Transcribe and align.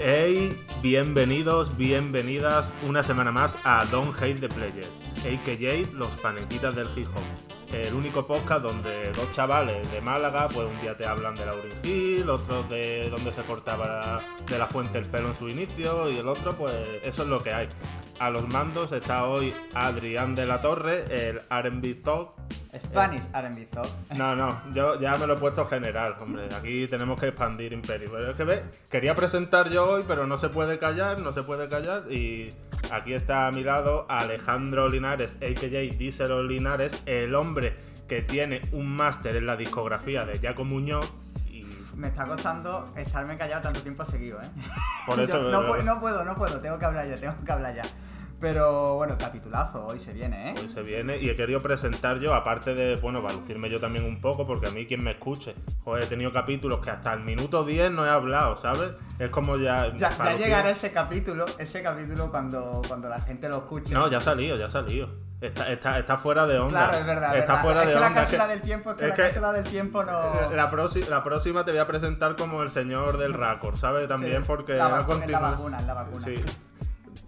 Hey, 0.00 0.56
bienvenidos, 0.80 1.76
bienvenidas 1.76 2.72
una 2.86 3.02
semana 3.02 3.32
más 3.32 3.56
a 3.64 3.84
Don't 3.86 4.14
Hate 4.16 4.38
the 4.38 4.48
Player, 4.48 4.86
a.k.a. 5.16 5.96
los 5.96 6.12
panequitas 6.22 6.76
del 6.76 6.86
hip 6.96 7.08
el 7.72 7.92
único 7.94 8.26
podcast 8.26 8.62
donde 8.62 9.12
dos 9.12 9.30
chavales 9.32 9.90
de 9.92 10.00
Málaga, 10.00 10.48
pues 10.48 10.68
un 10.68 10.80
día 10.80 10.96
te 10.96 11.04
hablan 11.04 11.36
de 11.36 11.44
Lauryn 11.44 11.72
Hill, 11.82 12.30
otro 12.30 12.62
de 12.62 13.10
donde 13.10 13.32
se 13.32 13.42
cortaba 13.42 14.20
de 14.48 14.58
la 14.58 14.66
fuente 14.66 14.98
el 14.98 15.04
pelo 15.04 15.28
en 15.28 15.34
su 15.34 15.48
inicio, 15.48 16.08
y 16.08 16.16
el 16.16 16.28
otro, 16.28 16.54
pues 16.54 16.74
eso 17.04 17.22
es 17.22 17.28
lo 17.28 17.42
que 17.42 17.52
hay. 17.52 17.68
A 18.20 18.30
los 18.30 18.48
mandos 18.48 18.92
está 18.92 19.26
hoy 19.26 19.52
Adrián 19.74 20.34
de 20.34 20.46
la 20.46 20.62
Torre, 20.62 21.04
el 21.10 21.40
RB 21.50 22.02
Thought. 22.02 22.30
Spanish 22.78 23.24
RB 23.32 23.66
Thought. 23.70 23.90
No, 24.16 24.34
no, 24.34 24.60
yo 24.74 25.00
ya 25.00 25.16
me 25.18 25.26
lo 25.26 25.34
he 25.34 25.36
puesto 25.36 25.64
general, 25.66 26.16
hombre. 26.20 26.48
Aquí 26.54 26.86
tenemos 26.88 27.18
que 27.18 27.28
expandir 27.28 27.72
Imperio. 27.72 28.10
Pero 28.12 28.30
es 28.30 28.36
que 28.36 28.44
ve, 28.44 28.62
quería 28.90 29.14
presentar 29.14 29.68
yo 29.68 29.88
hoy, 29.88 30.04
pero 30.06 30.26
no 30.26 30.36
se 30.38 30.48
puede 30.48 30.78
callar, 30.78 31.18
no 31.18 31.32
se 31.32 31.42
puede 31.42 31.68
callar. 31.68 32.10
Y 32.10 32.54
aquí 32.92 33.14
está 33.14 33.46
a 33.46 33.52
mi 33.52 33.62
lado 33.62 34.06
Alejandro 34.08 34.88
Linares, 34.88 35.36
a.k.a. 35.36 35.96
Díselo 35.96 36.42
Linares, 36.42 37.02
el 37.06 37.34
hombre 37.34 37.76
que 38.08 38.22
tiene 38.22 38.62
un 38.72 38.88
máster 38.88 39.36
en 39.36 39.46
la 39.46 39.56
discografía 39.56 40.24
de 40.24 40.38
Jaco 40.38 40.64
Muñoz 40.64 41.12
me 41.98 42.08
está 42.08 42.26
costando 42.26 42.92
estarme 42.96 43.36
callado 43.36 43.62
tanto 43.62 43.82
tiempo 43.82 44.04
seguido, 44.04 44.40
¿eh? 44.40 44.48
Por 45.04 45.20
eso. 45.20 45.42
no, 45.42 45.62
no, 45.62 46.00
puedo, 46.00 46.24
no 46.24 46.36
puedo, 46.36 46.60
tengo 46.60 46.78
que 46.78 46.86
hablar 46.86 47.08
ya, 47.08 47.16
tengo 47.16 47.34
que 47.44 47.52
hablar 47.52 47.74
ya. 47.74 47.82
Pero 48.40 48.94
bueno, 48.94 49.18
capitulazo, 49.18 49.84
hoy 49.86 49.98
se 49.98 50.12
viene, 50.12 50.50
¿eh? 50.50 50.54
Hoy 50.60 50.68
se 50.68 50.82
viene 50.82 51.16
y 51.18 51.28
he 51.28 51.34
querido 51.34 51.60
presentar 51.60 52.20
yo, 52.20 52.34
aparte 52.34 52.72
de, 52.74 52.94
bueno, 52.96 53.20
lucirme 53.20 53.68
yo 53.68 53.80
también 53.80 54.04
un 54.04 54.20
poco, 54.20 54.46
porque 54.46 54.68
a 54.68 54.70
mí 54.70 54.86
quien 54.86 55.02
me 55.02 55.12
escuche, 55.12 55.56
joder, 55.82 56.04
he 56.04 56.06
tenido 56.06 56.32
capítulos 56.32 56.78
que 56.78 56.90
hasta 56.90 57.12
el 57.14 57.20
minuto 57.20 57.64
10 57.64 57.90
no 57.90 58.06
he 58.06 58.08
hablado, 58.08 58.56
¿sabes? 58.56 58.92
Es 59.18 59.30
como 59.30 59.56
ya... 59.56 59.92
Ya, 59.96 60.36
llegará 60.36 60.70
ese 60.70 60.92
capítulo, 60.92 61.46
ese 61.58 61.82
capítulo 61.82 62.30
cuando, 62.30 62.80
cuando 62.86 63.08
la 63.08 63.20
gente 63.20 63.48
lo 63.48 63.56
escuche. 63.56 63.92
No, 63.92 64.08
ya 64.08 64.18
ha 64.18 64.20
salido, 64.20 64.56
ya 64.56 64.66
ha 64.66 64.70
salido. 64.70 65.08
Está, 65.40 65.70
está, 65.70 65.98
está, 66.00 66.16
fuera 66.18 66.46
de 66.46 66.58
onda. 66.58 66.88
Claro, 66.88 66.98
es 66.98 67.06
verdad. 67.06 67.36
Está 67.36 67.56
fuera 67.58 67.82
es 67.82 67.86
de 67.86 67.92
que 67.92 67.98
onda. 67.98 68.10
La 68.10 68.14
cápsula 68.16 68.46
del 68.48 68.60
tiempo, 68.60 68.90
es 68.90 68.96
que 68.96 69.06
la 69.06 69.14
cápsula 69.14 69.52
del 69.52 69.64
tiempo 69.64 70.04
no. 70.04 70.10
La, 70.50 70.68
la, 71.08 71.22
próxima 71.22 71.64
te 71.64 71.70
voy 71.70 71.78
a 71.78 71.86
presentar 71.86 72.34
como 72.34 72.62
el 72.62 72.72
señor 72.72 73.18
del 73.18 73.34
récord, 73.34 73.76
¿sabes? 73.76 74.08
También 74.08 74.42
porque. 74.42 74.74
La, 74.74 74.88
vacuna, 74.88 75.26
la 75.26 75.38
vacuna, 75.38 75.80
la 75.82 75.94
vacuna. 75.94 76.24
Sí. 76.24 76.40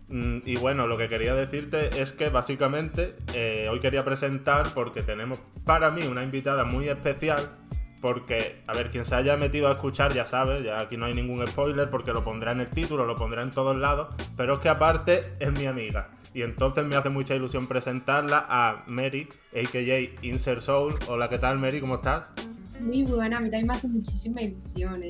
Mm, 0.08 0.38
y 0.44 0.56
bueno, 0.56 0.86
lo 0.86 0.98
que 0.98 1.08
quería 1.08 1.34
decirte 1.34 2.02
es 2.02 2.12
que 2.12 2.28
básicamente 2.30 3.14
eh, 3.34 3.68
hoy 3.70 3.80
quería 3.80 4.04
presentar 4.04 4.66
porque 4.74 5.02
tenemos 5.02 5.40
para 5.64 5.90
mí 5.90 6.02
una 6.02 6.24
invitada 6.24 6.64
muy 6.64 6.88
especial. 6.88 7.40
Porque, 8.00 8.62
a 8.66 8.72
ver, 8.72 8.90
quien 8.90 9.04
se 9.04 9.14
haya 9.14 9.36
metido 9.36 9.68
a 9.68 9.72
escuchar 9.72 10.14
ya 10.14 10.24
sabe, 10.24 10.62
ya 10.62 10.80
aquí 10.80 10.96
no 10.96 11.04
hay 11.04 11.12
ningún 11.12 11.46
spoiler 11.46 11.90
porque 11.90 12.12
lo 12.14 12.24
pondrá 12.24 12.52
en 12.52 12.60
el 12.60 12.70
título, 12.70 13.04
lo 13.04 13.14
pondrá 13.14 13.42
en 13.42 13.50
todos 13.50 13.76
lados, 13.76 14.08
pero 14.38 14.54
es 14.54 14.60
que 14.60 14.70
aparte 14.70 15.34
es 15.38 15.52
mi 15.52 15.66
amiga. 15.66 16.08
Y 16.32 16.40
entonces 16.40 16.86
me 16.86 16.96
hace 16.96 17.10
mucha 17.10 17.34
ilusión 17.34 17.66
presentarla 17.66 18.46
a 18.48 18.84
Mary, 18.86 19.28
a.k.a. 19.52 20.24
Insert 20.26 20.62
Soul. 20.62 20.94
Hola, 21.08 21.28
¿qué 21.28 21.38
tal, 21.38 21.58
Mary? 21.58 21.78
¿Cómo 21.78 21.96
estás? 21.96 22.24
Muy 22.80 23.02
buena, 23.02 23.36
a 23.36 23.40
mí 23.40 23.50
también 23.50 23.66
me 23.66 23.74
hace 23.74 23.86
muchísima 23.86 24.40
ilusión, 24.40 25.02
¿eh? 25.02 25.08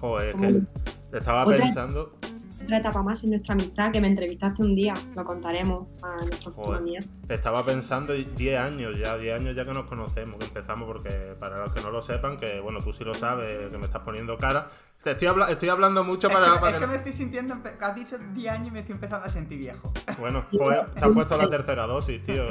Joder, 0.00 0.34
que 0.36 1.18
estaba 1.18 1.44
pensando 1.44 2.16
otra 2.62 2.78
etapa 2.78 3.02
más 3.02 3.24
en 3.24 3.30
nuestra 3.30 3.54
amistad, 3.54 3.92
que 3.92 4.00
me 4.00 4.08
entrevistaste 4.08 4.62
un 4.62 4.74
día, 4.74 4.94
lo 5.14 5.24
contaremos 5.24 5.88
a 6.02 6.16
nuestros 6.16 6.54
comunidad. 6.54 7.04
Estaba 7.28 7.64
pensando 7.64 8.12
10 8.12 8.58
años 8.58 8.94
ya, 8.98 9.16
10 9.16 9.40
años 9.40 9.56
ya 9.56 9.64
que 9.64 9.72
nos 9.72 9.86
conocemos, 9.86 10.38
que 10.38 10.46
empezamos, 10.46 10.86
porque 10.86 11.34
para 11.38 11.58
los 11.58 11.72
que 11.72 11.80
no 11.80 11.90
lo 11.90 12.02
sepan, 12.02 12.36
que 12.36 12.60
bueno, 12.60 12.80
tú 12.80 12.92
sí 12.92 13.04
lo 13.04 13.14
sabes, 13.14 13.70
que 13.70 13.78
me 13.78 13.84
estás 13.84 14.02
poniendo 14.02 14.36
cara. 14.36 14.68
Te 15.02 15.12
estoy, 15.12 15.28
estoy 15.48 15.68
hablando 15.70 16.04
mucho 16.04 16.28
para. 16.28 16.54
Es, 16.54 16.60
que, 16.60 16.68
es 16.68 16.78
que, 16.78 16.86
me 16.86 16.96
estoy 16.96 17.12
sintiendo. 17.12 17.56
Has 17.80 17.94
dicho 17.94 18.18
10 18.34 18.52
años 18.52 18.68
y 18.68 18.70
me 18.70 18.80
estoy 18.80 18.94
empezando 18.94 19.26
a 19.26 19.30
sentir 19.30 19.58
viejo. 19.58 19.92
Bueno, 20.18 20.44
pues 20.50 20.78
te 20.94 21.04
has 21.04 21.10
puesto 21.10 21.38
la 21.38 21.48
tercera 21.48 21.86
dosis, 21.86 22.22
tío. 22.24 22.44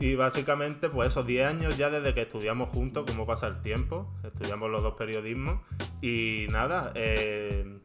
Y 0.00 0.14
básicamente, 0.14 0.88
pues 0.88 1.10
esos 1.10 1.26
10 1.26 1.46
años 1.46 1.76
ya 1.76 1.90
desde 1.90 2.14
que 2.14 2.22
estudiamos 2.22 2.70
juntos, 2.70 3.04
cómo 3.06 3.26
pasa 3.26 3.46
el 3.46 3.60
tiempo. 3.60 4.10
Estudiamos 4.24 4.70
los 4.70 4.82
dos 4.82 4.94
periodismos. 4.94 5.60
Y 6.00 6.46
nada, 6.50 6.90
eh, 6.94 7.80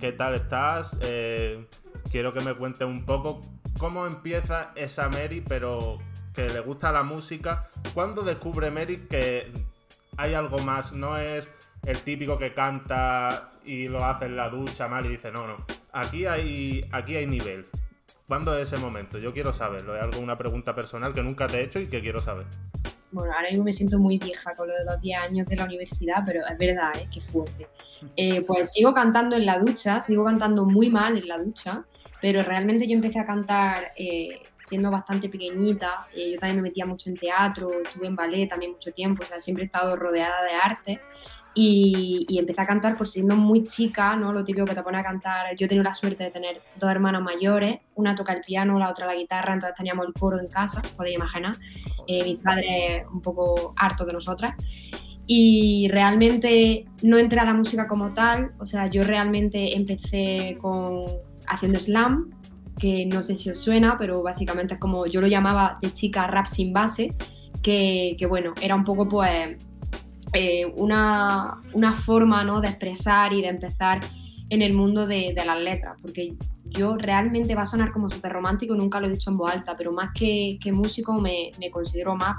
¿Qué 0.00 0.12
tal 0.12 0.34
estás? 0.34 0.96
Eh, 1.00 1.66
quiero 2.10 2.32
que 2.32 2.40
me 2.40 2.54
cuentes 2.54 2.86
un 2.86 3.04
poco 3.04 3.40
cómo 3.78 4.06
empieza 4.06 4.72
esa 4.74 5.08
Mary, 5.08 5.42
pero 5.46 5.98
que 6.34 6.48
le 6.48 6.60
gusta 6.60 6.92
la 6.92 7.02
música. 7.02 7.68
¿Cuándo 7.94 8.22
descubre 8.22 8.70
Mary 8.70 9.06
que 9.08 9.52
hay 10.16 10.34
algo 10.34 10.58
más? 10.58 10.92
No 10.92 11.16
es 11.16 11.48
el 11.84 11.98
típico 12.02 12.38
que 12.38 12.52
canta 12.52 13.50
y 13.64 13.88
lo 13.88 14.04
hace 14.04 14.26
en 14.26 14.36
la 14.36 14.48
ducha 14.48 14.88
mal 14.88 15.06
y 15.06 15.10
dice, 15.10 15.30
no, 15.30 15.46
no, 15.46 15.64
aquí 15.92 16.26
hay, 16.26 16.88
aquí 16.92 17.16
hay 17.16 17.26
nivel. 17.26 17.66
¿Cuándo 18.26 18.56
es 18.56 18.72
ese 18.72 18.82
momento? 18.82 19.18
Yo 19.18 19.32
quiero 19.32 19.52
saberlo. 19.52 19.94
Es 19.96 20.02
algo, 20.02 20.18
una 20.20 20.36
pregunta 20.36 20.74
personal 20.74 21.12
que 21.12 21.22
nunca 21.22 21.46
te 21.46 21.60
he 21.60 21.64
hecho 21.64 21.78
y 21.78 21.86
que 21.86 22.00
quiero 22.00 22.20
saber 22.20 22.46
bueno, 23.14 23.32
ahora 23.32 23.48
mismo 23.48 23.64
me 23.64 23.72
siento 23.72 23.98
muy 23.98 24.18
vieja 24.18 24.54
con 24.56 24.68
lo 24.68 24.74
de 24.74 24.84
los 24.84 25.00
10 25.00 25.18
años 25.18 25.46
de 25.46 25.56
la 25.56 25.64
universidad, 25.64 26.24
pero 26.26 26.40
es 26.46 26.58
verdad, 26.58 26.90
¿eh? 26.96 27.08
qué 27.12 27.20
fuerte. 27.20 27.68
Eh, 28.16 28.42
pues 28.42 28.72
sigo 28.72 28.92
cantando 28.92 29.36
en 29.36 29.46
la 29.46 29.58
ducha, 29.58 30.00
sigo 30.00 30.24
cantando 30.24 30.64
muy 30.64 30.90
mal 30.90 31.16
en 31.16 31.28
la 31.28 31.38
ducha, 31.38 31.84
pero 32.20 32.42
realmente 32.42 32.86
yo 32.86 32.94
empecé 32.94 33.18
a 33.18 33.24
cantar 33.24 33.92
eh, 33.96 34.40
siendo 34.58 34.90
bastante 34.90 35.28
pequeñita, 35.28 36.08
eh, 36.14 36.32
yo 36.32 36.38
también 36.38 36.56
me 36.56 36.68
metía 36.68 36.86
mucho 36.86 37.10
en 37.10 37.16
teatro, 37.16 37.70
estuve 37.84 38.06
en 38.06 38.16
ballet 38.16 38.48
también 38.48 38.72
mucho 38.72 38.92
tiempo, 38.92 39.22
o 39.22 39.26
sea, 39.26 39.40
siempre 39.40 39.64
he 39.64 39.66
estado 39.66 39.94
rodeada 39.96 40.42
de 40.42 40.52
arte 40.52 41.00
y, 41.54 42.38
empecé 42.38 42.60
a 42.60 42.66
cantar 42.66 42.96
por 42.96 43.06
siendo 43.06 43.36
muy 43.36 43.64
chica, 43.64 44.16
¿no? 44.16 44.32
Lo 44.32 44.44
típico 44.44 44.66
que 44.66 44.74
te 44.74 44.82
pone 44.82 44.98
a 44.98 45.04
cantar. 45.04 45.54
Yo 45.56 45.66
he 45.70 45.74
la 45.76 45.94
suerte 45.94 46.24
de 46.24 46.30
tener 46.30 46.60
dos 46.76 46.90
hermanas 46.90 47.22
mayores, 47.22 47.78
una 47.94 48.14
toca 48.14 48.32
el 48.32 48.40
piano, 48.40 48.78
la 48.78 48.90
otra 48.90 49.06
la 49.06 49.14
guitarra, 49.14 49.54
entonces 49.54 49.76
teníamos 49.76 50.06
el 50.06 50.12
coro 50.14 50.40
en 50.40 50.48
casa, 50.48 50.82
podéis 50.96 51.16
imaginar. 51.16 51.54
Eh, 52.06 52.24
mis 52.24 52.42
padres 52.42 53.04
un 53.12 53.22
poco 53.22 53.72
hartos 53.76 54.06
de 54.06 54.12
nosotras. 54.12 54.54
Y 55.26 55.88
realmente 55.90 56.84
no 57.02 57.18
entré 57.18 57.40
a 57.40 57.44
la 57.44 57.54
música 57.54 57.88
como 57.88 58.12
tal, 58.12 58.52
o 58.58 58.66
sea, 58.66 58.88
yo 58.88 59.04
realmente 59.04 59.74
empecé 59.74 60.58
con 60.60 61.06
haciendo 61.46 61.78
slam, 61.78 62.30
que 62.78 63.06
no 63.06 63.22
sé 63.22 63.36
si 63.36 63.50
os 63.50 63.58
suena, 63.58 63.96
pero 63.98 64.22
básicamente 64.22 64.74
es 64.74 64.80
como 64.80 65.06
yo 65.06 65.20
lo 65.20 65.26
llamaba 65.26 65.78
de 65.80 65.92
chica 65.92 66.26
rap 66.26 66.46
sin 66.46 66.72
base, 66.72 67.14
que, 67.62 68.16
bueno, 68.28 68.52
era 68.60 68.74
un 68.74 68.84
poco 68.84 69.08
pues 69.08 69.56
eh, 70.34 70.66
una, 70.76 71.62
forma 71.96 72.44
¿no? 72.44 72.60
de 72.60 72.68
expresar 72.68 73.32
y 73.32 73.40
de 73.40 73.48
empezar 73.48 74.00
en 74.50 74.60
el 74.60 74.74
mundo 74.74 75.06
de, 75.06 75.32
de 75.34 75.44
las 75.46 75.58
letras, 75.58 75.96
porque 76.02 76.34
yo 76.76 76.96
realmente 76.96 77.54
va 77.54 77.62
a 77.62 77.66
sonar 77.66 77.92
como 77.92 78.08
súper 78.08 78.32
romántico, 78.32 78.74
nunca 78.74 79.00
lo 79.00 79.06
he 79.06 79.10
dicho 79.10 79.30
en 79.30 79.36
voz 79.36 79.52
alta, 79.52 79.76
pero 79.76 79.92
más 79.92 80.10
que, 80.14 80.58
músico 80.72 81.14
me, 81.14 81.50
considero 81.72 82.16
más 82.16 82.36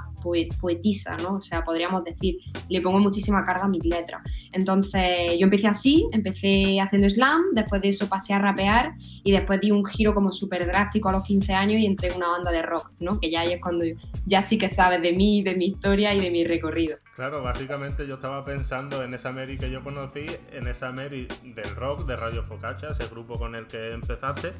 poetisa, 0.60 1.16
¿no? 1.16 1.36
O 1.36 1.40
sea, 1.40 1.64
podríamos 1.64 2.04
decir, 2.04 2.36
le 2.68 2.80
pongo 2.80 2.98
muchísima 2.98 3.44
carga 3.44 3.64
a 3.64 3.68
mis 3.68 3.84
letras. 3.84 4.22
Entonces, 4.52 5.38
yo 5.38 5.44
empecé 5.44 5.68
así, 5.68 6.06
empecé 6.12 6.80
haciendo 6.80 7.08
slam, 7.08 7.42
después 7.54 7.80
de 7.82 7.88
eso 7.88 8.08
pasé 8.08 8.34
a 8.34 8.38
rapear 8.38 8.94
y 9.24 9.32
después 9.32 9.60
di 9.60 9.70
un 9.70 9.84
giro 9.84 10.14
como 10.14 10.32
súper 10.32 10.66
drástico 10.66 11.08
a 11.08 11.12
los 11.12 11.24
15 11.24 11.54
años 11.54 11.80
y 11.80 11.86
entré 11.86 12.08
en 12.08 12.16
una 12.16 12.28
banda 12.28 12.50
de 12.50 12.62
rock, 12.62 12.92
¿no? 13.00 13.18
Que 13.18 13.30
ya 13.30 13.44
es 13.44 13.60
cuando 13.60 13.84
ya 14.26 14.42
sí 14.42 14.58
que 14.58 14.68
sabes 14.68 15.00
de 15.02 15.12
mí, 15.12 15.42
de 15.42 15.56
mi 15.56 15.66
historia 15.66 16.14
y 16.14 16.20
de 16.20 16.30
mi 16.30 16.44
recorrido. 16.44 16.98
Claro, 17.16 17.42
básicamente 17.42 18.06
yo 18.06 18.16
estaba 18.16 18.44
pensando 18.44 19.02
en 19.02 19.14
esa 19.14 19.32
Mary 19.32 19.56
que 19.56 19.70
yo 19.70 19.82
conocí, 19.82 20.26
en 20.52 20.68
esa 20.68 20.92
Mary 20.92 21.26
del 21.42 21.74
rock, 21.74 22.04
de 22.04 22.14
Radio 22.14 22.42
Focacha, 22.42 22.90
ese 22.90 23.08
grupo 23.08 23.38
con 23.38 23.54
el 23.54 23.66
que 23.66 23.94
empezaste, 23.94 24.52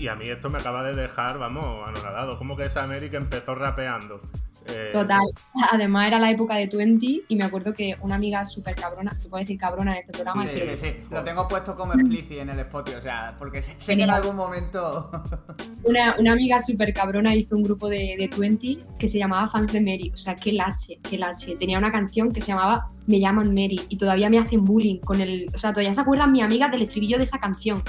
y 0.00 0.08
a 0.08 0.16
mí 0.16 0.28
esto 0.28 0.50
me 0.50 0.58
acaba 0.58 0.82
de 0.82 0.94
dejar, 0.94 1.38
vamos, 1.38 1.86
anonadado. 1.86 2.36
Como 2.38 2.56
que 2.56 2.64
esa 2.64 2.88
Mary 2.88 3.08
que 3.08 3.18
empezó 3.18 3.54
rapeando 3.54 4.20
eh, 4.66 4.90
Total. 4.92 5.22
Además 5.70 6.08
era 6.08 6.18
la 6.18 6.30
época 6.30 6.54
de 6.56 6.68
Twenty 6.68 7.24
y 7.28 7.36
me 7.36 7.44
acuerdo 7.44 7.74
que 7.74 7.96
una 8.00 8.14
amiga 8.14 8.44
súper 8.46 8.74
cabrona, 8.74 9.14
se 9.16 9.28
puede 9.28 9.44
decir 9.44 9.58
cabrona 9.58 9.92
en 9.92 10.00
este 10.00 10.12
programa. 10.12 10.44
Sí, 10.44 10.60
sí, 10.60 10.76
sí. 10.76 10.96
Lo 11.10 11.22
tengo 11.24 11.48
puesto 11.48 11.74
como 11.76 11.94
explicit 11.94 12.38
en 12.38 12.50
el 12.50 12.58
Spotify, 12.60 12.96
o 12.96 13.00
sea, 13.00 13.34
porque 13.38 13.62
sé, 13.62 13.76
que 13.96 14.02
en 14.02 14.10
algún 14.10 14.36
momento... 14.36 15.10
una, 15.84 16.32
amiga 16.32 16.60
súper 16.60 16.92
cabrona 16.92 17.34
hizo 17.34 17.56
un 17.56 17.62
grupo 17.62 17.88
de, 17.88 18.16
de 18.18 18.28
Twenty 18.28 18.82
que 18.98 19.08
se 19.08 19.18
llamaba 19.18 19.48
Fans 19.48 19.72
de 19.72 19.80
Mary, 19.80 20.10
o 20.12 20.16
sea, 20.16 20.34
qué 20.34 20.52
lache, 20.52 20.98
qué 21.08 21.18
lache. 21.18 21.56
Tenía 21.56 21.78
una 21.78 21.92
canción 21.92 22.32
que 22.32 22.40
se 22.40 22.48
llamaba 22.48 22.90
Me 23.06 23.20
llaman 23.20 23.48
Mary 23.48 23.80
y 23.88 23.96
todavía 23.96 24.30
me 24.30 24.38
hacen 24.38 24.64
bullying 24.64 24.98
con 24.98 25.20
el... 25.20 25.50
O 25.54 25.58
sea, 25.58 25.70
todavía 25.70 25.92
se 25.92 26.00
acuerdan 26.00 26.32
mi 26.32 26.40
amiga 26.40 26.68
del 26.68 26.82
estribillo 26.82 27.18
de 27.18 27.24
esa 27.24 27.38
canción 27.38 27.82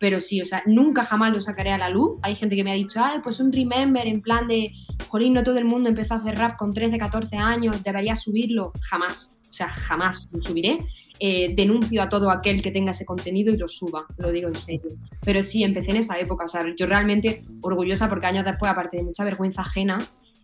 pero 0.00 0.18
sí, 0.18 0.40
o 0.40 0.46
sea, 0.46 0.62
nunca 0.64 1.04
jamás 1.04 1.30
lo 1.30 1.40
sacaré 1.42 1.72
a 1.72 1.78
la 1.78 1.90
luz. 1.90 2.18
Hay 2.22 2.34
gente 2.34 2.56
que 2.56 2.64
me 2.64 2.72
ha 2.72 2.74
dicho, 2.74 3.00
ay, 3.04 3.18
pues 3.22 3.38
un 3.38 3.52
remember 3.52 4.06
en 4.06 4.22
plan 4.22 4.48
de, 4.48 4.72
jolín, 5.08 5.34
no 5.34 5.44
todo 5.44 5.58
el 5.58 5.66
mundo 5.66 5.90
empezó 5.90 6.14
a 6.14 6.16
hacer 6.16 6.38
rap 6.38 6.56
con 6.56 6.72
13, 6.72 6.96
14 6.96 7.36
años, 7.36 7.84
debería 7.84 8.16
subirlo. 8.16 8.72
Jamás, 8.80 9.36
o 9.46 9.52
sea, 9.52 9.68
jamás 9.68 10.30
lo 10.32 10.40
subiré. 10.40 10.78
Eh, 11.18 11.52
denuncio 11.54 12.02
a 12.02 12.08
todo 12.08 12.30
aquel 12.30 12.62
que 12.62 12.70
tenga 12.70 12.92
ese 12.92 13.04
contenido 13.04 13.52
y 13.52 13.58
lo 13.58 13.68
suba, 13.68 14.06
lo 14.16 14.32
digo 14.32 14.48
en 14.48 14.54
serio. 14.54 14.92
Pero 15.22 15.42
sí, 15.42 15.62
empecé 15.64 15.90
en 15.90 15.98
esa 15.98 16.18
época, 16.18 16.44
o 16.44 16.48
sea, 16.48 16.64
yo 16.74 16.86
realmente 16.86 17.44
orgullosa 17.60 18.08
porque 18.08 18.24
años 18.24 18.46
después, 18.46 18.72
aparte 18.72 18.96
de 18.96 19.02
mucha 19.02 19.22
vergüenza 19.22 19.60
ajena, 19.60 19.98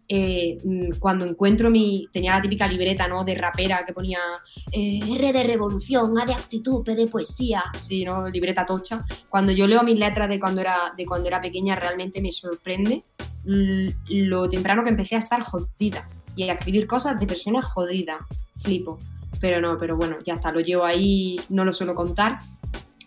eh, 0.08 0.58
mm, 0.62 0.98
cuando 0.98 1.24
encuentro 1.24 1.70
mi. 1.70 2.08
tenía 2.12 2.36
la 2.36 2.42
típica 2.42 2.68
libreta, 2.68 3.08
¿no? 3.08 3.24
De 3.24 3.34
rapera 3.34 3.84
que 3.84 3.92
ponía 3.92 4.20
eh, 4.72 5.00
R 5.02 5.32
de 5.32 5.42
revolución, 5.42 6.18
A 6.18 6.24
de 6.24 6.34
actitud, 6.34 6.84
P 6.84 6.94
de 6.94 7.06
poesía, 7.06 7.64
sí, 7.78 8.04
¿no? 8.04 8.28
Libreta 8.28 8.64
tocha. 8.64 9.04
Cuando 9.28 9.52
yo 9.52 9.66
leo 9.66 9.82
mis 9.82 9.98
letras 9.98 10.28
de 10.28 10.38
cuando 10.38 10.60
era, 10.60 10.94
de 10.96 11.06
cuando 11.06 11.28
era 11.28 11.40
pequeña, 11.40 11.74
realmente 11.76 12.20
me 12.20 12.32
sorprende 12.32 13.04
lo 13.44 14.48
temprano 14.48 14.82
que 14.82 14.90
empecé 14.90 15.14
a 15.14 15.18
estar 15.18 15.40
jodida 15.40 16.08
y 16.34 16.48
a 16.48 16.54
escribir 16.54 16.86
cosas 16.86 17.18
de 17.18 17.26
personas 17.26 17.64
jodidas. 17.64 18.20
Flipo. 18.56 18.98
Pero 19.40 19.60
no, 19.60 19.78
pero 19.78 19.96
bueno, 19.96 20.16
ya 20.24 20.34
está, 20.34 20.50
lo 20.50 20.60
llevo 20.60 20.84
ahí, 20.84 21.36
no 21.50 21.64
lo 21.64 21.72
suelo 21.72 21.94
contar, 21.94 22.38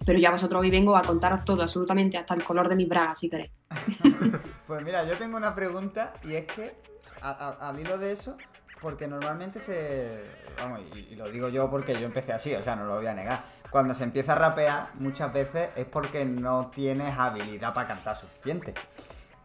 pero 0.06 0.20
ya 0.20 0.32
vosotros 0.32 0.62
hoy 0.62 0.70
vengo 0.70 0.96
a 0.96 1.02
contaros 1.02 1.44
todo, 1.46 1.62
absolutamente, 1.62 2.18
hasta 2.18 2.36
el 2.36 2.44
color 2.44 2.70
de 2.70 2.76
mis 2.76 2.88
bragas, 2.88 3.20
si 3.20 3.30
queréis. 3.30 3.52
pues 4.68 4.84
mira, 4.84 5.08
yo 5.08 5.18
tengo 5.18 5.38
una 5.38 5.54
pregunta 5.54 6.14
y 6.24 6.34
es 6.34 6.46
que, 6.48 6.76
al 7.22 7.80
hilo 7.80 7.98
de 7.98 8.12
eso, 8.12 8.38
porque 8.82 9.08
normalmente 9.08 9.60
se. 9.60 10.24
Vamos, 10.58 10.82
y, 10.96 11.16
lo 11.16 11.30
digo 11.30 11.50
yo 11.50 11.70
porque 11.70 11.94
yo 11.94 12.06
empecé 12.06 12.34
así, 12.34 12.56
o 12.56 12.64
sea, 12.64 12.76
no 12.76 12.86
lo 12.86 12.96
voy 12.96 13.08
a 13.08 13.14
negar. 13.14 13.44
Cuando 13.70 13.94
se 13.94 14.04
empieza 14.04 14.34
a 14.34 14.36
rapear, 14.36 14.90
muchas 14.96 15.32
veces 15.32 15.70
es 15.76 15.86
porque 15.86 16.26
no 16.26 16.72
tienes 16.74 17.18
habilidad 17.18 17.74
para 17.74 17.88
cantar 17.88 18.18
suficiente. 18.18 18.74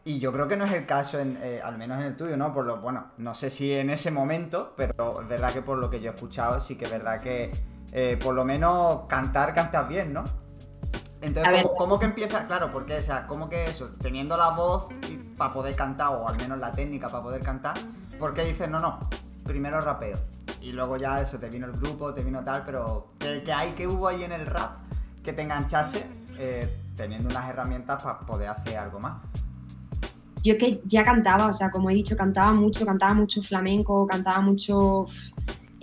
Y 0.06 0.19
yo 0.19 0.32
creo 0.32 0.49
que 0.49 0.56
no 0.56 0.67
es 0.67 0.73
el 0.73 0.85
caso, 0.85 1.19
en, 1.19 1.38
eh, 1.43 1.61
al 1.62 1.79
menos 1.79 1.99
en 1.99 2.05
el 2.05 2.17
tuyo, 2.17 2.37
¿no? 2.37 2.53
Por 2.53 2.67
lo, 2.67 2.79
bueno, 2.79 3.12
no 3.17 3.35
sé 3.35 3.49
si 3.49 3.73
en 3.73 3.88
ese 3.88 4.11
momento, 4.11 4.75
pero 4.76 5.21
es 5.21 5.29
verdad 5.29 5.53
que 5.53 5.62
por 5.62 5.79
lo 5.79 5.88
que 5.88 6.00
yo 6.00 6.11
he 6.11 6.15
escuchado, 6.15 6.61
sí 6.61 6.76
que 6.76 6.85
es 6.85 6.91
verdad 6.91 7.21
que 7.21 7.50
eh, 7.93 8.19
por 8.23 8.35
lo 8.35 8.44
menos 8.44 9.06
cantar, 9.09 9.55
cantas 9.55 9.88
bien, 9.88 10.12
¿no? 10.12 10.25
Entonces, 11.23 11.67
¿cómo, 11.79 11.99
que 11.99 12.05
empieza? 12.05 12.47
Claro, 12.47 12.71
porque, 12.71 12.99
o 12.99 13.00
sea, 13.00 13.26
¿cómo 13.26 13.49
que 13.49 13.65
eso? 13.65 13.94
Teniendo 14.00 14.37
la 14.37 14.50
voz 14.50 14.88
para 15.37 15.53
poder 15.53 15.75
cantar, 15.75 16.09
o 16.09 16.29
al 16.29 16.37
menos 16.37 16.59
la 16.59 16.73
técnica 16.73 17.09
para 17.09 17.23
poder 17.23 17.43
cantar, 17.43 17.75
¿por 18.19 18.35
qué 18.35 18.45
dices, 18.45 18.69
no, 18.69 18.81
no, 18.81 19.01
primero 19.45 19.81
rapeo? 19.81 20.19
Y 20.61 20.73
luego 20.73 20.97
ya 20.97 21.21
eso, 21.21 21.39
te 21.39 21.49
vino 21.49 21.67
el 21.67 21.73
grupo, 21.73 22.15
te 22.15 22.23
vino 22.23 22.43
tal, 22.43 22.63
pero 22.65 23.09
¿qué, 23.19 23.53
hay, 23.53 23.73
que 23.73 23.87
hubo 23.87 24.09
ahí 24.09 24.25
en 24.25 24.33
el 24.33 24.47
rap 24.47 24.79
que 25.23 25.33
te 25.33 25.43
enganchase 25.43 26.07
eh, 26.39 26.79
teniendo 26.97 27.29
unas 27.29 27.49
herramientas 27.49 28.03
para 28.03 28.21
poder 28.21 28.49
hacer 28.49 28.79
algo 28.79 29.01
más? 29.01 29.15
Yo 30.43 30.59
que 30.59 30.83
ya 30.85 31.05
cantaba, 31.05 31.47
o 31.47 31.53
sea, 31.53 31.71
como 31.71 31.91
he 31.91 31.95
dicho, 31.95 32.17
cantaba 32.17 32.53
mucho, 32.53 32.85
cantaba 32.85 33.15
mucho 33.15 33.43
flamenco, 33.43 34.07
cantaba 34.07 34.41
mucho 34.41 35.07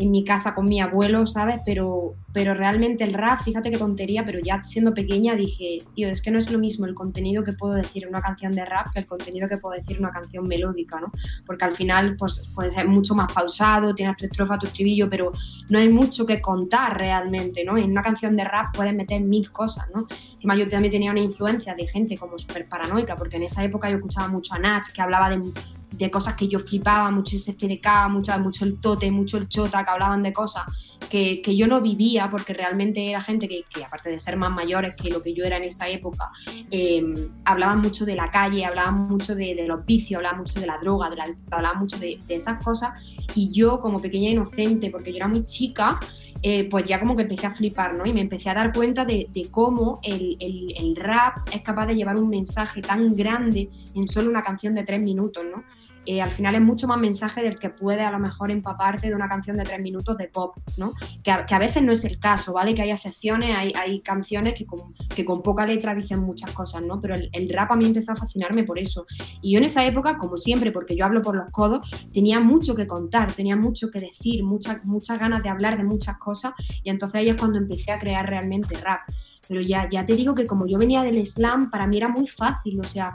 en 0.01 0.12
mi 0.12 0.24
casa 0.24 0.56
con 0.56 0.65
mi 0.65 0.81
abuelo, 0.81 1.27
¿sabes? 1.27 1.57
Pero, 1.65 2.15
pero 2.33 2.53
realmente 2.53 3.03
el 3.03 3.13
rap, 3.13 3.42
fíjate 3.44 3.69
qué 3.69 3.77
tontería, 3.77 4.25
pero 4.25 4.39
ya 4.39 4.63
siendo 4.63 4.94
pequeña 4.94 5.36
dije, 5.36 5.80
tío, 5.94 6.09
es 6.09 6.21
que 6.21 6.31
no 6.31 6.39
es 6.39 6.51
lo 6.51 6.57
mismo 6.57 6.88
el 6.88 6.95
contenido 6.95 7.44
que 7.44 7.53
puedo 7.53 7.75
decir 7.75 8.03
en 8.03 8.09
una 8.09 8.21
canción 8.21 8.51
de 8.51 8.65
rap 8.65 8.88
que 8.92 9.00
el 9.00 9.06
contenido 9.06 9.48
que 9.48 9.57
puedo 9.57 9.77
decir 9.77 9.98
en 9.98 10.03
una 10.03 10.12
canción 10.12 10.48
melódica, 10.48 11.00
¿no? 11.00 11.12
Porque 11.45 11.65
al 11.65 11.75
final, 11.75 12.15
pues 12.18 12.44
puede 12.56 12.71
ser 12.71 12.88
mucho 12.88 13.13
más 13.13 13.31
pausado, 13.31 13.94
tienes 13.94 14.18
tu 14.18 14.25
estrofa, 14.25 14.57
tu 14.57 14.65
estribillo, 14.65 15.09
pero 15.09 15.31
no 15.69 15.77
hay 15.77 15.89
mucho 15.89 16.25
que 16.25 16.42
contar 16.42 16.98
realmente, 16.98 17.63
¿no? 17.63 17.77
En 17.77 17.92
una 17.92 18.01
canción 18.01 18.36
de 18.36 18.44
rap 18.44 18.75
puedes 18.75 18.95
meter 18.95 19.21
mil 19.21 19.51
cosas, 19.51 19.86
¿no? 19.94 20.07
Encima 20.33 20.56
yo 20.56 20.68
también 20.68 20.92
tenía 20.92 21.12
una 21.12 21.21
influencia 21.21 21.75
de 21.75 21.88
gente 21.88 22.18
como 22.18 22.39
súper 22.39 22.68
paranoica, 22.68 23.15
porque 23.15 23.38
en 23.38 23.44
esa 23.44 23.63
época 23.63 23.89
yo 23.89 23.98
escuchaba 23.98 24.27
mucho 24.27 24.56
a 24.56 24.59
Nach, 24.59 24.92
que 24.92 25.01
hablaba 25.01 25.30
de 25.30 25.51
de 25.91 26.09
cosas 26.09 26.35
que 26.35 26.47
yo 26.47 26.59
flipaba, 26.59 27.11
mucho 27.11 27.35
ese 27.35 27.53
CDK, 27.53 28.09
mucho, 28.09 28.65
el 28.65 28.79
tote, 28.79 29.11
mucho 29.11 29.38
el 29.38 29.47
chota, 29.47 29.83
que 29.83 29.91
hablaban 29.91 30.23
de 30.23 30.31
cosas 30.31 30.63
que, 31.09 31.41
que 31.41 31.55
yo 31.55 31.67
no 31.67 31.81
vivía 31.81 32.29
porque 32.29 32.53
realmente 32.53 33.09
era 33.09 33.21
gente 33.21 33.47
que, 33.47 33.63
que, 33.69 33.83
aparte 33.83 34.09
de 34.09 34.17
ser 34.17 34.38
más 34.38 34.51
mayores 34.51 34.95
que 34.95 35.09
lo 35.09 35.21
que 35.21 35.33
yo 35.33 35.43
era 35.43 35.57
en 35.57 35.63
esa 35.63 35.89
época, 35.89 36.29
em, 36.69 37.13
hablaban 37.43 37.81
mucho 37.81 38.05
de 38.05 38.15
la 38.15 38.31
calle, 38.31 38.65
hablaban 38.65 39.09
mucho 39.09 39.35
de, 39.35 39.53
de, 39.53 39.67
los 39.67 39.85
vicios, 39.85 40.17
hablaban 40.17 40.39
mucho 40.39 40.59
de 40.59 40.67
la 40.67 40.77
droga, 40.77 41.09
de 41.09 41.17
la, 41.17 41.25
hablaban 41.51 41.79
mucho 41.79 41.97
de, 41.97 42.19
de, 42.27 42.35
esas 42.35 42.63
cosas 42.63 42.91
y 43.35 43.51
yo 43.51 43.81
como 43.81 43.99
pequeña 43.99 44.29
inocente, 44.29 44.89
porque 44.89 45.11
yo 45.11 45.17
era 45.17 45.27
muy 45.27 45.43
chica, 45.43 45.99
eh, 46.43 46.67
pues 46.69 46.85
ya 46.85 46.99
como 46.99 47.15
que 47.15 47.23
empecé 47.23 47.47
a 47.47 47.51
flipar, 47.51 47.93
¿no? 47.93 48.05
Y 48.05 48.13
me 48.13 48.21
empecé 48.21 48.49
a 48.49 48.53
dar 48.53 48.73
cuenta 48.73 49.05
de, 49.05 49.27
de 49.31 49.51
cómo 49.51 49.99
el, 50.01 50.38
el, 50.39 50.73
el 50.75 50.95
rap 50.95 51.47
es 51.53 51.61
capaz 51.61 51.85
de 51.88 51.95
llevar 51.95 52.15
un 52.17 52.29
mensaje 52.29 52.81
tan 52.81 53.15
grande 53.15 53.69
en 53.93 54.07
solo 54.07 54.29
una 54.29 54.43
canción 54.43 54.73
de 54.73 54.83
tres 54.83 55.01
minutos, 55.01 55.43
¿no? 55.45 55.63
Eh, 56.06 56.21
al 56.21 56.31
final 56.31 56.56
es 56.56 56.62
mucho 56.62 56.88
más 56.88 57.00
mensaje 57.00 57.44
del 57.44 57.59
que 57.59 57.69
puede 57.69 58.01
a 58.01 58.12
lo 58.12 58.18
mejor 58.18 58.50
empaparte 58.50 59.07
de 59.07 59.15
una 59.15 59.30
canción 59.30 59.57
de 59.57 59.63
tres 59.63 59.80
minutos 59.80 60.18
de 60.18 60.27
pop, 60.27 60.56
¿no? 60.77 60.94
Que 61.24 61.31
a, 61.31 61.59
veces 61.59 61.83
no 61.83 61.92
es 61.92 62.03
el 62.06 62.18
caso, 62.19 62.53
¿vale? 62.53 62.74
Que 62.74 62.81
hay 62.81 62.92
excepciones, 62.92 63.56
hay, 63.56 63.71
hay 63.80 64.00
canciones 64.01 64.56
que 64.56 64.65
con, 64.65 64.95
que 65.15 65.24
con, 65.24 65.44
poca 65.44 65.65
letra 65.65 65.94
dicen 65.94 66.21
muchas 66.21 66.51
cosas, 66.53 66.81
¿no? 66.81 67.00
Pero 67.00 67.15
el, 67.15 67.50
rap 67.50 67.71
a 67.71 67.75
mí 67.75 67.86
empezó 67.86 68.13
a 68.13 68.15
fascinarme 68.15 68.63
por 68.63 68.80
eso. 68.80 69.06
Y 69.42 69.53
yo 69.53 69.59
en 69.59 69.65
esa 69.65 69.86
época, 69.86 70.18
como 70.18 70.38
siempre, 70.38 70.71
porque 70.71 70.95
yo 70.95 71.06
hablo 71.06 71.21
por 71.21 71.36
los 71.36 71.50
codos, 71.51 71.88
tenía 72.12 72.39
mucho 72.39 72.75
que 72.75 72.88
contar, 72.88 73.31
tenía 73.31 73.56
mucho 73.56 73.92
que 73.92 74.00
decir, 74.00 74.44
muchas 74.44 74.83
muchas 74.83 75.19
ganas 75.19 75.44
de 75.44 75.50
hablar 75.50 75.77
de 75.77 75.83
muchas 75.83 76.18
cosas 76.18 76.53
y 76.83 76.89
entonces 76.89 77.19
ahí 77.19 77.30
es 77.30 77.36
cuando 77.36 77.57
empecé 77.57 77.92
a 77.92 78.00
crear 78.00 78.27
realmente 78.27 78.75
rap. 78.77 79.01
Pero 79.48 79.62
ya, 79.62 79.88
ya 79.89 80.06
te 80.06 80.15
digo 80.15 80.33
que 80.33 80.48
como 80.48 80.65
yo 80.65 80.77
venía 80.77 81.03
del 81.03 81.25
slam, 81.25 81.69
para 81.69 81.86
mí 81.86 81.98
era 81.98 82.07
muy 82.07 82.27
fácil, 82.27 82.80
o 82.80 82.83
sea, 82.83 83.13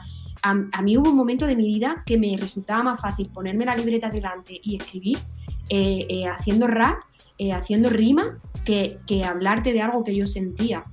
a, 0.72 0.82
mí 0.82 0.96
hubo 0.96 1.10
un 1.10 1.16
momento 1.16 1.46
de 1.46 1.56
mi 1.56 1.66
vida 1.66 2.02
que 2.06 2.18
me 2.18 2.36
resultaba 2.36 2.82
más 2.82 3.00
fácil 3.00 3.28
ponerme 3.28 3.64
la 3.64 3.74
libreta 3.74 4.10
delante 4.10 4.58
y 4.62 4.76
escribir 4.76 5.18
eh, 5.68 6.06
eh, 6.08 6.26
haciendo 6.26 6.66
rap, 6.66 6.98
eh, 7.38 7.52
haciendo 7.52 7.88
rima, 7.88 8.36
que, 8.64 8.98
que 9.06 9.24
hablarte 9.24 9.72
de 9.72 9.82
algo 9.82 10.04
que 10.04 10.14
yo 10.14 10.26
sentía. 10.26 10.84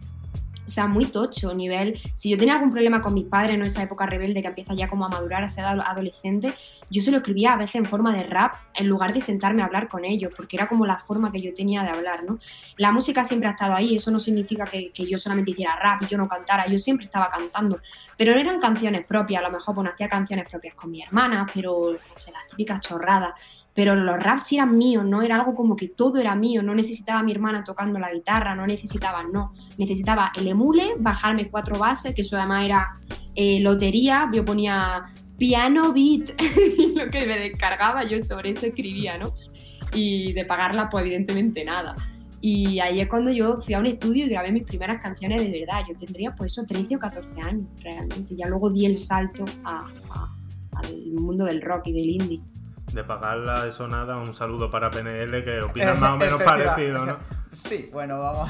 O 0.66 0.70
sea, 0.70 0.88
muy 0.88 1.06
tocho, 1.06 1.54
nivel. 1.54 2.00
Si 2.16 2.30
yo 2.30 2.38
tenía 2.38 2.54
algún 2.54 2.72
problema 2.72 3.02
con 3.02 3.14
mis 3.14 3.26
padres 3.26 3.56
en 3.56 3.64
esa 3.64 3.84
época 3.84 4.06
rebelde 4.06 4.42
que 4.42 4.48
empieza 4.48 4.74
ya 4.74 4.88
como 4.88 5.06
a 5.06 5.10
madurar, 5.10 5.44
a 5.44 5.50
ser 5.50 5.66
adolescente, 5.66 6.54
yo 6.90 7.02
se 7.02 7.12
lo 7.12 7.18
escribía 7.18 7.54
a 7.54 7.58
veces 7.58 7.76
en 7.76 7.86
forma 7.86 8.16
de 8.16 8.24
rap 8.24 8.56
en 8.76 8.88
lugar 8.88 9.14
de 9.14 9.22
sentarme 9.22 9.62
a 9.62 9.66
hablar 9.66 9.90
con 9.90 10.06
ellos, 10.06 10.32
porque 10.36 10.56
era 10.56 10.68
como 10.68 10.86
la 10.86 10.98
forma 10.98 11.32
que 11.32 11.42
yo 11.42 11.54
tenía 11.54 11.84
de 11.84 11.90
hablar, 11.90 12.24
¿no? 12.24 12.40
La 12.78 12.92
música 12.92 13.26
siempre 13.26 13.50
ha 13.50 13.54
estado 13.54 13.74
ahí, 13.74 13.96
eso 13.96 14.12
no 14.12 14.20
significa 14.20 14.66
que, 14.66 14.92
yo 14.94 15.18
solamente 15.18 15.52
hiciera 15.52 15.76
rap 15.76 16.04
y 16.04 16.08
yo 16.08 16.18
no 16.18 16.28
cantara, 16.28 16.68
yo 16.68 16.78
siempre 16.78 17.06
estaba 17.06 17.30
cantando, 17.30 17.80
pero 18.18 18.34
no 18.34 18.40
eran 18.40 18.60
canciones 18.60 19.06
propias, 19.06 19.44
a 19.44 19.48
lo 19.48 19.52
mejor 19.52 19.76
pues 19.76 19.90
hacía 19.90 20.08
canciones 20.08 20.48
propias 20.50 20.76
con 20.76 20.92
mi 20.92 21.02
hermana, 21.02 21.48
pero 21.54 21.94
no 21.94 22.18
sé, 22.18 22.32
las 22.32 22.48
típicas 22.48 22.80
chorradas 22.80 23.34
pero 23.74 23.96
los 23.96 24.22
raps 24.22 24.52
eran 24.52 24.78
míos, 24.78 25.04
¿no? 25.04 25.22
Era 25.22 25.36
algo 25.36 25.56
como 25.56 25.76
que 25.76 25.88
todo 25.88 26.20
era 26.20 26.36
mío, 26.36 26.62
no 26.62 26.76
necesitaba 26.76 27.20
a 27.20 27.24
mi 27.24 27.32
hermana 27.32 27.64
tocando 27.64 28.00
la 28.00 28.12
guitarra, 28.12 28.56
no 28.56 28.68
necesitaba, 28.68 29.24
no. 29.24 29.54
Necesitaba 29.78 30.32
el 30.36 30.48
emule, 30.48 30.94
bajarme 31.00 31.50
cuatro 31.50 31.80
bases, 31.80 32.14
que 32.14 32.22
eso 32.22 32.38
además 32.38 32.66
era 32.66 33.00
eh, 33.36 33.60
lotería, 33.62 34.30
yo 34.32 34.46
ponía 34.46 35.06
piano 35.38 35.92
beat, 35.92 36.40
lo 36.96 37.10
que 37.10 37.26
me 37.26 37.40
descargaba, 37.40 38.04
yo 38.04 38.22
sobre 38.22 38.52
eso 38.52 38.68
escribía, 38.68 39.18
¿no? 39.18 39.34
Y 39.94 40.34
de 40.34 40.46
pagarla, 40.46 40.90
pues 40.90 41.06
evidentemente 41.06 41.66
nada. 41.66 41.96
Y 42.42 42.80
ahí 42.80 43.00
es 43.00 43.08
cuando 43.08 43.32
yo 43.32 43.60
fui 43.62 43.74
a 43.74 43.80
un 43.80 43.86
estudio 43.88 44.26
y 44.26 44.30
grabé 44.30 44.52
mis 44.52 44.64
primeras 44.64 45.02
canciones 45.02 45.42
de 45.42 45.60
verdad. 45.60 45.82
Yo 45.88 45.96
tendría 45.96 46.36
pues 46.36 46.52
eso 46.52 46.66
13 46.66 46.98
o 46.98 47.00
14 47.00 47.42
años 47.42 47.68
realmente. 47.82 48.36
Ya 48.36 48.48
luego 48.48 48.70
di 48.70 48.86
el 48.86 49.00
salto 49.00 49.46
al 49.64 51.06
mundo 51.14 51.46
del 51.46 51.62
rock 51.62 51.88
y 51.88 51.94
del 51.94 52.10
indie 52.10 52.42
de 52.92 53.04
pagarla 53.04 53.68
eso 53.68 53.88
nada, 53.88 54.18
un 54.18 54.34
saludo 54.34 54.70
para 54.70 54.90
PNL 54.90 55.44
que 55.44 55.62
opina 55.62 55.94
más 56.00 56.12
o 56.12 56.18
menos 56.18 56.42
parecido, 56.42 57.06
¿no? 57.06 57.18
Sí, 57.54 57.88
bueno, 57.94 58.20
vamos. 58.20 58.50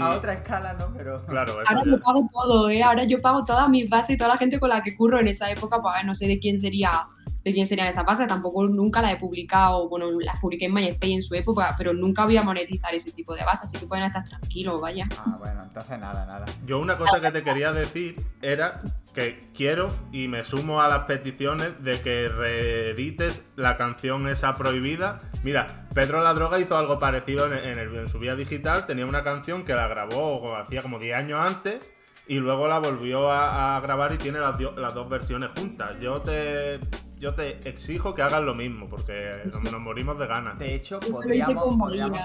A 0.00 0.10
otra 0.10 0.34
escala, 0.34 0.74
¿no? 0.74 0.92
Pero. 0.96 1.26
Claro, 1.26 1.54
Ahora 1.66 1.82
yo 1.84 2.00
pago 2.00 2.28
todo, 2.32 2.70
¿eh? 2.70 2.84
Ahora 2.84 3.02
yo 3.02 3.20
pago 3.20 3.44
todas 3.44 3.68
mis 3.68 3.90
bases 3.90 4.14
y 4.14 4.16
toda 4.16 4.30
la 4.30 4.38
gente 4.38 4.60
con 4.60 4.68
la 4.68 4.80
que 4.80 4.96
curro 4.96 5.18
en 5.18 5.26
esa 5.26 5.50
época, 5.50 5.82
pues 5.82 5.92
no 6.04 6.14
sé 6.14 6.28
de 6.28 6.38
quién 6.38 6.56
sería 6.56 7.08
de 7.46 7.52
quién 7.52 7.64
serían 7.64 7.86
esas 7.86 8.04
bases, 8.04 8.26
tampoco 8.26 8.66
nunca 8.66 9.00
las 9.00 9.12
he 9.12 9.16
publicado, 9.18 9.88
bueno, 9.88 10.10
las 10.20 10.40
publiqué 10.40 10.64
en 10.64 10.74
MySpace 10.74 11.12
en 11.12 11.22
su 11.22 11.32
época, 11.36 11.76
pero 11.78 11.94
nunca 11.94 12.24
voy 12.24 12.36
a 12.36 12.42
monetizar 12.42 12.92
ese 12.92 13.12
tipo 13.12 13.36
de 13.36 13.44
bases, 13.44 13.66
así 13.66 13.78
que 13.78 13.86
pueden 13.86 14.04
estar 14.04 14.24
tranquilos, 14.24 14.80
vaya. 14.80 15.06
Ah, 15.16 15.36
bueno, 15.38 15.62
entonces 15.62 15.96
nada, 15.96 16.26
nada. 16.26 16.44
Yo 16.64 16.80
una 16.80 16.98
cosa 16.98 17.20
que 17.20 17.30
te 17.30 17.44
quería 17.44 17.72
decir 17.72 18.20
era 18.42 18.82
que 19.16 19.48
quiero 19.54 19.88
y 20.12 20.28
me 20.28 20.44
sumo 20.44 20.82
a 20.82 20.88
las 20.88 21.06
peticiones 21.06 21.82
de 21.82 21.98
que 22.02 22.28
reedites 22.28 23.42
la 23.56 23.74
canción 23.74 24.28
esa 24.28 24.56
prohibida. 24.56 25.22
Mira, 25.42 25.88
Pedro 25.94 26.22
La 26.22 26.34
Droga 26.34 26.60
hizo 26.60 26.76
algo 26.76 26.98
parecido 26.98 27.50
en, 27.50 28.08
su 28.08 28.18
vida 28.18 28.36
digital, 28.36 28.86
tenía 28.86 29.06
una 29.06 29.24
canción 29.24 29.64
que 29.64 29.74
la 29.74 29.88
grabó 29.88 30.54
hacía 30.54 30.82
como 30.82 30.98
10 30.98 31.16
años 31.16 31.40
antes 31.44 31.80
y 32.28 32.34
luego 32.34 32.68
la 32.68 32.78
volvió 32.78 33.32
a, 33.32 33.80
grabar 33.80 34.12
y 34.12 34.18
tiene 34.18 34.38
las, 34.38 34.60
las, 34.76 34.92
dos 34.92 35.08
versiones 35.08 35.50
juntas. 35.56 35.98
Yo 35.98 36.20
te, 36.20 36.78
yo 37.18 37.34
te 37.34 37.66
exijo 37.66 38.14
que 38.14 38.20
hagas 38.20 38.42
lo 38.42 38.54
mismo, 38.54 38.86
porque 38.86 39.30
nos, 39.44 39.80
morimos 39.80 40.18
de 40.18 40.26
ganas. 40.26 40.58
De 40.58 40.74
hecho, 40.74 41.00
podríamos, 41.00 41.74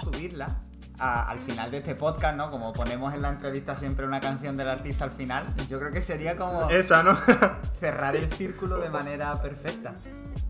subirla 0.01 0.61
al 0.99 1.39
final 1.39 1.71
de 1.71 1.77
este 1.77 1.95
podcast, 1.95 2.37
¿no? 2.37 2.51
Como 2.51 2.73
ponemos 2.73 3.13
en 3.13 3.21
la 3.21 3.29
entrevista 3.29 3.75
siempre 3.75 4.05
una 4.05 4.19
canción 4.19 4.57
del 4.57 4.69
artista 4.69 5.05
al 5.05 5.11
final, 5.11 5.45
yo 5.69 5.79
creo 5.79 5.91
que 5.91 6.01
sería 6.01 6.37
como... 6.37 6.69
Esa, 6.69 7.03
¿no? 7.03 7.17
cerrar 7.79 8.15
el 8.15 8.31
círculo 8.31 8.77
de 8.77 8.89
manera 8.89 9.33
perfecta. 9.41 9.93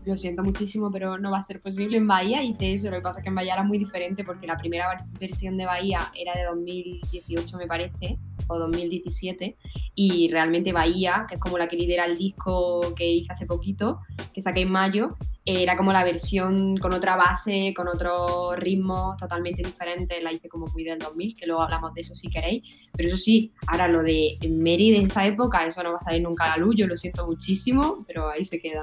Lo 0.04 0.16
siento 0.16 0.42
muchísimo, 0.42 0.90
pero 0.90 1.16
no 1.18 1.30
va 1.30 1.38
a 1.38 1.42
ser 1.42 1.60
posible 1.60 1.96
en 1.96 2.08
Bahía 2.08 2.42
y 2.42 2.54
te 2.54 2.72
eso. 2.72 2.90
Lo 2.90 2.96
que 2.96 3.02
pasa 3.02 3.20
es 3.20 3.22
que 3.22 3.28
en 3.28 3.36
Bahía 3.36 3.54
era 3.54 3.62
muy 3.62 3.78
diferente 3.78 4.24
porque 4.24 4.46
la 4.46 4.56
primera 4.56 4.88
versión 5.20 5.56
de 5.56 5.64
Bahía 5.64 6.00
era 6.18 6.32
de 6.34 6.44
2018, 6.46 7.56
me 7.56 7.66
parece, 7.66 8.18
fue 8.46 8.58
2017, 8.58 9.56
y 9.94 10.28
realmente 10.28 10.72
Bahía, 10.72 11.26
que 11.28 11.36
es 11.36 11.40
como 11.40 11.56
la 11.56 11.68
que 11.68 11.76
lidera 11.76 12.04
el 12.06 12.16
disco 12.16 12.94
que 12.96 13.08
hice 13.08 13.32
hace 13.32 13.46
poquito, 13.46 14.00
que 14.32 14.40
saqué 14.40 14.62
en 14.62 14.72
mayo, 14.72 15.16
era 15.44 15.76
como 15.76 15.92
la 15.92 16.04
versión 16.04 16.76
con 16.76 16.92
otra 16.92 17.16
base, 17.16 17.74
con 17.74 17.88
otro 17.88 18.54
ritmo 18.54 19.16
totalmente 19.18 19.62
diferente, 19.62 20.20
la 20.20 20.32
hice 20.32 20.48
como 20.48 20.66
muy 20.66 20.84
del 20.84 20.98
2000, 20.98 21.36
que 21.36 21.46
luego 21.46 21.62
hablamos 21.62 21.94
de 21.94 22.02
eso 22.02 22.14
si 22.14 22.28
queréis, 22.28 22.62
pero 22.92 23.08
eso 23.08 23.16
sí, 23.16 23.52
ahora 23.66 23.88
lo 23.88 24.02
de 24.02 24.38
Mary 24.48 24.92
de 24.92 24.98
esa 24.98 25.26
época, 25.26 25.66
eso 25.66 25.82
no 25.82 25.92
va 25.92 25.98
a 25.98 26.04
salir 26.04 26.22
nunca 26.22 26.44
a 26.44 26.56
la 26.56 26.64
luz, 26.64 26.76
yo 26.76 26.86
lo 26.86 26.96
siento 26.96 27.26
muchísimo, 27.26 28.04
pero 28.06 28.30
ahí 28.30 28.44
se 28.44 28.60
queda. 28.60 28.82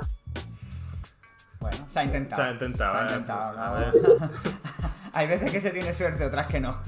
Bueno, 1.59 1.77
se 1.87 1.99
ha 1.99 2.03
intentado. 2.03 2.41
Se 2.41 2.47
ha 2.47 2.51
intentado. 2.51 2.91
Se 2.91 2.97
ha 2.97 3.01
eh. 3.07 3.91
intentado. 3.93 4.31
Hay 5.13 5.27
veces 5.27 5.51
que 5.51 5.59
se 5.59 5.71
tiene 5.71 5.91
suerte, 5.93 6.25
otras 6.25 6.47
que 6.47 6.59
no. 6.59 6.79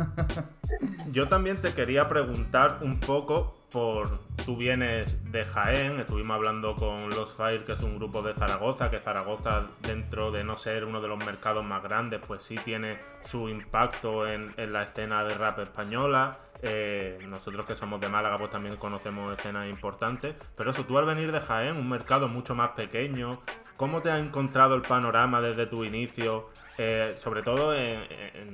Yo 1.11 1.27
también 1.27 1.59
te 1.61 1.73
quería 1.73 2.07
preguntar 2.07 2.79
un 2.81 2.99
poco 2.99 3.65
por... 3.71 4.19
Tú 4.45 4.57
vienes 4.57 5.31
de 5.31 5.43
Jaén, 5.43 5.99
estuvimos 5.99 6.35
hablando 6.35 6.75
con 6.75 7.09
Los 7.09 7.33
Fire, 7.33 7.63
que 7.63 7.73
es 7.73 7.83
un 7.83 7.97
grupo 7.97 8.21
de 8.21 8.33
Zaragoza, 8.33 8.89
que 8.89 8.99
Zaragoza, 8.99 9.67
dentro 9.81 10.31
de 10.31 10.43
no 10.43 10.57
ser 10.57 10.85
uno 10.85 11.01
de 11.01 11.07
los 11.07 11.17
mercados 11.17 11.63
más 11.63 11.83
grandes, 11.83 12.21
pues 12.25 12.43
sí 12.43 12.55
tiene 12.63 12.99
su 13.25 13.49
impacto 13.49 14.27
en, 14.27 14.53
en 14.57 14.73
la 14.73 14.83
escena 14.83 15.23
de 15.23 15.35
rap 15.35 15.59
española. 15.59 16.37
Eh, 16.63 17.19
nosotros 17.27 17.65
que 17.65 17.75
somos 17.75 17.99
de 17.99 18.07
Málaga, 18.07 18.37
pues 18.37 18.51
también 18.51 18.77
conocemos 18.77 19.37
escenas 19.37 19.67
importantes. 19.69 20.35
Pero 20.55 20.71
eso, 20.71 20.85
tú 20.85 20.97
al 20.97 21.05
venir 21.05 21.31
de 21.31 21.39
Jaén, 21.39 21.77
un 21.77 21.89
mercado 21.89 22.27
mucho 22.27 22.55
más 22.55 22.71
pequeño, 22.71 23.41
¿cómo 23.81 24.01
te 24.03 24.11
has 24.11 24.21
encontrado 24.23 24.75
el 24.75 24.83
panorama 24.83 25.41
desde 25.41 25.65
tu 25.65 25.83
inicio? 25.83 26.49
Eh, 26.77 27.15
sobre 27.17 27.41
todo 27.41 27.75
en- 27.75 28.03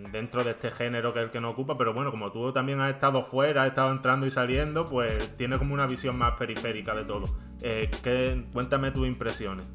en- 0.05 0.11
dentro 0.11 0.43
de 0.45 0.51
este 0.51 0.71
género 0.71 1.13
que 1.13 1.19
es 1.19 1.25
el 1.25 1.31
que 1.31 1.41
nos 1.41 1.51
ocupa, 1.51 1.77
pero 1.77 1.93
bueno, 1.93 2.11
como 2.11 2.31
tú 2.31 2.51
también 2.53 2.79
has 2.79 2.93
estado 2.93 3.23
fuera, 3.23 3.63
has 3.63 3.67
estado 3.69 3.91
entrando 3.91 4.25
y 4.25 4.31
saliendo, 4.31 4.85
pues 4.85 5.35
tienes 5.37 5.59
como 5.59 5.73
una 5.73 5.85
visión 5.85 6.17
más 6.17 6.31
periférica 6.37 6.95
de 6.95 7.03
todo. 7.03 7.25
Eh, 7.61 7.89
¿qué- 8.03 8.45
cuéntame 8.53 8.91
tus 8.91 9.05
impresiones. 9.05 9.67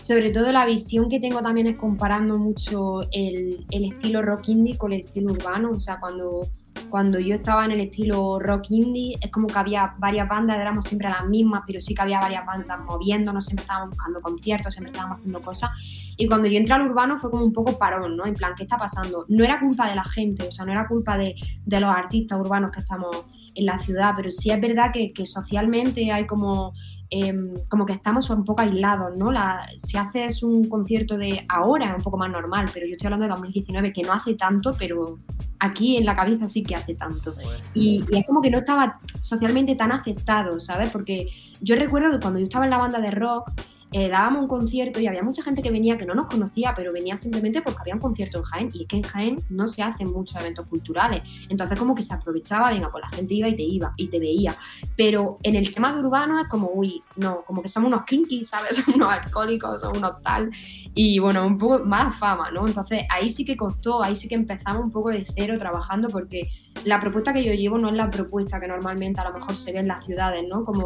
Sobre 0.00 0.30
todo 0.30 0.50
la 0.52 0.64
visión 0.66 1.08
que 1.08 1.20
tengo 1.20 1.42
también 1.42 1.66
es 1.66 1.76
comparando 1.76 2.38
mucho 2.38 3.00
el, 3.12 3.64
el 3.70 3.92
estilo 3.92 4.22
rock 4.22 4.48
indie 4.48 4.76
con 4.78 4.92
el 4.92 5.02
estilo 5.02 5.32
urbano. 5.32 5.70
O 5.70 5.80
sea, 5.80 5.98
cuando, 6.00 6.46
cuando 6.90 7.18
yo 7.18 7.34
estaba 7.34 7.64
en 7.64 7.72
el 7.72 7.80
estilo 7.80 8.38
rock 8.38 8.70
indie, 8.70 9.16
es 9.20 9.30
como 9.30 9.46
que 9.46 9.58
había 9.58 9.94
varias 9.98 10.28
bandas, 10.28 10.56
éramos 10.58 10.84
siempre 10.84 11.08
las 11.08 11.26
mismas, 11.26 11.62
pero 11.66 11.80
sí 11.80 11.94
que 11.94 12.02
había 12.02 12.20
varias 12.20 12.44
bandas 12.46 12.78
moviéndonos, 12.80 13.44
siempre 13.44 13.62
estábamos 13.62 13.90
buscando 13.90 14.20
conciertos, 14.20 14.74
siempre 14.74 14.92
estábamos 14.92 15.18
haciendo 15.18 15.40
cosas. 15.40 15.70
Y 16.16 16.26
cuando 16.26 16.48
yo 16.48 16.56
entré 16.58 16.74
al 16.74 16.82
urbano 16.82 17.18
fue 17.18 17.30
como 17.30 17.44
un 17.44 17.52
poco 17.52 17.78
parón, 17.78 18.16
¿no? 18.16 18.26
En 18.26 18.34
plan, 18.34 18.52
¿qué 18.56 18.62
está 18.62 18.78
pasando? 18.78 19.24
No 19.28 19.44
era 19.44 19.60
culpa 19.60 19.88
de 19.88 19.94
la 19.94 20.04
gente, 20.04 20.46
o 20.48 20.52
sea, 20.52 20.64
no 20.64 20.72
era 20.72 20.88
culpa 20.88 21.18
de, 21.18 21.34
de 21.64 21.80
los 21.80 21.90
artistas 21.90 22.38
urbanos 22.40 22.70
que 22.72 22.80
estamos 22.80 23.24
en 23.54 23.66
la 23.66 23.78
ciudad, 23.78 24.12
pero 24.14 24.30
sí 24.30 24.50
es 24.50 24.60
verdad 24.60 24.90
que, 24.92 25.12
que 25.12 25.26
socialmente 25.26 26.12
hay 26.12 26.26
como 26.26 26.72
em, 27.10 27.54
como 27.68 27.86
que 27.86 27.92
estamos 27.92 28.28
un 28.30 28.44
poco 28.44 28.62
aislados, 28.62 29.16
¿no? 29.16 29.32
La, 29.32 29.66
si 29.76 29.96
haces 29.96 30.42
un 30.42 30.68
concierto 30.68 31.16
de 31.16 31.44
ahora 31.48 31.90
es 31.90 31.96
un 31.96 32.02
poco 32.02 32.16
más 32.16 32.30
normal, 32.30 32.68
pero 32.72 32.86
yo 32.86 32.92
estoy 32.92 33.06
hablando 33.06 33.24
de 33.24 33.30
2019, 33.30 33.92
que 33.92 34.02
no 34.02 34.12
hace 34.12 34.34
tanto, 34.34 34.74
pero 34.78 35.18
aquí 35.58 35.96
en 35.96 36.04
la 36.04 36.16
cabeza 36.16 36.48
sí 36.48 36.62
que 36.62 36.74
hace 36.74 36.94
tanto. 36.94 37.34
Y, 37.74 38.04
y 38.10 38.18
es 38.18 38.26
como 38.26 38.42
que 38.42 38.50
no 38.50 38.58
estaba 38.58 39.00
socialmente 39.20 39.76
tan 39.76 39.92
aceptado, 39.92 40.58
¿sabes? 40.60 40.90
Porque 40.90 41.28
yo 41.60 41.76
recuerdo 41.76 42.10
que 42.10 42.20
cuando 42.20 42.38
yo 42.38 42.44
estaba 42.44 42.64
en 42.64 42.70
la 42.70 42.78
banda 42.78 43.00
de 43.00 43.10
rock, 43.10 43.50
eh, 43.92 44.08
dábamos 44.08 44.42
un 44.42 44.48
concierto 44.48 45.00
y 45.00 45.06
había 45.06 45.22
mucha 45.22 45.42
gente 45.42 45.62
que 45.62 45.70
venía 45.70 45.96
que 45.96 46.04
no 46.04 46.14
nos 46.14 46.26
conocía, 46.26 46.74
pero 46.74 46.92
venía 46.92 47.16
simplemente 47.16 47.62
porque 47.62 47.78
había 47.80 47.94
un 47.94 48.00
concierto 48.00 48.38
en 48.38 48.44
Jaén 48.44 48.70
y 48.72 48.82
es 48.82 48.88
que 48.88 48.96
en 48.96 49.02
Jaén 49.02 49.44
no 49.48 49.66
se 49.68 49.82
hacen 49.82 50.10
muchos 50.12 50.40
eventos 50.40 50.66
culturales. 50.66 51.22
Entonces 51.48 51.78
como 51.78 51.94
que 51.94 52.02
se 52.02 52.12
aprovechaba, 52.12 52.70
venga, 52.70 52.90
pues 52.90 53.04
la 53.08 53.16
gente 53.16 53.34
iba 53.34 53.48
y 53.48 53.56
te 53.56 53.62
iba 53.62 53.92
y 53.96 54.08
te 54.08 54.18
veía. 54.18 54.56
Pero 54.96 55.38
en 55.42 55.54
el 55.54 55.72
tema 55.72 55.92
de 55.92 56.00
urbano 56.00 56.40
es 56.40 56.48
como, 56.48 56.70
uy, 56.72 57.02
no, 57.16 57.42
como 57.46 57.62
que 57.62 57.68
somos 57.68 57.92
unos 57.92 58.04
kinky, 58.04 58.42
¿sabes? 58.42 58.76
Somos 58.76 58.96
unos 58.96 59.08
alcohólicos, 59.08 59.80
somos 59.80 59.98
unos 59.98 60.22
tal. 60.22 60.50
Y 60.94 61.18
bueno, 61.18 61.46
un 61.46 61.56
poco 61.56 61.84
mala 61.84 62.12
fama, 62.12 62.50
¿no? 62.50 62.66
Entonces 62.66 63.04
ahí 63.08 63.28
sí 63.28 63.44
que 63.44 63.56
costó, 63.56 64.02
ahí 64.02 64.16
sí 64.16 64.28
que 64.28 64.34
empezamos 64.34 64.84
un 64.84 64.90
poco 64.90 65.10
de 65.10 65.26
cero 65.34 65.56
trabajando 65.58 66.08
porque 66.08 66.50
la 66.84 67.00
propuesta 67.00 67.32
que 67.32 67.44
yo 67.44 67.52
llevo 67.54 67.78
no 67.78 67.88
es 67.88 67.94
la 67.94 68.10
propuesta 68.10 68.60
que 68.60 68.68
normalmente 68.68 69.20
a 69.20 69.28
lo 69.28 69.34
mejor 69.34 69.56
se 69.56 69.72
ve 69.72 69.78
en 69.78 69.88
las 69.88 70.04
ciudades, 70.04 70.44
¿no? 70.48 70.64
Como 70.64 70.82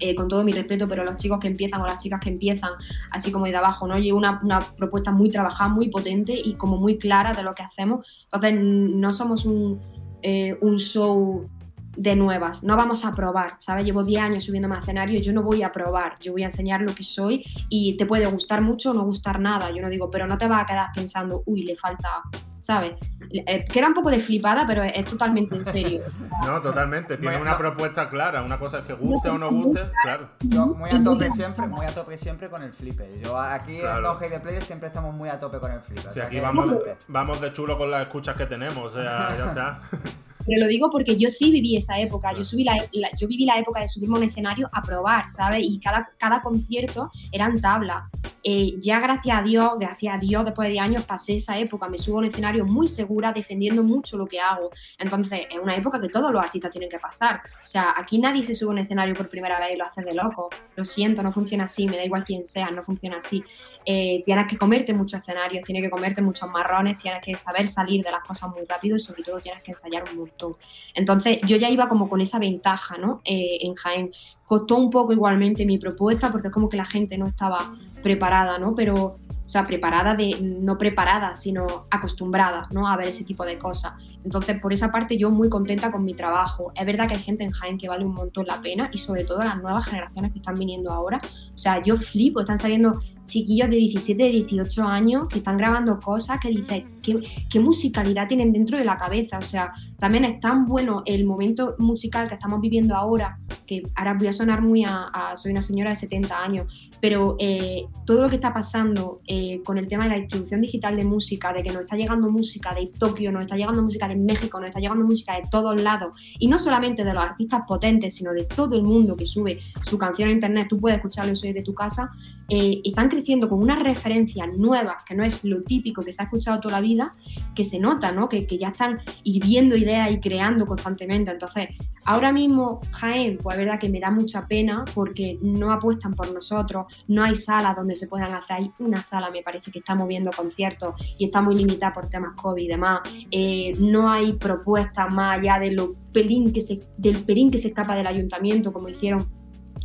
eh, 0.00 0.14
con 0.14 0.28
todo 0.28 0.44
mi 0.44 0.52
respeto, 0.52 0.86
pero 0.88 1.04
los 1.04 1.16
chicos 1.16 1.38
que 1.40 1.48
empiezan 1.48 1.80
o 1.80 1.86
las 1.86 1.98
chicas 1.98 2.20
que 2.20 2.30
empiezan, 2.30 2.70
así 3.10 3.32
como 3.32 3.46
de 3.46 3.56
abajo, 3.56 3.86
¿no? 3.86 3.98
Llevo 3.98 4.18
una, 4.18 4.40
propuesta 4.76 5.12
muy 5.12 5.30
trabajada, 5.30 5.68
muy 5.70 5.88
potente 5.88 6.34
y 6.36 6.54
como 6.54 6.76
muy 6.76 6.98
clara 6.98 7.32
de 7.32 7.42
lo 7.42 7.54
que 7.54 7.62
hacemos. 7.62 8.06
Entonces, 8.24 8.60
no 8.60 9.10
somos 9.10 9.46
un, 9.46 9.80
eh, 10.22 10.56
un 10.60 10.78
show 10.78 11.48
de 11.96 12.14
nuevas, 12.14 12.62
no 12.62 12.76
vamos 12.76 13.04
a 13.04 13.12
probar, 13.12 13.56
¿sabes? 13.58 13.84
Llevo 13.86 14.04
10 14.04 14.22
años 14.22 14.44
subiendo 14.44 14.72
a 14.72 14.78
escenario, 14.78 15.20
yo 15.20 15.32
no 15.32 15.42
voy 15.42 15.62
a 15.62 15.72
probar, 15.72 16.18
yo 16.20 16.32
voy 16.32 16.42
a 16.42 16.46
enseñar 16.46 16.82
lo 16.82 16.94
que 16.94 17.04
soy 17.04 17.42
y 17.70 17.96
te 17.96 18.04
puede 18.04 18.26
gustar 18.26 18.60
mucho 18.60 18.90
o 18.90 18.94
no 18.94 19.04
gustar 19.04 19.40
nada, 19.40 19.70
yo 19.70 19.80
no 19.80 19.88
digo, 19.88 20.10
pero 20.10 20.26
no 20.26 20.36
te 20.36 20.46
vas 20.46 20.62
a 20.62 20.66
quedar 20.66 20.86
pensando, 20.94 21.42
uy, 21.46 21.64
le 21.64 21.74
falta, 21.74 22.22
¿sabes? 22.66 22.94
Eh, 23.30 23.64
queda 23.72 23.86
un 23.88 23.94
poco 23.94 24.10
de 24.10 24.18
flipada, 24.18 24.66
pero 24.66 24.82
es, 24.82 24.92
es 24.96 25.04
totalmente 25.04 25.54
en 25.54 25.64
serio. 25.64 26.02
o 26.42 26.46
No, 26.46 26.60
totalmente. 26.60 27.16
Tiene 27.16 27.36
Bueno, 27.36 27.42
una 27.42 27.52
no. 27.52 27.58
propuesta 27.58 28.08
clara. 28.08 28.42
Una 28.42 28.58
cosa 28.58 28.78
es 28.80 28.86
que 28.86 28.92
guste 28.94 29.28
o 29.28 29.38
no 29.38 29.50
guste, 29.50 29.82
claro. 30.02 30.30
Yo 30.40 30.66
muy 30.66 30.90
a 30.90 31.02
tope 31.02 31.30
siempre, 31.30 31.66
muy 31.68 31.86
a 31.86 31.94
tope 31.94 32.16
siempre 32.18 32.48
con 32.50 32.62
el 32.62 32.72
flipper. 32.72 33.08
Yo 33.22 33.38
aquí 33.38 33.78
Claro. 33.78 33.96
en 33.98 34.02
los 34.02 34.18
the 34.18 34.40
Players 34.40 34.64
siempre 34.64 34.88
estamos 34.88 35.14
muy 35.14 35.28
a 35.28 35.38
tope 35.38 35.58
con 35.60 35.70
el 35.70 35.80
flipper. 35.80 36.06
o 36.08 36.10
Si 36.10 36.14
sea 36.18 36.26
aquí 36.26 36.40
vamos 36.40 36.70
de, 36.70 36.96
vamos 37.08 37.40
de 37.40 37.52
chulo 37.52 37.78
con 37.78 37.90
las 37.90 38.02
escuchas 38.02 38.34
que 38.36 38.46
tenemos, 38.46 38.94
o 38.94 39.02
sea, 39.02 39.36
ya 39.38 39.46
está. 39.46 39.80
Pero 40.46 40.60
lo 40.60 40.68
digo 40.68 40.88
porque 40.90 41.16
yo 41.16 41.28
sí 41.28 41.50
viví 41.50 41.76
esa 41.76 41.98
época, 41.98 42.32
yo, 42.36 42.44
subí 42.44 42.64
la, 42.64 42.76
la- 42.92 43.10
yo 43.18 43.26
viví 43.26 43.44
la 43.44 43.58
época 43.58 43.80
de 43.80 43.88
subirme 43.88 44.16
a 44.16 44.18
un 44.20 44.24
escenario 44.28 44.68
a 44.72 44.82
probar, 44.82 45.28
¿sabes? 45.28 45.60
Y 45.62 45.78
cada, 45.80 46.08
cada 46.18 46.40
concierto 46.42 47.10
eran 47.32 47.60
tablas. 47.60 48.04
Eh, 48.42 48.76
ya 48.78 49.00
gracias 49.00 49.36
a 49.38 49.42
Dios, 49.42 49.72
gracias 49.78 50.14
a 50.14 50.18
Dios, 50.18 50.44
después 50.44 50.68
de 50.68 50.78
años 50.78 51.04
pasé 51.04 51.34
esa 51.34 51.58
época, 51.58 51.88
me 51.88 51.98
subo 51.98 52.16
a 52.16 52.18
un 52.20 52.26
escenario 52.26 52.64
muy 52.64 52.86
segura, 52.86 53.32
defendiendo 53.32 53.82
mucho 53.82 54.16
lo 54.16 54.26
que 54.26 54.38
hago. 54.38 54.70
Entonces, 54.98 55.46
es 55.50 55.58
una 55.60 55.74
época 55.74 56.00
que 56.00 56.08
todos 56.08 56.30
los 56.32 56.40
artistas 56.40 56.70
tienen 56.70 56.88
que 56.88 56.98
pasar. 57.00 57.40
O 57.62 57.66
sea, 57.66 57.92
aquí 57.96 58.18
nadie 58.18 58.44
se 58.44 58.54
sube 58.54 58.68
a 58.70 58.72
un 58.74 58.78
escenario 58.78 59.14
por 59.16 59.28
primera 59.28 59.58
vez 59.58 59.70
y 59.74 59.76
lo 59.76 59.84
hace 59.84 60.02
de 60.02 60.14
loco. 60.14 60.48
Lo 60.76 60.84
siento, 60.84 61.24
no 61.24 61.32
funciona 61.32 61.64
así, 61.64 61.88
me 61.88 61.96
da 61.96 62.04
igual 62.04 62.24
quién 62.24 62.46
sea, 62.46 62.70
no 62.70 62.84
funciona 62.84 63.16
así. 63.16 63.42
Eh, 63.88 64.22
tienes 64.26 64.48
que 64.48 64.58
comerte 64.58 64.92
muchos 64.92 65.20
escenarios, 65.20 65.62
tienes 65.64 65.84
que 65.84 65.90
comerte 65.90 66.20
muchos 66.20 66.50
marrones, 66.50 66.98
tienes 66.98 67.22
que 67.24 67.36
saber 67.36 67.68
salir 67.68 68.04
de 68.04 68.10
las 68.10 68.24
cosas 68.24 68.50
muy 68.50 68.64
rápido 68.68 68.96
y 68.96 68.98
sobre 68.98 69.22
todo 69.22 69.38
tienes 69.38 69.62
que 69.62 69.70
ensayar 69.70 70.02
un 70.10 70.18
montón. 70.18 70.52
Entonces 70.92 71.38
yo 71.46 71.56
ya 71.56 71.70
iba 71.70 71.88
como 71.88 72.08
con 72.08 72.20
esa 72.20 72.40
ventaja, 72.40 72.98
¿no? 72.98 73.20
Eh, 73.24 73.58
en 73.60 73.74
Jaén. 73.74 74.12
Costó 74.44 74.76
un 74.76 74.90
poco 74.90 75.12
igualmente 75.12 75.64
mi 75.64 75.78
propuesta 75.78 76.30
porque 76.30 76.48
es 76.48 76.54
como 76.54 76.68
que 76.68 76.76
la 76.76 76.84
gente 76.84 77.16
no 77.16 77.26
estaba 77.26 77.58
preparada, 78.02 78.58
¿no? 78.58 78.74
Pero, 78.74 79.18
o 79.46 79.48
sea, 79.48 79.62
preparada 79.64 80.16
de, 80.16 80.36
no 80.42 80.76
preparada, 80.76 81.34
sino 81.36 81.66
acostumbrada, 81.88 82.66
¿no? 82.72 82.88
A 82.88 82.96
ver 82.96 83.06
ese 83.08 83.24
tipo 83.24 83.44
de 83.44 83.58
cosas. 83.58 83.92
Entonces, 84.24 84.58
por 84.60 84.72
esa 84.72 84.90
parte 84.90 85.16
yo 85.16 85.30
muy 85.30 85.48
contenta 85.48 85.92
con 85.92 86.04
mi 86.04 86.14
trabajo. 86.14 86.72
Es 86.74 86.84
verdad 86.84 87.06
que 87.08 87.14
hay 87.14 87.22
gente 87.22 87.44
en 87.44 87.52
Jaén 87.52 87.78
que 87.78 87.88
vale 87.88 88.04
un 88.04 88.12
montón 88.14 88.44
la 88.46 88.60
pena 88.60 88.90
y 88.92 88.98
sobre 88.98 89.24
todo 89.24 89.44
las 89.44 89.62
nuevas 89.62 89.86
generaciones 89.86 90.32
que 90.32 90.38
están 90.40 90.56
viniendo 90.56 90.90
ahora. 90.92 91.20
O 91.54 91.58
sea, 91.58 91.82
yo 91.82 91.96
flipo, 91.96 92.40
están 92.40 92.58
saliendo 92.58 93.00
chiquillos 93.24 93.68
de 93.70 93.76
17, 93.76 94.22
de 94.22 94.30
18 94.30 94.84
años 94.84 95.28
que 95.28 95.38
están 95.38 95.56
grabando 95.56 95.98
cosas 95.98 96.38
que 96.40 96.48
dices, 96.48 96.84
¿qué, 97.02 97.16
qué 97.50 97.58
musicalidad 97.60 98.28
tienen 98.28 98.52
dentro 98.52 98.78
de 98.78 98.84
la 98.84 98.96
cabeza? 98.96 99.38
O 99.38 99.42
sea, 99.42 99.72
también 99.98 100.24
es 100.24 100.38
tan 100.40 100.66
bueno 100.66 101.02
el 101.06 101.24
momento 101.24 101.74
musical 101.78 102.28
que 102.28 102.34
estamos 102.34 102.60
viviendo 102.60 102.94
ahora, 102.94 103.38
que 103.66 103.82
ahora 103.96 104.14
voy 104.14 104.28
a 104.28 104.32
sonar 104.32 104.62
muy 104.62 104.84
a, 104.84 105.06
a- 105.12 105.36
soy 105.36 105.50
una 105.52 105.62
señora 105.62 105.90
de 105.90 105.96
70 105.96 106.40
años, 106.40 106.72
pero 107.06 107.36
eh, 107.38 107.86
todo 108.04 108.20
lo 108.20 108.28
que 108.28 108.34
está 108.34 108.52
pasando 108.52 109.20
eh, 109.28 109.60
con 109.64 109.78
el 109.78 109.86
tema 109.86 110.02
de 110.02 110.10
la 110.10 110.16
distribución 110.16 110.60
digital 110.60 110.96
de 110.96 111.04
música, 111.04 111.52
de 111.52 111.62
que 111.62 111.68
nos 111.68 111.82
está 111.82 111.94
llegando 111.94 112.28
música 112.28 112.74
de 112.74 112.88
Tokio, 112.98 113.30
nos 113.30 113.42
está 113.42 113.54
llegando 113.54 113.80
música 113.80 114.08
de 114.08 114.16
México, 114.16 114.58
nos 114.58 114.70
está 114.70 114.80
llegando 114.80 115.04
música 115.04 115.36
de 115.36 115.42
todos 115.48 115.80
lados, 115.80 116.18
y 116.40 116.48
no 116.48 116.58
solamente 116.58 117.04
de 117.04 117.14
los 117.14 117.22
artistas 117.22 117.62
potentes, 117.68 118.16
sino 118.16 118.32
de 118.32 118.42
todo 118.42 118.74
el 118.74 118.82
mundo 118.82 119.16
que 119.16 119.24
sube 119.24 119.60
su 119.82 119.98
canción 119.98 120.30
a 120.30 120.32
internet, 120.32 120.66
tú 120.68 120.80
puedes 120.80 120.96
escucharlo 120.96 121.32
eso 121.32 121.46
desde 121.46 121.62
tu 121.62 121.74
casa, 121.74 122.10
eh, 122.48 122.80
están 122.84 123.08
creciendo 123.08 123.48
con 123.48 123.60
unas 123.60 123.82
referencias 123.82 124.48
nuevas, 124.56 125.04
que 125.04 125.14
no 125.14 125.24
es 125.24 125.44
lo 125.44 125.62
típico 125.62 126.02
que 126.02 126.12
se 126.12 126.22
ha 126.22 126.26
escuchado 126.26 126.60
toda 126.60 126.76
la 126.76 126.80
vida, 126.80 127.14
que 127.54 127.64
se 127.64 127.80
nota, 127.80 128.12
¿no? 128.12 128.28
Que, 128.28 128.46
que 128.46 128.58
ya 128.58 128.68
están 128.68 129.00
hirviendo 129.24 129.76
ideas 129.76 130.10
y 130.12 130.20
creando 130.20 130.66
constantemente. 130.66 131.30
Entonces, 131.30 131.70
ahora 132.04 132.32
mismo 132.32 132.80
Jaén, 132.92 133.38
pues 133.42 133.56
es 133.56 133.64
verdad 133.64 133.80
que 133.80 133.88
me 133.88 133.98
da 133.98 134.10
mucha 134.10 134.46
pena 134.46 134.84
porque 134.94 135.38
no 135.42 135.72
apuestan 135.72 136.14
por 136.14 136.32
nosotros, 136.32 136.86
no 137.08 137.24
hay 137.24 137.34
salas 137.34 137.74
donde 137.74 137.96
se 137.96 138.06
puedan 138.06 138.32
hacer, 138.32 138.56
hay 138.56 138.70
una 138.78 139.02
sala 139.02 139.30
me 139.30 139.42
parece 139.42 139.70
que 139.70 139.80
está 139.80 139.94
moviendo 139.94 140.30
conciertos 140.30 140.94
y 141.18 141.24
está 141.26 141.42
muy 141.42 141.56
limitada 141.56 141.92
por 141.92 142.08
temas 142.08 142.34
COVID 142.40 142.62
y 142.62 142.68
demás, 142.68 143.00
Eh, 143.30 143.72
no 143.80 144.08
hay 144.08 144.34
propuestas 144.34 145.12
más 145.14 145.38
allá 145.38 145.58
de 145.58 145.72
lo 145.72 145.94
pelín 146.12 146.52
que 146.52 146.60
se, 146.60 146.80
del 146.96 147.24
pelín 147.24 147.50
que 147.50 147.58
se 147.58 147.68
escapa 147.68 147.96
del 147.96 148.06
ayuntamiento, 148.06 148.72
como 148.72 148.88
hicieron 148.88 149.26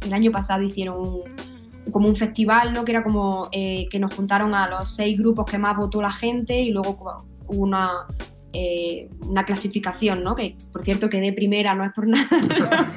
el 0.05 0.13
año 0.13 0.31
pasado, 0.31 0.63
hicieron 0.63 0.99
un, 0.99 1.50
como 1.91 2.07
un 2.07 2.15
festival, 2.15 2.73
¿no? 2.73 2.85
Que 2.85 2.91
era 2.91 3.03
como 3.03 3.49
eh, 3.51 3.87
que 3.89 3.99
nos 3.99 4.15
juntaron 4.15 4.53
a 4.55 4.69
los 4.69 4.89
seis 4.89 5.17
grupos 5.17 5.45
que 5.45 5.57
más 5.57 5.77
votó 5.77 6.01
la 6.01 6.11
gente 6.11 6.59
y 6.59 6.71
luego 6.71 7.25
una, 7.47 8.07
eh, 8.53 9.09
una 9.27 9.45
clasificación, 9.45 10.23
¿no? 10.23 10.35
Que 10.35 10.57
por 10.71 10.83
cierto 10.83 11.09
quedé 11.09 11.31
primera, 11.31 11.73
no 11.73 11.85
es 11.85 11.93
por 11.93 12.07
nada. 12.07 12.27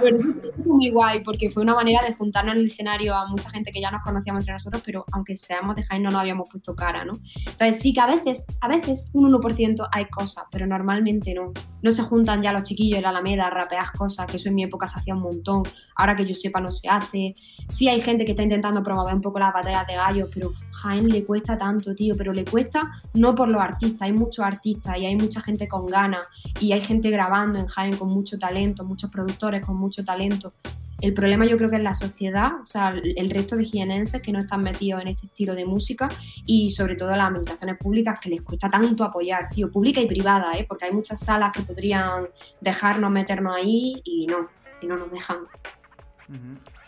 pero 0.00 0.18
eso 0.18 0.32
fue 0.32 0.66
muy 0.66 0.90
guay 0.90 1.24
porque 1.24 1.50
fue 1.50 1.62
una 1.62 1.74
manera 1.74 2.00
de 2.06 2.14
juntarnos 2.14 2.54
en 2.54 2.60
el 2.60 2.66
escenario 2.68 3.14
a 3.14 3.26
mucha 3.26 3.50
gente 3.50 3.72
que 3.72 3.80
ya 3.80 3.90
nos 3.90 4.02
conocíamos 4.02 4.42
entre 4.42 4.54
nosotros, 4.54 4.82
pero 4.84 5.04
aunque 5.12 5.36
seamos 5.36 5.76
de 5.76 5.82
Jaén 5.84 6.02
no 6.02 6.10
nos 6.10 6.20
habíamos 6.20 6.48
puesto 6.48 6.74
cara, 6.76 7.04
¿no? 7.04 7.14
Entonces 7.38 7.80
sí 7.80 7.92
que 7.92 8.00
a 8.00 8.06
veces, 8.06 8.46
a 8.60 8.68
veces 8.68 9.10
un 9.14 9.32
1% 9.32 9.88
hay 9.90 10.06
cosas, 10.06 10.44
pero 10.50 10.66
normalmente 10.66 11.34
no. 11.34 11.52
No 11.82 11.90
se 11.90 12.02
juntan 12.02 12.42
ya 12.42 12.50
los 12.52 12.62
chiquillos 12.62 12.96
en 12.96 13.02
la 13.02 13.10
Alameda 13.10 13.46
a 13.46 13.50
rapear 13.50 13.92
cosas, 13.92 14.26
que 14.26 14.38
eso 14.38 14.48
en 14.48 14.54
mi 14.54 14.64
época 14.64 14.86
se 14.88 14.98
hacía 14.98 15.14
un 15.14 15.20
montón, 15.20 15.64
ahora 15.96 16.16
que 16.16 16.24
yo 16.24 16.34
sepa 16.34 16.60
no 16.60 16.70
se 16.70 16.88
hace. 16.88 17.34
Sí 17.68 17.88
hay 17.88 18.00
gente 18.00 18.24
que 18.24 18.30
está 18.32 18.42
intentando 18.42 18.82
promover 18.82 19.14
un 19.14 19.20
poco 19.20 19.38
las 19.38 19.52
batallas 19.52 19.86
de 19.86 19.94
gallos, 19.94 20.30
pero 20.32 20.52
Jaén 20.70 21.08
le 21.08 21.24
cuesta 21.24 21.58
tanto, 21.58 21.94
tío, 21.94 22.14
pero 22.16 22.32
le 22.32 22.44
cuesta 22.44 22.90
no 23.12 23.34
por 23.34 23.50
los 23.50 23.60
artistas, 23.60 24.03
hay 24.04 24.12
muchos 24.12 24.44
artistas 24.44 24.96
y 24.98 25.06
hay 25.06 25.16
mucha 25.16 25.40
gente 25.40 25.66
con 25.66 25.86
ganas 25.86 26.26
y 26.60 26.72
hay 26.72 26.80
gente 26.80 27.10
grabando 27.10 27.58
en 27.58 27.66
Jaén 27.66 27.96
con 27.96 28.08
mucho 28.08 28.38
talento, 28.38 28.84
muchos 28.84 29.10
productores 29.10 29.64
con 29.64 29.76
mucho 29.76 30.04
talento. 30.04 30.52
El 31.00 31.12
problema 31.12 31.44
yo 31.44 31.56
creo 31.56 31.68
que 31.68 31.76
es 31.76 31.82
la 31.82 31.92
sociedad, 31.92 32.60
o 32.62 32.66
sea, 32.66 32.90
el 32.90 33.30
resto 33.30 33.56
de 33.56 33.64
jienenses 33.64 34.22
que 34.22 34.32
no 34.32 34.38
están 34.38 34.62
metidos 34.62 35.02
en 35.02 35.08
este 35.08 35.26
estilo 35.26 35.54
de 35.54 35.64
música 35.64 36.08
y 36.46 36.70
sobre 36.70 36.96
todo 36.96 37.10
las 37.10 37.28
administraciones 37.28 37.78
públicas 37.78 38.20
que 38.20 38.30
les 38.30 38.42
cuesta 38.42 38.70
tanto 38.70 39.04
apoyar, 39.04 39.48
tío, 39.50 39.70
pública 39.70 40.00
y 40.00 40.06
privada, 40.06 40.52
¿eh? 40.54 40.64
porque 40.68 40.86
hay 40.86 40.92
muchas 40.92 41.20
salas 41.20 41.52
que 41.52 41.62
podrían 41.62 42.28
dejarnos 42.60 43.10
meternos 43.10 43.56
ahí 43.56 44.00
y 44.04 44.26
no, 44.26 44.48
y 44.80 44.86
no 44.86 44.96
nos 44.96 45.10
dejan. 45.10 45.38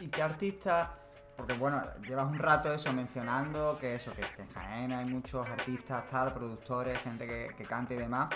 ¿Y 0.01 0.07
qué 0.07 0.23
artistas 0.23 0.89
porque 1.37 1.53
bueno, 1.55 1.81
llevas 2.07 2.27
un 2.27 2.39
rato 2.39 2.73
eso 2.73 2.93
mencionando 2.93 3.79
que 3.79 3.95
eso, 3.95 4.13
que, 4.13 4.23
en 4.23 4.49
Jaén 4.49 4.93
hay 4.93 5.05
muchos 5.05 5.47
artistas, 5.47 6.05
tal, 6.11 6.33
productores, 6.33 6.99
gente 7.01 7.27
que, 7.57 7.65
canta 7.65 7.95
y 7.95 7.99
demás. 7.99 8.29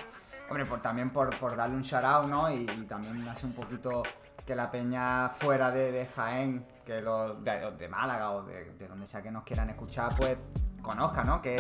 Hombre, 0.49 0.67
por, 0.67 0.83
también 0.83 1.11
por, 1.11 1.57
darle 1.57 1.77
un 1.77 1.83
shout 1.83 2.05
out, 2.05 2.29
¿no? 2.29 2.51
Y, 2.53 2.67
también 2.89 3.27
hace 3.29 3.47
un 3.47 3.53
poquito 3.53 4.03
que 4.45 4.55
la 4.55 4.71
peña 4.71 5.29
fuera 5.31 5.71
de, 5.71 6.07
Jaén, 6.15 6.67
que 6.85 7.01
los 7.01 7.43
de, 7.45 7.89
Málaga 7.89 8.33
o 8.33 8.43
de, 8.43 8.87
donde 8.89 9.07
sea 9.07 9.23
que 9.23 9.31
nos 9.31 9.45
quieran 9.45 9.71
escuchar, 9.71 10.15
pues 10.17 10.37
conozca, 10.83 11.25
¿no? 11.25 11.41
¿Qué, 11.41 11.57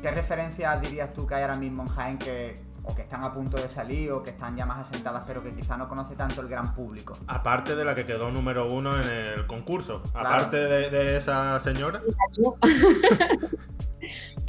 ¿Qué 0.00 0.10
referencias 0.10 0.80
dirías 0.80 1.12
tú 1.12 1.26
que 1.26 1.34
hay 1.34 1.42
ahora 1.42 1.56
mismo 1.56 1.82
en 1.82 1.88
Jaén 1.88 2.18
que, 2.18 2.69
o 2.84 2.94
que 2.94 3.02
están 3.02 3.24
a 3.24 3.32
punto 3.32 3.56
de 3.56 3.68
salir 3.68 4.10
o 4.12 4.22
que 4.22 4.30
están 4.30 4.56
ya 4.56 4.66
más 4.66 4.88
asentadas 4.88 5.24
pero 5.26 5.42
que 5.42 5.54
quizá 5.54 5.76
no 5.76 5.88
conoce 5.88 6.14
tanto 6.16 6.40
el 6.40 6.48
gran 6.48 6.74
público. 6.74 7.16
Aparte 7.26 7.76
de 7.76 7.84
la 7.84 7.94
que 7.94 8.06
quedó 8.06 8.30
número 8.30 8.72
uno 8.72 8.96
en 8.96 9.08
el 9.08 9.46
concurso, 9.46 10.02
aparte 10.14 10.56
de, 10.56 11.16
esa 11.16 11.58
señora. 11.60 12.00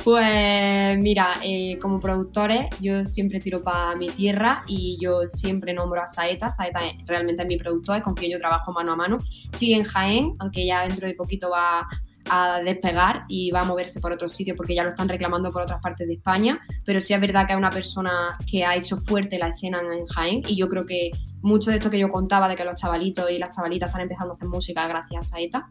Pues 0.04 0.98
mira, 0.98 1.34
eh, 1.44 1.78
como 1.80 2.00
productores 2.00 2.68
yo 2.80 3.06
siempre 3.06 3.40
tiro 3.40 3.62
para 3.62 3.96
mi 3.96 4.08
tierra 4.08 4.64
y 4.66 4.98
yo 5.00 5.28
siempre 5.28 5.74
nombro 5.74 6.02
a 6.02 6.08
Saeta. 6.08 6.50
Saeta 6.50 6.80
realmente 7.06 7.44
es 7.44 7.48
mi 7.48 7.58
productor, 7.58 7.98
es 7.98 8.04
con 8.04 8.16
quien 8.16 8.32
yo 8.32 8.40
trabajo 8.40 8.72
mano 8.72 8.94
a 8.94 8.96
mano. 8.96 9.20
Sigue 9.52 9.76
en 9.76 9.84
Jaén, 9.84 10.36
aunque 10.40 10.66
ya 10.66 10.88
dentro 10.88 11.08
de 11.08 11.14
poquito 11.14 11.52
va 11.52 11.88
a 12.30 12.60
despegar 12.64 13.26
y 13.28 13.52
va 13.52 13.62
a 13.62 13.66
moverse 13.66 14.00
por 14.00 14.12
otro 14.12 14.30
sitio 14.30 14.56
porque 14.56 14.76
ya 14.76 14.84
lo 14.84 14.92
están 14.92 15.10
reclamando 15.10 15.52
por 15.52 15.64
otras 15.64 15.82
partes 15.82 16.08
de 16.08 16.16
España, 16.16 16.60
pero 16.86 17.02
sí 17.02 17.14
es 17.14 17.22
verdad 17.22 17.48
que 17.48 17.54
es 17.54 17.58
una 17.58 17.70
persona 17.70 18.32
que 18.50 18.66
ha 18.66 18.76
hecho 18.76 18.98
fuerte 18.98 19.38
la 19.38 19.48
escena 19.50 19.80
en 19.80 20.06
Jaén 20.06 20.42
y 20.48 20.56
yo 20.56 20.70
creo 20.70 20.86
que 20.86 21.12
mucho 21.42 21.72
de 21.72 21.78
esto 21.78 21.90
que 21.90 22.00
yo 22.00 22.12
contaba 22.12 22.48
de 22.48 22.56
que 22.56 22.64
los 22.64 22.80
chavalitos 22.80 23.30
y 23.32 23.40
las 23.40 23.56
chavalitas 23.56 23.90
están 23.90 24.02
empezando 24.02 24.34
a 24.34 24.36
hacer 24.36 24.48
música 24.48 24.88
gracias 24.88 25.34
a 25.34 25.40
ETA. 25.40 25.70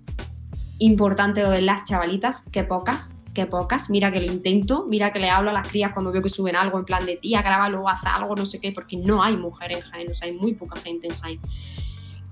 Importante 0.78 1.42
lo 1.42 1.50
de 1.50 1.62
las 1.62 1.84
chavalitas, 1.84 2.44
que 2.50 2.64
pocas, 2.64 3.14
que 3.34 3.46
pocas. 3.46 3.90
Mira 3.90 4.12
que 4.12 4.20
lo 4.20 4.26
intento, 4.26 4.86
mira 4.88 5.12
que 5.12 5.18
le 5.18 5.30
hablo 5.30 5.50
a 5.50 5.52
las 5.52 5.68
crías 5.68 5.92
cuando 5.92 6.12
veo 6.12 6.22
que 6.22 6.28
suben 6.28 6.56
algo 6.56 6.78
en 6.78 6.84
plan 6.84 7.04
de 7.04 7.16
tía, 7.16 7.42
grábalo, 7.42 7.88
haz 7.88 8.00
algo, 8.04 8.34
no 8.34 8.46
sé 8.46 8.60
qué, 8.60 8.72
porque 8.72 8.96
no 8.96 9.22
hay 9.22 9.36
mujer 9.36 9.72
en 9.72 9.80
Jaén, 9.82 10.10
o 10.10 10.14
sea, 10.14 10.28
hay 10.28 10.34
muy 10.34 10.54
poca 10.54 10.80
gente 10.80 11.06
en 11.06 11.14
Jaén. 11.14 11.40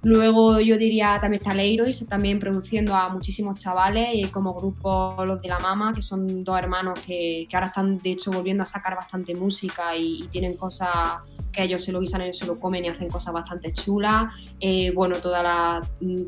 Luego 0.02 0.60
yo 0.60 0.78
diría 0.78 1.18
también 1.20 1.42
está 1.42 1.54
Leiroy, 1.54 1.92
también 2.08 2.38
produciendo 2.38 2.94
a 2.94 3.08
muchísimos 3.08 3.58
chavales 3.58 4.10
y 4.12 4.24
como 4.28 4.54
grupo 4.54 5.16
Los 5.24 5.42
de 5.42 5.48
la 5.48 5.58
Mama, 5.58 5.92
que 5.92 6.02
son 6.02 6.44
dos 6.44 6.56
hermanos 6.56 7.00
que, 7.00 7.48
ahora 7.52 7.66
están 7.66 7.98
de 7.98 8.12
hecho 8.12 8.30
volviendo 8.30 8.62
a 8.62 8.66
sacar 8.66 8.94
bastante 8.94 9.34
música 9.34 9.96
y, 9.96 10.28
tienen 10.28 10.56
cosas 10.56 10.90
que 11.58 11.64
ellos 11.64 11.82
se 11.82 11.90
lo 11.90 11.98
guisan, 11.98 12.20
ellos 12.20 12.38
se 12.38 12.46
lo 12.46 12.60
comen 12.60 12.84
y 12.84 12.88
hacen 12.88 13.08
cosas 13.08 13.34
bastante 13.34 13.72
chulas. 13.72 14.32
Eh, 14.60 14.92
bueno, 14.92 15.16
toda 15.20 15.42
la, 15.42 15.80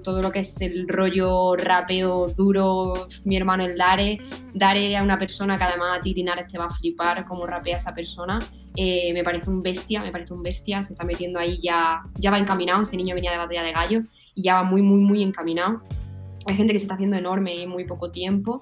todo 0.02 0.20
lo 0.20 0.32
que 0.32 0.40
es 0.40 0.60
el 0.60 0.88
rollo 0.88 1.54
rapeo 1.54 2.26
duro, 2.26 3.06
mi 3.24 3.36
hermano 3.36 3.62
el 3.64 3.76
Dare. 3.76 4.18
Dare 4.52 4.96
a 4.96 5.04
una 5.04 5.20
persona 5.20 5.56
que 5.56 5.62
además 5.62 5.98
a 5.98 6.02
ti 6.02 6.14
Tinares 6.14 6.48
te 6.48 6.58
va 6.58 6.64
a 6.64 6.70
flipar 6.72 7.24
cómo 7.26 7.46
rapea 7.46 7.76
esa 7.76 7.94
persona. 7.94 8.40
Eh, 8.74 9.12
me 9.14 9.22
parece 9.22 9.48
un 9.50 9.62
bestia, 9.62 10.02
me 10.02 10.10
parece 10.10 10.34
un 10.34 10.42
bestia, 10.42 10.82
se 10.82 10.94
está 10.94 11.04
metiendo 11.04 11.38
ahí, 11.38 11.60
ya, 11.62 12.02
ya 12.16 12.32
va 12.32 12.38
encaminado, 12.38 12.82
ese 12.82 12.96
niño 12.96 13.14
venía 13.14 13.30
de 13.30 13.38
batalla 13.38 13.62
de 13.62 13.72
gallo 13.72 14.02
y 14.34 14.42
ya 14.42 14.54
va 14.54 14.64
muy, 14.64 14.82
muy, 14.82 15.00
muy 15.00 15.22
encaminado. 15.22 15.80
Hay 16.46 16.56
gente 16.56 16.72
que 16.72 16.80
se 16.80 16.86
está 16.86 16.94
haciendo 16.94 17.16
enorme 17.16 17.62
en 17.62 17.68
muy 17.68 17.84
poco 17.84 18.10
tiempo. 18.10 18.60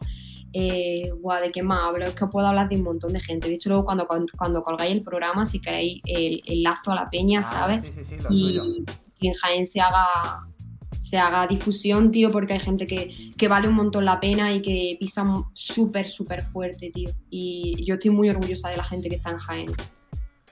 Eh, 0.53 1.13
¿De 1.43 1.53
qué 1.53 1.63
más 1.63 1.83
hablo? 1.83 2.05
Es 2.05 2.15
que 2.15 2.25
os 2.25 2.31
puedo 2.31 2.47
hablar 2.47 2.69
de 2.69 2.77
un 2.77 2.83
montón 2.83 3.13
de 3.13 3.21
gente. 3.21 3.49
De 3.49 3.55
hecho, 3.55 3.69
luego 3.69 3.85
cuando, 3.85 4.07
cuando, 4.07 4.63
colgáis 4.63 4.93
el 4.93 5.03
programa, 5.03 5.45
si 5.45 5.61
queréis 5.61 6.01
el, 6.05 6.63
lazo 6.63 6.93
a 6.93 6.95
la 6.95 7.11
peña, 7.11 7.41
ah, 7.41 7.45
¿sabes? 7.45 7.83
Sí, 7.83 7.93
sí, 7.93 8.05
sí, 8.05 8.17
y, 8.31 8.85
y, 9.21 9.29
en 9.29 9.35
Jaén 9.35 9.67
se 9.67 9.81
haga, 9.81 10.49
se 10.99 11.19
haga 11.19 11.47
difusión, 11.47 12.11
tío, 12.11 12.31
porque 12.31 12.55
hay 12.55 12.61
gente 12.61 12.87
que, 12.87 13.31
que 13.37 13.49
vale 13.49 13.69
un 13.69 13.75
montón 13.75 14.05
la 14.05 14.21
pena 14.21 14.53
y 14.53 14.63
que 14.63 14.97
pisa 14.99 15.25
súper, 15.53 16.09
súper 16.09 16.43
fuerte, 16.43 16.91
tío. 16.91 17.11
Y 17.31 17.85
yo 17.85 17.95
estoy 17.95 18.11
muy 18.11 18.31
orgullosa 18.31 18.71
de 18.71 18.79
la 18.79 18.85
gente 18.85 19.09
que 19.09 19.17
está 19.17 19.31
en 19.31 19.39
Jaén. 19.39 19.73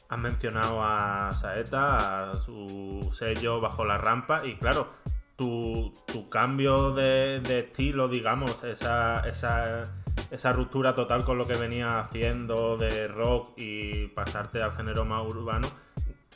Has 0.09 0.19
mencionado 0.19 0.83
a 0.83 1.33
Saeta, 1.33 2.31
a 2.31 2.35
su 2.43 3.11
sello 3.13 3.61
bajo 3.61 3.85
la 3.85 3.99
rampa, 3.99 4.47
y 4.47 4.57
claro, 4.57 4.89
tu, 5.37 5.93
cambio 6.31 6.93
de, 6.93 7.41
estilo, 7.59 8.09
digamos, 8.09 8.63
esa, 8.65 9.23
esa, 9.29 10.53
ruptura 10.53 10.95
total 10.95 11.25
con 11.25 11.39
lo 11.39 11.47
que 11.47 11.57
venía 11.57 12.01
haciendo 12.01 12.77
de 12.77 13.07
rock 13.09 13.53
y 13.57 14.09
pasarte 14.09 14.63
al 14.63 14.73
género 14.73 15.05
más 15.05 15.27
urbano, 15.27 15.69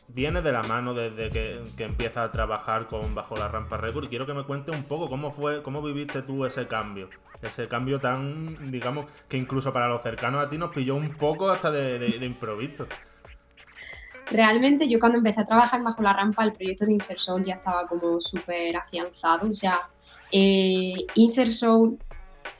viene 0.08 0.42
de 0.42 0.52
la 0.52 0.62
mano 0.62 0.94
desde 0.94 1.30
que, 1.30 1.64
que 1.76 1.84
empiezas 1.84 2.28
a 2.28 2.32
trabajar 2.32 2.86
con 2.86 3.14
Bajo 3.14 3.36
la 3.36 3.48
Rampa 3.48 3.76
Record 3.76 4.04
y 4.04 4.08
quiero 4.08 4.26
que 4.26 4.34
me 4.34 4.44
cuentes 4.44 4.74
un 4.74 4.84
poco 4.84 5.08
cómo 5.08 5.32
fue, 5.32 5.62
cómo 5.62 5.82
viviste 5.82 6.22
tú 6.22 6.44
ese 6.44 6.66
cambio. 6.66 7.08
Ese 7.42 7.68
cambio 7.68 7.98
tan, 7.98 8.70
digamos, 8.70 9.06
que 9.26 9.38
incluso 9.38 9.72
para 9.72 9.88
los 9.88 10.02
cercanos 10.02 10.44
a 10.44 10.50
ti 10.50 10.58
nos 10.58 10.74
pilló 10.74 10.94
un 10.94 11.14
poco 11.14 11.50
hasta 11.50 11.70
de 11.70 12.18
improviso. 12.20 12.86
Realmente 14.30 14.88
yo 14.88 15.00
cuando 15.00 15.18
empecé 15.18 15.40
a 15.40 15.44
trabajar 15.44 15.82
bajo 15.82 16.02
la 16.02 16.12
rampa, 16.12 16.44
el 16.44 16.52
proyecto 16.52 16.86
de 16.86 16.92
Insert 16.92 17.18
Soul 17.18 17.44
ya 17.44 17.54
estaba 17.54 17.86
como 17.88 18.20
súper 18.20 18.76
afianzado. 18.76 19.48
O 19.48 19.54
sea, 19.54 19.80
eh, 20.30 20.94
Insert 21.16 21.50
Soul, 21.50 21.98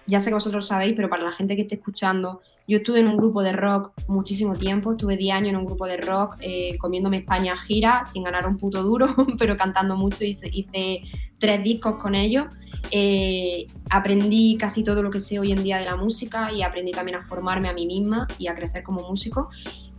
ya 0.06 0.18
sé 0.18 0.30
que 0.30 0.34
vosotros 0.34 0.66
sabéis, 0.66 0.94
pero 0.96 1.08
para 1.08 1.22
la 1.22 1.32
gente 1.32 1.54
que 1.54 1.62
esté 1.62 1.76
escuchando, 1.76 2.40
yo 2.66 2.78
estuve 2.78 3.00
en 3.00 3.08
un 3.08 3.16
grupo 3.16 3.42
de 3.42 3.52
rock 3.52 3.92
muchísimo 4.08 4.54
tiempo, 4.54 4.92
estuve 4.92 5.16
10 5.16 5.36
años 5.36 5.50
en 5.50 5.56
un 5.56 5.64
grupo 5.64 5.86
de 5.86 5.96
rock 5.96 6.36
eh, 6.40 6.76
comiéndome 6.78 7.18
España 7.18 7.56
gira, 7.56 8.04
sin 8.04 8.22
ganar 8.22 8.46
un 8.46 8.58
puto 8.58 8.82
duro, 8.82 9.14
pero 9.38 9.56
cantando 9.56 9.96
mucho, 9.96 10.24
hice, 10.24 10.48
hice 10.52 11.02
tres 11.38 11.62
discos 11.62 11.96
con 12.00 12.14
ellos. 12.14 12.46
Eh, 12.92 13.66
aprendí 13.90 14.56
casi 14.56 14.84
todo 14.84 15.02
lo 15.02 15.10
que 15.10 15.20
sé 15.20 15.38
hoy 15.38 15.52
en 15.52 15.62
día 15.62 15.78
de 15.78 15.84
la 15.84 15.96
música 15.96 16.52
y 16.52 16.62
aprendí 16.62 16.92
también 16.92 17.18
a 17.18 17.22
formarme 17.22 17.68
a 17.68 17.72
mí 17.72 17.86
misma 17.86 18.26
y 18.38 18.46
a 18.46 18.54
crecer 18.54 18.82
como 18.82 19.00
músico. 19.08 19.50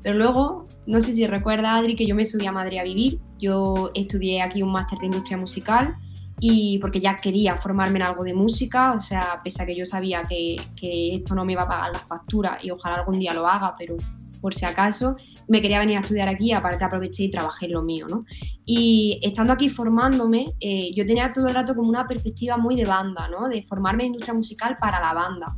Pero 0.03 0.17
luego, 0.17 0.67
no 0.87 0.99
sé 0.99 1.13
si 1.13 1.25
recuerda 1.27 1.75
Adri 1.75 1.95
que 1.95 2.05
yo 2.05 2.15
me 2.15 2.25
subí 2.25 2.45
a 2.45 2.51
Madrid 2.51 2.79
a 2.79 2.83
vivir, 2.83 3.19
yo 3.39 3.91
estudié 3.93 4.41
aquí 4.41 4.63
un 4.63 4.71
máster 4.71 4.99
de 4.99 5.07
industria 5.07 5.37
musical 5.37 5.95
y 6.39 6.79
porque 6.79 6.99
ya 6.99 7.15
quería 7.15 7.55
formarme 7.57 7.99
en 7.99 8.03
algo 8.03 8.23
de 8.23 8.33
música, 8.33 8.93
o 8.93 8.99
sea, 8.99 9.41
pese 9.43 9.61
a 9.61 9.65
que 9.65 9.75
yo 9.75 9.85
sabía 9.85 10.23
que, 10.23 10.55
que 10.75 11.15
esto 11.15 11.35
no 11.35 11.45
me 11.45 11.53
iba 11.53 11.63
a 11.63 11.67
pagar 11.67 11.91
las 11.93 12.03
facturas 12.03 12.63
y 12.63 12.71
ojalá 12.71 12.95
algún 12.95 13.19
día 13.19 13.33
lo 13.33 13.47
haga, 13.47 13.75
pero 13.77 13.95
por 14.41 14.55
si 14.55 14.65
acaso, 14.65 15.15
me 15.47 15.61
quería 15.61 15.79
venir 15.79 15.97
a 15.97 15.99
estudiar 16.01 16.27
aquí 16.27 16.51
aparte 16.51 16.83
aproveché 16.83 17.23
y 17.23 17.31
trabajé 17.31 17.67
en 17.67 17.73
lo 17.73 17.83
mío, 17.83 18.07
¿no? 18.09 18.25
Y 18.65 19.19
estando 19.21 19.53
aquí 19.53 19.69
formándome, 19.69 20.53
eh, 20.59 20.91
yo 20.95 21.05
tenía 21.05 21.31
todo 21.31 21.47
el 21.47 21.53
rato 21.53 21.75
como 21.75 21.87
una 21.87 22.07
perspectiva 22.07 22.57
muy 22.57 22.75
de 22.75 22.85
banda, 22.85 23.27
¿no? 23.27 23.47
De 23.47 23.61
formarme 23.61 24.03
en 24.03 24.07
industria 24.07 24.33
musical 24.33 24.77
para 24.79 24.99
la 24.99 25.13
banda. 25.13 25.53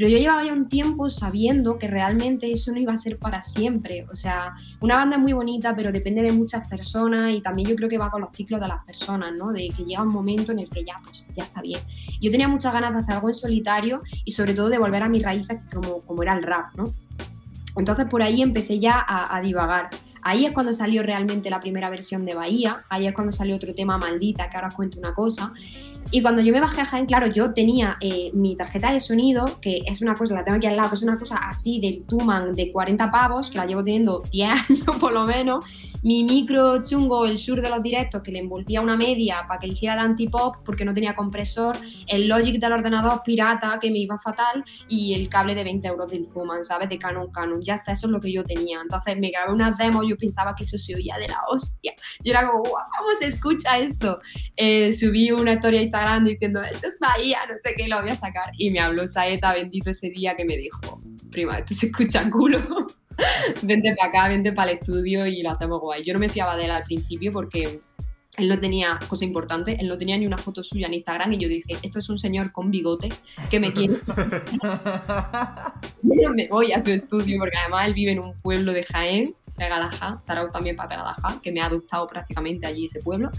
Pero 0.00 0.12
yo 0.12 0.16
llevaba 0.16 0.42
ya 0.42 0.54
un 0.54 0.66
tiempo 0.66 1.10
sabiendo 1.10 1.78
que 1.78 1.86
realmente 1.86 2.50
eso 2.50 2.72
no 2.72 2.78
iba 2.78 2.90
a 2.90 2.96
ser 2.96 3.18
para 3.18 3.42
siempre. 3.42 4.06
O 4.10 4.14
sea, 4.14 4.54
una 4.80 4.96
banda 4.96 5.16
es 5.16 5.22
muy 5.22 5.34
bonita, 5.34 5.76
pero 5.76 5.92
depende 5.92 6.22
de 6.22 6.32
muchas 6.32 6.66
personas 6.66 7.34
y 7.34 7.42
también 7.42 7.68
yo 7.68 7.76
creo 7.76 7.86
que 7.90 7.98
va 7.98 8.10
con 8.10 8.22
los 8.22 8.32
ciclos 8.32 8.62
de 8.62 8.68
las 8.68 8.82
personas, 8.86 9.34
¿no? 9.34 9.52
De 9.52 9.68
que 9.68 9.84
llega 9.84 10.02
un 10.02 10.08
momento 10.08 10.52
en 10.52 10.60
el 10.60 10.70
que 10.70 10.86
ya, 10.86 10.94
pues, 11.04 11.26
ya 11.34 11.42
está 11.42 11.60
bien. 11.60 11.80
Yo 12.18 12.30
tenía 12.30 12.48
muchas 12.48 12.72
ganas 12.72 12.94
de 12.94 13.00
hacer 13.00 13.16
algo 13.16 13.28
en 13.28 13.34
solitario 13.34 14.00
y 14.24 14.30
sobre 14.30 14.54
todo 14.54 14.70
de 14.70 14.78
volver 14.78 15.02
a 15.02 15.08
mis 15.10 15.22
raíces 15.22 15.58
como, 15.70 16.00
como 16.00 16.22
era 16.22 16.32
el 16.32 16.44
rap, 16.44 16.74
¿no? 16.76 16.86
Entonces 17.76 18.06
por 18.06 18.22
ahí 18.22 18.40
empecé 18.40 18.78
ya 18.78 19.04
a, 19.06 19.36
a 19.36 19.42
divagar. 19.42 19.90
Ahí 20.22 20.46
es 20.46 20.52
cuando 20.52 20.72
salió 20.72 21.02
realmente 21.02 21.50
la 21.50 21.60
primera 21.60 21.90
versión 21.90 22.24
de 22.24 22.34
Bahía, 22.34 22.84
ahí 22.88 23.06
es 23.06 23.12
cuando 23.12 23.32
salió 23.32 23.54
otro 23.56 23.74
tema 23.74 23.98
maldita, 23.98 24.48
que 24.48 24.56
ahora 24.56 24.68
os 24.68 24.74
cuento 24.74 24.98
una 24.98 25.12
cosa. 25.12 25.52
Y 26.10 26.22
cuando 26.22 26.42
yo 26.42 26.52
me 26.52 26.60
bajé 26.60 26.80
a 26.80 26.86
Jaén, 26.86 27.06
claro, 27.06 27.28
yo 27.28 27.52
tenía 27.52 27.96
eh, 28.00 28.30
mi 28.32 28.56
tarjeta 28.56 28.92
de 28.92 29.00
sonido, 29.00 29.44
que 29.60 29.82
es 29.86 30.02
una 30.02 30.14
cosa, 30.14 30.34
la 30.34 30.44
tengo 30.44 30.56
aquí 30.56 30.66
al 30.66 30.76
lado, 30.76 30.88
que 30.88 30.96
es 30.96 31.02
una 31.02 31.18
cosa 31.18 31.36
así 31.36 31.80
del 31.80 32.02
Tuman 32.02 32.54
de 32.54 32.72
40 32.72 33.10
pavos, 33.10 33.50
que 33.50 33.58
la 33.58 33.66
llevo 33.66 33.84
teniendo 33.84 34.22
10 34.30 34.50
años 34.68 34.96
por 34.98 35.12
lo 35.12 35.24
menos, 35.24 35.64
mi 36.02 36.24
micro 36.24 36.82
chungo, 36.82 37.26
el 37.26 37.38
sur 37.38 37.60
de 37.60 37.68
los 37.68 37.82
directos, 37.82 38.22
que 38.22 38.32
le 38.32 38.38
envolvía 38.38 38.80
una 38.80 38.96
media 38.96 39.44
para 39.46 39.60
que 39.60 39.68
hiciera 39.68 39.94
de 39.96 40.00
antipop 40.00 40.56
porque 40.64 40.84
no 40.84 40.94
tenía 40.94 41.14
compresor, 41.14 41.76
el 42.06 42.28
Logic 42.28 42.58
del 42.58 42.72
ordenador 42.72 43.22
pirata 43.24 43.78
que 43.80 43.90
me 43.90 43.98
iba 43.98 44.18
fatal 44.18 44.64
y 44.88 45.14
el 45.14 45.28
cable 45.28 45.54
de 45.54 45.64
20 45.64 45.88
euros 45.88 46.10
del 46.10 46.26
Zuman, 46.32 46.64
¿sabes? 46.64 46.88
De 46.88 46.98
Canon 46.98 47.30
Canon. 47.30 47.60
Ya 47.60 47.74
está, 47.74 47.92
eso 47.92 48.06
es 48.06 48.12
lo 48.12 48.20
que 48.20 48.32
yo 48.32 48.44
tenía. 48.44 48.80
Entonces 48.80 49.18
me 49.18 49.30
grabé 49.30 49.52
unas 49.52 49.76
demos, 49.76 50.04
yo 50.08 50.16
pensaba 50.16 50.54
que 50.54 50.64
eso 50.64 50.78
se 50.78 50.94
oía 50.94 51.16
de 51.18 51.28
la 51.28 51.40
hostia. 51.48 51.92
Yo 52.24 52.32
era 52.32 52.46
como, 52.46 52.62
¿cómo 52.62 53.14
se 53.18 53.26
escucha 53.26 53.78
esto? 53.78 54.20
Eh, 54.56 54.92
subí 54.92 55.30
una 55.30 55.54
historia 55.54 55.80
a 55.80 55.82
Instagram 55.82 56.24
diciendo, 56.24 56.62
esto 56.62 56.86
es 56.86 56.98
Bahía, 56.98 57.38
no 57.48 57.54
sé 57.58 57.74
qué, 57.76 57.88
lo 57.88 58.00
voy 58.00 58.10
a 58.10 58.16
sacar. 58.16 58.50
Y 58.56 58.70
me 58.70 58.80
habló 58.80 59.06
Saeta, 59.06 59.54
bendito 59.54 59.90
ese 59.90 60.10
día, 60.10 60.36
que 60.36 60.44
me 60.44 60.56
dijo, 60.56 61.02
prima, 61.30 61.58
esto 61.58 61.74
se 61.74 61.86
escucha 61.86 62.28
culo. 62.30 62.60
vente 63.62 63.94
para 63.96 64.08
acá, 64.08 64.28
vente 64.28 64.52
para 64.52 64.72
el 64.72 64.78
estudio 64.78 65.26
y 65.26 65.42
lo 65.42 65.50
hacemos 65.50 65.80
guay. 65.80 66.04
Yo 66.04 66.12
no 66.12 66.20
me 66.20 66.28
fiaba 66.28 66.56
de 66.56 66.64
él 66.64 66.70
al 66.70 66.84
principio 66.84 67.32
porque 67.32 67.80
él 68.36 68.48
no 68.48 68.58
tenía, 68.58 68.98
cosa 69.08 69.24
importante, 69.24 69.76
él 69.80 69.88
no 69.88 69.98
tenía 69.98 70.16
ni 70.16 70.26
una 70.26 70.38
foto 70.38 70.62
suya 70.62 70.86
en 70.86 70.94
Instagram 70.94 71.32
y 71.32 71.38
yo 71.38 71.48
dije, 71.48 71.74
esto 71.82 71.98
es 71.98 72.08
un 72.08 72.18
señor 72.18 72.52
con 72.52 72.70
bigote 72.70 73.08
que 73.50 73.60
me 73.60 73.72
quiere 73.72 73.94
me 76.02 76.48
voy 76.48 76.72
a 76.72 76.80
su 76.80 76.90
estudio 76.90 77.38
porque 77.38 77.56
además 77.58 77.88
él 77.88 77.94
vive 77.94 78.12
en 78.12 78.20
un 78.20 78.34
pueblo 78.40 78.72
de 78.72 78.84
Jaén, 78.84 79.34
Pegalajá, 79.56 80.18
Sarau 80.22 80.50
también 80.50 80.76
para 80.76 80.90
Pegalajá, 80.90 81.40
que 81.42 81.52
me 81.52 81.60
ha 81.60 81.66
adoptado 81.66 82.06
prácticamente 82.06 82.66
allí 82.66 82.86
ese 82.86 83.00
pueblo. 83.00 83.30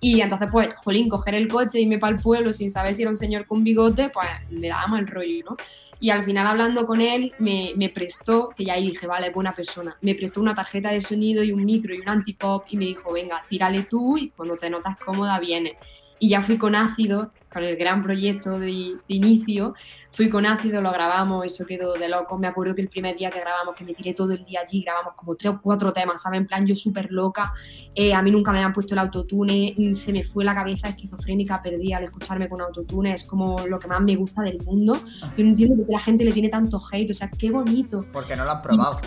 Y 0.00 0.20
entonces, 0.20 0.48
pues, 0.50 0.68
jolín, 0.84 1.08
coger 1.08 1.36
el 1.36 1.46
coche 1.46 1.78
y 1.78 1.82
irme 1.82 1.98
para 1.98 2.16
el 2.16 2.20
pueblo 2.20 2.52
sin 2.52 2.70
saber 2.70 2.94
si 2.94 3.02
era 3.02 3.10
un 3.10 3.16
señor 3.16 3.46
con 3.46 3.62
bigote, 3.62 4.10
pues 4.10 4.26
le 4.50 4.68
daba 4.68 4.88
mal 4.88 5.06
rollo, 5.06 5.44
¿no? 5.50 5.56
Y 6.02 6.10
al 6.10 6.24
final 6.24 6.48
hablando 6.48 6.84
con 6.84 7.00
él 7.00 7.32
me, 7.38 7.74
me, 7.76 7.88
prestó, 7.88 8.48
que 8.56 8.64
ya 8.64 8.74
ahí 8.74 8.88
dije, 8.88 9.06
vale, 9.06 9.30
buena 9.30 9.54
persona, 9.54 9.96
me 10.00 10.16
prestó 10.16 10.40
una 10.40 10.52
tarjeta 10.52 10.90
de 10.90 11.00
sonido 11.00 11.44
y 11.44 11.52
un 11.52 11.64
micro 11.64 11.94
y 11.94 12.00
un 12.00 12.08
antipop 12.08 12.64
y 12.70 12.76
me 12.76 12.86
dijo, 12.86 13.12
venga, 13.12 13.44
tírale 13.48 13.84
tú 13.84 14.18
y 14.18 14.30
cuando 14.30 14.56
te 14.56 14.68
notas 14.68 14.98
cómoda 14.98 15.38
viene. 15.38 15.78
Y 16.18 16.30
ya 16.30 16.42
fui 16.42 16.58
con 16.58 16.74
ácido, 16.74 17.30
con 17.52 17.62
el 17.62 17.76
gran 17.76 18.02
proyecto 18.02 18.58
de 18.58 18.96
inicio, 19.06 19.74
Fui 20.14 20.28
con 20.28 20.44
ácido, 20.44 20.82
lo 20.82 20.92
grabamos, 20.92 21.46
eso 21.46 21.64
quedó 21.64 21.94
de 21.94 22.06
loco. 22.06 22.36
Me 22.36 22.46
acuerdo 22.46 22.74
que 22.74 22.82
el 22.82 22.88
primer 22.88 23.16
día 23.16 23.30
que 23.30 23.40
grabamos, 23.40 23.74
que 23.74 23.82
me 23.82 23.94
tiré 23.94 24.12
todo 24.12 24.32
el 24.32 24.44
día 24.44 24.60
allí, 24.60 24.82
grabamos 24.82 25.14
como 25.16 25.34
tres 25.36 25.54
o 25.54 25.60
cuatro 25.62 25.90
temas, 25.90 26.20
¿sabes? 26.20 26.40
En 26.40 26.46
plan, 26.46 26.66
yo 26.66 26.74
súper 26.74 27.10
loca. 27.10 27.54
Eh, 27.94 28.12
a 28.12 28.20
mí 28.20 28.30
nunca 28.30 28.52
me 28.52 28.58
habían 28.58 28.74
puesto 28.74 28.94
el 28.94 28.98
autotune, 28.98 29.74
mm, 29.76 29.94
se 29.94 30.12
me 30.12 30.22
fue 30.22 30.44
la 30.44 30.54
cabeza 30.54 30.88
esquizofrénica, 30.88 31.62
perdí 31.62 31.94
al 31.94 32.04
escucharme 32.04 32.46
con 32.46 32.60
autotune. 32.60 33.14
Es 33.14 33.24
como 33.24 33.56
lo 33.66 33.78
que 33.78 33.88
más 33.88 34.02
me 34.02 34.14
gusta 34.14 34.42
del 34.42 34.62
mundo. 34.62 34.94
Yo 34.94 35.44
no 35.44 35.50
entiendo 35.50 35.76
por 35.76 35.86
qué 35.86 35.92
la 35.92 36.00
gente 36.00 36.24
le 36.24 36.32
tiene 36.32 36.50
tanto 36.50 36.78
hate, 36.92 37.10
o 37.10 37.14
sea, 37.14 37.30
qué 37.30 37.50
bonito. 37.50 38.04
Porque 38.12 38.36
no 38.36 38.44
lo 38.44 38.50
han 38.50 38.60
probado. 38.60 38.98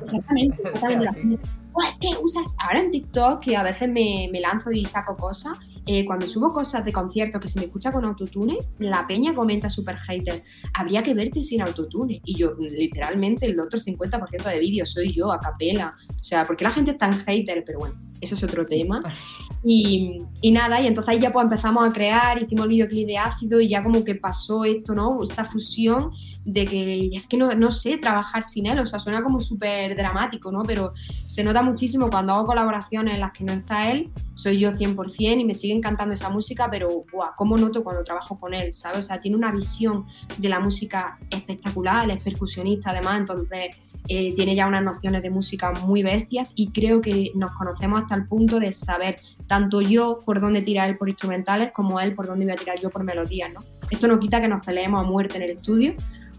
Exactamente, 0.00 0.62
exactamente. 0.64 1.38
es 1.86 1.98
que 1.98 2.08
usas 2.22 2.56
ahora 2.58 2.80
en 2.80 2.90
TikTok, 2.90 3.40
que 3.40 3.54
a 3.54 3.62
veces 3.62 3.88
me, 3.90 4.30
me 4.32 4.40
lanzo 4.40 4.70
y 4.70 4.86
saco 4.86 5.14
cosas, 5.14 5.58
eh, 5.90 6.04
cuando 6.04 6.26
subo 6.26 6.52
cosas 6.52 6.84
de 6.84 6.92
concierto 6.92 7.40
que 7.40 7.48
se 7.48 7.58
me 7.58 7.64
escucha 7.64 7.90
con 7.90 8.04
autotune, 8.04 8.58
la 8.78 9.06
peña 9.06 9.32
comenta 9.32 9.70
super 9.70 9.96
hater, 9.96 10.42
habría 10.74 11.02
que 11.02 11.14
verte 11.14 11.42
sin 11.42 11.62
autotune. 11.62 12.20
Y 12.26 12.36
yo, 12.36 12.54
literalmente, 12.58 13.46
el 13.46 13.58
otro 13.58 13.80
50% 13.80 14.42
de 14.42 14.58
vídeos 14.58 14.92
soy 14.92 15.10
yo, 15.10 15.32
a 15.32 15.40
capela. 15.40 15.96
O 16.10 16.22
sea, 16.22 16.44
porque 16.44 16.64
la 16.64 16.72
gente 16.72 16.90
es 16.90 16.98
tan 16.98 17.14
hater? 17.14 17.64
Pero 17.66 17.78
bueno, 17.78 17.94
eso 18.20 18.34
es 18.34 18.44
otro 18.44 18.66
tema. 18.66 19.02
Y, 19.64 20.22
y, 20.40 20.50
nada, 20.52 20.80
y 20.80 20.86
entonces 20.86 21.08
ahí 21.10 21.20
ya 21.20 21.32
pues 21.32 21.44
empezamos 21.44 21.88
a 21.88 21.92
crear, 21.92 22.40
hicimos 22.40 22.64
el 22.64 22.70
videoclip 22.70 23.06
de 23.06 23.18
ácido 23.18 23.60
y 23.60 23.68
ya 23.68 23.82
como 23.82 24.04
que 24.04 24.14
pasó 24.14 24.64
esto, 24.64 24.94
¿no? 24.94 25.22
Esta 25.22 25.44
fusión 25.44 26.12
de 26.44 26.64
que 26.64 27.10
es 27.12 27.26
que 27.26 27.36
no, 27.36 27.52
no 27.54 27.70
sé 27.70 27.98
trabajar 27.98 28.44
sin 28.44 28.66
él, 28.66 28.78
o 28.78 28.86
sea, 28.86 28.98
suena 28.98 29.22
como 29.22 29.40
súper 29.40 29.94
dramático, 29.96 30.50
¿no? 30.50 30.62
Pero 30.62 30.94
se 31.26 31.44
nota 31.44 31.62
muchísimo 31.62 32.08
cuando 32.08 32.32
hago 32.32 32.46
colaboraciones 32.46 33.14
en 33.14 33.20
las 33.20 33.32
que 33.32 33.44
no 33.44 33.52
está 33.52 33.90
él, 33.90 34.10
soy 34.34 34.58
yo 34.58 34.70
100% 34.70 35.40
y 35.40 35.44
me 35.44 35.54
sigue 35.54 35.74
encantando 35.74 36.14
esa 36.14 36.30
música, 36.30 36.68
pero 36.70 37.04
¡buah! 37.12 37.34
¿Cómo 37.36 37.56
noto 37.56 37.82
cuando 37.84 38.02
trabajo 38.02 38.38
con 38.38 38.54
él, 38.54 38.74
¿sabes? 38.74 39.00
O 39.00 39.02
sea, 39.02 39.20
tiene 39.20 39.36
una 39.36 39.52
visión 39.52 40.06
de 40.38 40.48
la 40.48 40.60
música 40.60 41.18
espectacular, 41.28 42.10
es 42.10 42.22
percusionista 42.22 42.90
además, 42.90 43.20
entonces 43.20 43.76
eh, 44.08 44.34
tiene 44.34 44.54
ya 44.54 44.66
unas 44.66 44.82
nociones 44.82 45.22
de 45.22 45.30
música 45.30 45.72
muy 45.84 46.02
bestias 46.02 46.52
y 46.54 46.70
creo 46.70 47.00
que 47.00 47.30
nos 47.34 47.52
conocemos 47.52 48.02
hasta 48.02 48.14
el 48.14 48.26
punto 48.26 48.58
de 48.58 48.72
saber 48.72 49.16
tanto 49.46 49.80
yo 49.80 50.20
por 50.24 50.40
dónde 50.40 50.62
tirar 50.62 50.88
él 50.88 50.96
por 50.96 51.08
instrumentales 51.08 51.72
como 51.72 52.00
él 52.00 52.14
por 52.14 52.26
dónde 52.26 52.44
voy 52.44 52.52
a 52.52 52.56
tirar 52.56 52.78
yo 52.80 52.90
por 52.90 53.04
melodías, 53.04 53.52
¿no? 53.52 53.60
Esto 53.90 54.06
no 54.06 54.18
quita 54.18 54.40
que 54.40 54.48
nos 54.48 54.64
peleemos 54.64 55.00
a 55.00 55.04
muerte 55.04 55.36
en 55.36 55.42
el 55.42 55.50
estudio, 55.50 55.94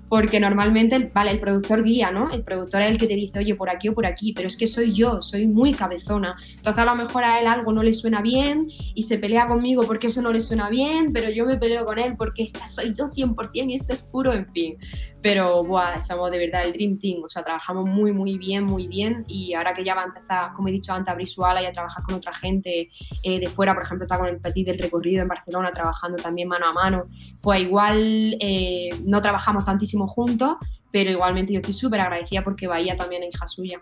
porque 0.10 0.40
normalmente, 0.40 1.12
vale, 1.14 1.32
el 1.32 1.40
productor 1.40 1.84
guía, 1.84 2.10
¿no? 2.10 2.32
El 2.32 2.44
productor 2.44 2.82
es 2.82 2.92
el 2.92 2.98
que 2.98 3.08
te 3.08 3.14
dice, 3.14 3.40
oye, 3.40 3.54
por 3.54 3.70
aquí 3.70 3.90
o 3.90 3.94
por 3.94 4.08
aquí, 4.08 4.34
pero 4.34 4.48
es 4.48 4.58
que 4.58 4.66
soy 4.66 4.92
yo, 4.92 5.22
soy 5.22 5.48
muy 5.48 5.72
cabezona. 5.72 6.36
Entonces 6.50 6.80
a 6.80 6.86
lo 6.86 6.96
mejor 6.96 7.24
a 7.24 7.40
él 7.40 7.48
algo 7.48 7.72
no 7.72 7.84
le 7.84 7.94
suena 7.94 8.22
bien 8.22 8.68
y 8.96 9.04
se 9.04 9.20
pelea 9.20 9.48
conmigo 9.48 9.84
porque 9.84 10.08
eso 10.08 10.22
no 10.24 10.32
le 10.32 10.42
suena 10.42 10.70
bien, 10.70 11.14
pero 11.14 11.30
yo 11.30 11.46
me 11.46 11.58
peleo 11.58 11.86
con 11.86 12.00
él 12.00 12.16
porque 12.18 12.44
esta 12.44 12.66
soy 12.66 12.96
yo 12.98 13.10
100% 13.12 13.70
y 13.70 13.76
esto 13.76 13.94
es 13.94 14.02
puro, 14.02 14.34
en 14.34 14.48
fin. 14.48 14.78
Pero, 15.22 15.64
buah, 15.64 16.02
somos 16.02 16.32
de 16.32 16.38
verdad 16.38 16.66
el 16.66 16.72
Dream 16.72 16.98
Team, 16.98 17.24
o 17.26 17.30
sea, 17.30 17.44
trabajamos 17.44 17.88
muy, 17.88 18.14
muy 18.14 18.38
bien, 18.38 18.64
muy 18.64 18.88
bien 18.88 19.26
y 19.28 19.54
ahora 19.54 19.74
que 19.74 19.84
ya 19.84 19.94
va 19.94 20.04
a 20.04 20.06
empezar, 20.06 20.54
como 20.54 20.70
he 20.70 20.72
dicho 20.72 20.94
antes, 20.94 21.10
a 21.10 21.12
abrir 21.12 21.28
su 21.28 21.44
ala 21.44 21.62
y 21.62 21.66
a 21.66 21.74
trabajar 21.74 22.04
con 22.04 22.16
otra 22.16 22.34
gente 22.34 22.90
eh, 23.24 23.40
de 23.40 23.48
fuera, 23.48 23.74
por 23.74 23.84
ejemplo, 23.84 24.06
está 24.06 24.18
con 24.18 24.28
el 24.28 24.40
Petit 24.40 24.68
del 24.68 24.80
recorrido 24.80 25.22
en 25.22 25.28
Barcelona, 25.28 25.72
trabajando 25.74 26.18
también 26.18 26.48
mano 26.48 26.68
a 26.68 26.74
mano, 26.74 27.10
pues 27.42 27.62
igual 27.62 28.38
eh, 28.40 28.90
no 29.06 29.22
trabajamos 29.22 29.66
tantísimo 29.66 30.08
juntos, 30.08 30.58
pero 30.92 31.12
igualmente 31.12 31.54
yo 31.54 31.60
estoy 31.60 31.74
súper 31.74 32.02
agradecida 32.02 32.44
porque 32.44 32.68
Bahía 32.68 32.96
también 32.96 33.24
es 33.24 33.34
hija 33.34 33.48
suya. 33.48 33.82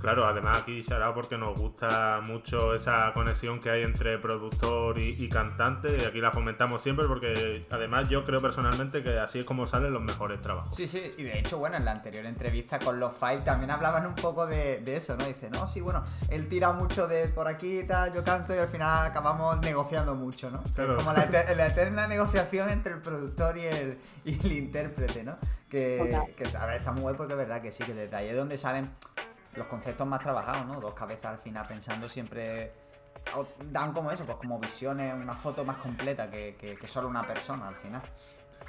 Claro, 0.00 0.26
además 0.26 0.62
aquí 0.62 0.82
será 0.82 1.12
porque 1.12 1.36
nos 1.36 1.60
gusta 1.60 2.20
mucho 2.22 2.74
esa 2.74 3.12
conexión 3.12 3.60
que 3.60 3.70
hay 3.70 3.82
entre 3.82 4.18
productor 4.18 4.98
y, 4.98 5.28
cantante 5.28 5.94
y 6.00 6.04
aquí 6.04 6.20
la 6.20 6.32
fomentamos 6.32 6.82
siempre 6.82 7.06
porque 7.06 7.66
además 7.70 8.08
yo 8.08 8.24
creo 8.24 8.40
personalmente 8.40 9.02
que 9.02 9.18
así 9.18 9.40
es 9.40 9.44
como 9.44 9.66
salen 9.66 9.92
los 9.92 10.02
mejores 10.02 10.40
trabajos. 10.40 10.74
Sí, 10.74 10.88
sí, 10.88 11.12
y 11.18 11.22
de 11.24 11.38
hecho, 11.38 11.58
bueno, 11.58 11.76
en 11.76 11.84
la 11.84 11.92
anterior 11.92 12.24
entrevista 12.24 12.78
con 12.78 12.98
los 12.98 13.12
Five 13.14 13.40
también 13.44 13.70
hablaban 13.70 14.06
un 14.06 14.14
poco 14.14 14.46
de, 14.46 14.82
eso, 14.86 15.16
¿no? 15.16 15.26
Dice, 15.26 15.50
no, 15.50 15.66
sí, 15.66 15.82
bueno, 15.82 16.02
él 16.30 16.48
tira 16.48 16.72
mucho 16.72 17.06
de 17.06 17.28
por 17.28 17.46
aquí 17.46 17.80
y 17.80 17.84
tal, 17.86 18.14
yo 18.14 18.24
canto 18.24 18.54
y 18.54 18.58
al 18.58 18.68
final 18.68 19.06
acabamos 19.06 19.60
negociando 19.60 20.14
mucho, 20.14 20.50
¿no? 20.50 20.62
Es 20.64 20.86
como 20.96 21.12
la, 21.12 21.24
eterna 21.66 22.06
negociación 22.06 22.70
entre 22.70 22.94
el 22.94 23.00
productor 23.00 23.58
y 23.58 23.66
el, 23.66 23.98
y 24.24 24.40
el 24.46 24.52
intérprete, 24.52 25.24
¿no? 25.24 25.36
Que, 25.68 26.18
que, 26.36 26.56
a 26.56 26.66
ver, 26.66 26.78
está 26.78 26.90
muy 26.90 27.02
bueno 27.02 27.18
porque 27.18 27.34
es 27.34 27.38
verdad 27.38 27.62
que 27.62 27.70
sí, 27.70 27.84
que 27.84 27.94
desde 27.94 28.16
ahí 28.16 28.28
es 28.28 28.36
donde 28.36 28.56
salen 28.56 28.90
los 29.54 29.66
conceptos 29.66 30.06
más 30.06 30.20
trabajados, 30.20 30.66
¿no? 30.66 30.80
Dos 30.80 30.94
cabezas 30.94 31.32
al 31.32 31.38
final 31.38 31.66
pensando 31.66 32.08
siempre 32.08 32.72
dan 33.70 33.92
como 33.92 34.10
eso, 34.10 34.24
pues 34.24 34.38
como 34.38 34.58
visiones, 34.58 35.14
una 35.14 35.34
foto 35.34 35.64
más 35.64 35.76
completa 35.76 36.30
que, 36.30 36.56
que, 36.58 36.86
solo 36.86 37.08
una 37.08 37.26
persona 37.26 37.68
al 37.68 37.76
final. 37.76 38.02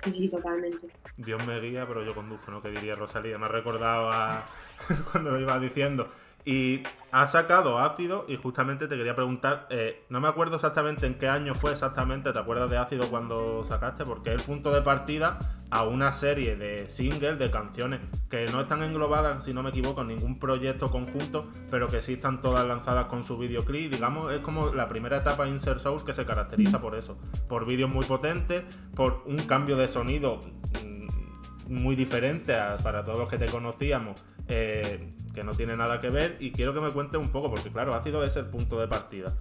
Sí, 0.04 0.30
totalmente. 0.30 0.88
Dios 1.16 1.46
me 1.46 1.60
guía, 1.60 1.86
pero 1.88 2.04
yo 2.04 2.16
conduzco, 2.16 2.52
¿no? 2.52 2.62
Que 2.62 2.70
diría 2.70 2.96
Rosalía. 2.96 3.38
Me 3.38 3.46
ha 3.46 3.50
recordado 3.50 4.12
a 4.12 4.44
cuando 5.12 5.32
lo 5.32 5.40
iba 5.40 5.60
diciendo. 5.60 6.08
Y 6.46 6.84
ha 7.12 7.28
sacado 7.28 7.80
ácido 7.80 8.26
y 8.28 8.38
justamente 8.38 8.88
te 8.88 8.96
quería 8.98 9.16
preguntar, 9.16 9.68
eh, 9.70 10.06
no 10.10 10.22
me 10.22 10.28
acuerdo 10.28 10.56
exactamente 10.56 11.06
en 11.06 11.16
qué 11.16 11.28
año 11.28 11.54
fue 11.54 11.72
exactamente, 11.72 12.32
¿te 12.32 12.40
acuerdas 12.40 12.70
de 12.70 12.78
ácido 12.78 13.08
cuando 13.10 13.66
sacaste? 13.66 14.06
Porque 14.06 14.34
es 14.34 14.42
el 14.42 14.48
punto 14.48 14.72
de 14.72 14.82
partida 14.82 15.40
a 15.70 15.84
una 15.84 16.14
serie 16.14 16.56
de 16.56 16.90
singles, 16.90 17.38
de 17.38 17.50
canciones 17.52 18.02
que 18.30 18.46
no 18.48 18.62
están 18.62 18.84
englobadas, 18.84 19.46
si 19.46 19.54
no 19.54 19.62
me 19.64 19.70
equivoco, 19.70 20.02
en 20.02 20.10
ningún 20.10 20.40
proyecto 20.40 20.90
conjunto, 20.90 21.48
pero 21.70 21.88
que 21.88 22.02
sí 22.02 22.14
están 22.14 22.42
todas 22.42 22.66
lanzadas 22.66 23.06
con 23.06 23.24
su 23.24 23.38
videoclip. 23.38 23.92
Digamos, 23.92 24.32
es 24.32 24.40
como 24.40 24.74
la 24.74 24.88
primera 24.88 25.18
etapa 25.18 25.46
de 25.46 25.52
Insert 25.52 25.80
Soul 25.80 26.04
que 26.04 26.14
se 26.14 26.26
caracteriza 26.26 26.82
por 26.82 26.96
eso, 26.96 27.18
por 27.48 27.66
vídeos 27.66 27.90
muy 27.90 28.06
potentes, 28.06 28.64
por 28.96 29.24
un 29.26 29.38
cambio 29.38 29.78
de 29.78 29.88
sonido 29.88 30.40
mm, 30.86 31.74
muy 31.74 31.96
diferente 31.96 32.54
para 32.84 33.04
todos 33.04 33.20
los 33.20 33.30
que 33.30 33.38
te 33.38 33.46
conocíamos. 33.46 34.26
Eh, 34.48 35.14
que 35.34 35.44
no 35.44 35.52
tiene 35.52 35.76
nada 35.76 36.00
que 36.00 36.10
ver 36.10 36.38
y 36.40 36.52
quiero 36.52 36.74
que 36.74 36.82
me 36.82 36.90
cuente 36.92 37.18
un 37.18 37.30
poco, 37.32 37.50
porque 37.50 37.70
claro, 37.70 37.94
Ácido 37.94 38.24
es 38.24 38.36
el 38.36 38.48
punto 38.48 38.80
de 38.80 38.88
partida. 38.88 39.36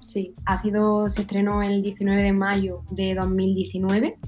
Sí, 0.00 0.34
Ácido 0.44 1.08
se 1.08 1.22
estrenó 1.22 1.62
el 1.62 1.82
19 1.82 2.22
de 2.22 2.32
mayo 2.32 2.82
de 2.90 3.14
2019. 3.14 4.18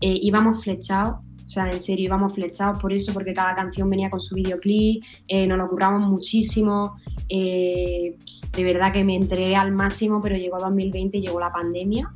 Eh, 0.00 0.18
íbamos 0.20 0.64
flechados, 0.64 1.20
o 1.44 1.48
sea, 1.48 1.70
en 1.70 1.80
serio, 1.80 2.06
íbamos 2.06 2.34
flechados 2.34 2.80
por 2.80 2.92
eso, 2.92 3.12
porque 3.12 3.34
cada 3.34 3.54
canción 3.54 3.88
venía 3.88 4.10
con 4.10 4.20
su 4.20 4.34
videoclip, 4.34 5.04
eh, 5.28 5.46
nos 5.46 5.58
lo 5.58 5.68
curramos 5.68 6.08
muchísimo. 6.08 6.96
Eh, 7.28 8.16
de 8.52 8.64
verdad 8.64 8.92
que 8.92 9.04
me 9.04 9.14
entregué 9.14 9.54
al 9.54 9.72
máximo, 9.72 10.20
pero 10.20 10.36
llegó 10.36 10.58
2020 10.58 11.18
y 11.18 11.20
llegó 11.20 11.38
la 11.38 11.52
pandemia. 11.52 12.10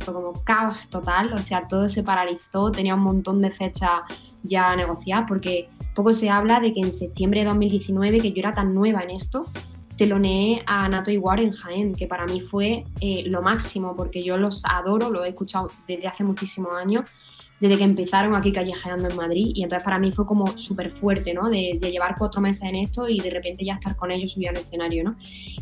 Fue 0.00 0.12
como 0.14 0.32
caos 0.44 0.90
total, 0.90 1.32
o 1.32 1.38
sea, 1.38 1.68
todo 1.68 1.88
se 1.88 2.02
paralizó, 2.02 2.70
tenía 2.70 2.94
un 2.94 3.02
montón 3.02 3.40
de 3.40 3.50
fechas 3.50 4.02
ya 4.42 4.74
negociadas, 4.74 5.26
porque 5.28 5.68
poco 5.94 6.14
se 6.14 6.30
habla 6.30 6.60
de 6.60 6.72
que 6.72 6.80
en 6.80 6.92
septiembre 6.92 7.40
de 7.40 7.46
2019, 7.46 8.20
que 8.20 8.32
yo 8.32 8.38
era 8.38 8.54
tan 8.54 8.74
nueva 8.74 9.02
en 9.02 9.10
esto, 9.10 9.46
teloneé 9.96 10.62
a 10.66 10.88
Nato 10.88 11.10
Iguar 11.10 11.40
en 11.40 11.94
que 11.94 12.06
para 12.06 12.24
mí 12.24 12.40
fue 12.40 12.86
eh, 13.02 13.24
lo 13.26 13.42
máximo, 13.42 13.94
porque 13.94 14.24
yo 14.24 14.38
los 14.38 14.64
adoro, 14.64 15.10
lo 15.10 15.24
he 15.24 15.28
escuchado 15.28 15.68
desde 15.86 16.08
hace 16.08 16.24
muchísimos 16.24 16.72
años, 16.72 17.04
desde 17.60 17.76
que 17.76 17.84
empezaron 17.84 18.34
aquí 18.34 18.52
callejeando 18.52 19.08
en 19.08 19.16
Madrid, 19.16 19.52
y 19.54 19.62
entonces 19.62 19.84
para 19.84 19.98
mí 19.98 20.12
fue 20.12 20.26
como 20.26 20.46
súper 20.56 20.90
fuerte, 20.90 21.34
¿no? 21.34 21.48
De, 21.48 21.78
llevar 21.90 22.14
cuatro 22.16 22.40
meses 22.40 22.64
en 22.64 22.76
esto 22.76 23.08
y 23.08 23.18
de 23.20 23.30
repente 23.30 23.64
ya 23.64 23.74
estar 23.74 23.96
con 23.96 24.10
ellos 24.10 24.30
subir 24.30 24.48
al 24.48 24.56
escenario, 24.56 25.02
¿no? 25.04 25.16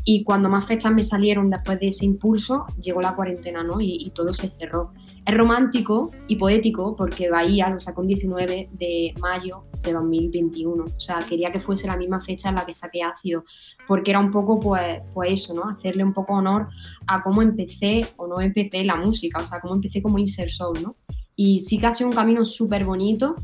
Y 0.04 0.22
cuando 0.24 0.48
más 0.48 0.66
fechas 0.66 0.92
me 0.92 1.02
salieron 1.02 1.48
después 1.50 1.80
de 1.80 1.88
ese 1.88 2.04
impulso, 2.04 2.66
llegó 2.80 3.00
la 3.00 3.14
cuarentena, 3.14 3.64
¿no? 3.64 3.80
Y, 3.80 3.96
y 4.04 4.10
todo 4.10 4.34
se 4.34 4.48
cerró. 4.50 4.92
Es 5.26 5.36
romántico 5.36 6.10
y 6.26 6.36
poético 6.36 6.94
porque 6.96 7.30
Bahía 7.30 7.68
lo 7.70 7.80
sacó 7.80 8.02
el 8.02 8.08
19 8.08 8.70
de 8.72 9.14
mayo 9.20 9.64
de 9.82 9.92
2021. 9.92 10.84
O 10.84 11.00
sea, 11.00 11.18
quería 11.18 11.50
que 11.50 11.60
fuese 11.60 11.86
la 11.86 11.96
misma 11.96 12.20
fecha 12.20 12.50
en 12.50 12.54
la 12.56 12.64
que 12.64 12.74
saqué 12.74 13.02
Ácido, 13.02 13.44
porque 13.86 14.10
era 14.10 14.20
un 14.20 14.30
poco, 14.30 14.60
pues, 14.60 15.00
pues 15.14 15.32
eso, 15.32 15.54
¿no? 15.54 15.68
Hacerle 15.68 16.04
un 16.04 16.12
poco 16.12 16.34
honor 16.34 16.68
a 17.06 17.22
cómo 17.22 17.42
empecé 17.42 18.06
o 18.16 18.26
no 18.26 18.40
empecé 18.40 18.84
la 18.84 18.96
música, 18.96 19.40
o 19.42 19.46
sea, 19.46 19.60
cómo 19.60 19.74
empecé 19.74 20.02
como 20.02 20.18
Insert 20.18 20.50
Soul, 20.50 20.82
¿no? 20.82 20.96
Y 21.40 21.60
sí 21.60 21.78
que 21.78 21.86
ha 21.86 21.92
sido 21.92 22.10
un 22.10 22.16
camino 22.16 22.44
súper 22.44 22.84
bonito. 22.84 23.36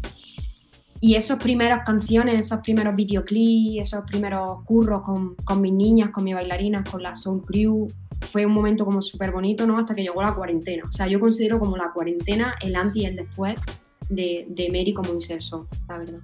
Y 1.00 1.14
esas 1.14 1.40
primeras 1.40 1.86
canciones, 1.86 2.44
esos 2.44 2.58
primeros 2.58 2.96
videoclips, 2.96 3.84
esos 3.84 4.04
primeros 4.04 4.64
curros 4.64 5.02
con, 5.02 5.36
con 5.36 5.60
mis 5.60 5.72
niñas, 5.72 6.10
con 6.10 6.24
mis 6.24 6.34
bailarinas, 6.34 6.90
con 6.90 7.04
la 7.04 7.14
Soul 7.14 7.44
Crew, 7.44 7.86
fue 8.20 8.44
un 8.46 8.52
momento 8.52 8.84
como 8.84 9.00
súper 9.00 9.30
bonito, 9.30 9.64
¿no? 9.64 9.78
Hasta 9.78 9.94
que 9.94 10.02
llegó 10.02 10.22
la 10.22 10.34
cuarentena. 10.34 10.82
O 10.88 10.90
sea, 10.92 11.06
yo 11.06 11.20
considero 11.20 11.60
como 11.60 11.76
la 11.76 11.92
cuarentena 11.92 12.56
el 12.60 12.74
antes 12.74 13.00
y 13.00 13.06
el 13.06 13.14
después 13.14 13.60
de, 14.08 14.46
de 14.48 14.68
Mary 14.70 14.92
como 14.92 15.12
inserso, 15.12 15.68
la 15.88 15.98
verdad. 15.98 16.18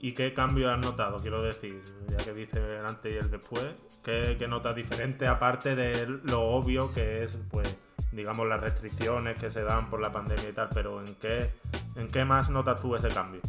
¿Y 0.00 0.12
qué 0.12 0.34
cambio 0.34 0.70
has 0.70 0.80
notado? 0.80 1.16
Quiero 1.16 1.42
decir, 1.42 1.80
ya 2.10 2.18
que 2.18 2.34
dice 2.34 2.58
el 2.58 2.84
antes 2.84 3.14
y 3.14 3.16
el 3.16 3.30
después, 3.30 3.68
¿qué, 4.04 4.36
qué 4.38 4.46
notas 4.46 4.76
diferente 4.76 5.26
aparte 5.26 5.74
de 5.74 6.06
lo 6.24 6.42
obvio 6.42 6.92
que 6.92 7.24
es, 7.24 7.38
pues, 7.50 7.74
digamos, 8.12 8.46
las 8.48 8.60
restricciones 8.60 9.38
que 9.38 9.50
se 9.50 9.62
dan 9.62 9.88
por 9.88 10.00
la 10.00 10.12
pandemia 10.12 10.48
y 10.48 10.52
tal, 10.52 10.68
pero 10.72 11.04
¿en 11.04 11.14
qué, 11.16 11.50
en 11.96 12.08
qué 12.08 12.24
más 12.24 12.50
notas 12.50 12.80
tú 12.80 12.94
ese 12.94 13.08
cambio? 13.08 13.40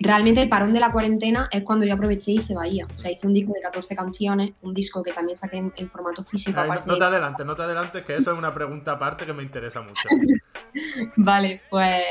Realmente 0.00 0.40
el 0.40 0.48
parón 0.48 0.72
de 0.72 0.78
la 0.78 0.92
cuarentena 0.92 1.48
es 1.50 1.64
cuando 1.64 1.84
yo 1.84 1.94
aproveché 1.94 2.30
y 2.30 2.34
hice 2.36 2.54
Bahía. 2.54 2.86
O 2.86 2.96
sea, 2.96 3.10
hice 3.10 3.26
un 3.26 3.34
disco 3.34 3.52
de 3.52 3.60
14 3.60 3.96
canciones, 3.96 4.52
un 4.62 4.72
disco 4.72 5.02
que 5.02 5.12
también 5.12 5.36
saqué 5.36 5.56
en, 5.56 5.90
formato 5.90 6.22
físico. 6.22 6.64
no, 6.64 6.82
no, 6.86 6.98
te 6.98 7.04
adelantes, 7.04 7.44
no 7.44 7.56
te 7.56 7.62
adelantes, 7.62 8.04
que 8.04 8.14
eso 8.14 8.32
es 8.32 8.38
una 8.38 8.54
pregunta 8.54 8.92
aparte 8.92 9.26
que 9.26 9.32
me 9.32 9.42
interesa 9.42 9.80
mucho. 9.80 10.08
vale, 11.16 11.62
pues 11.68 12.04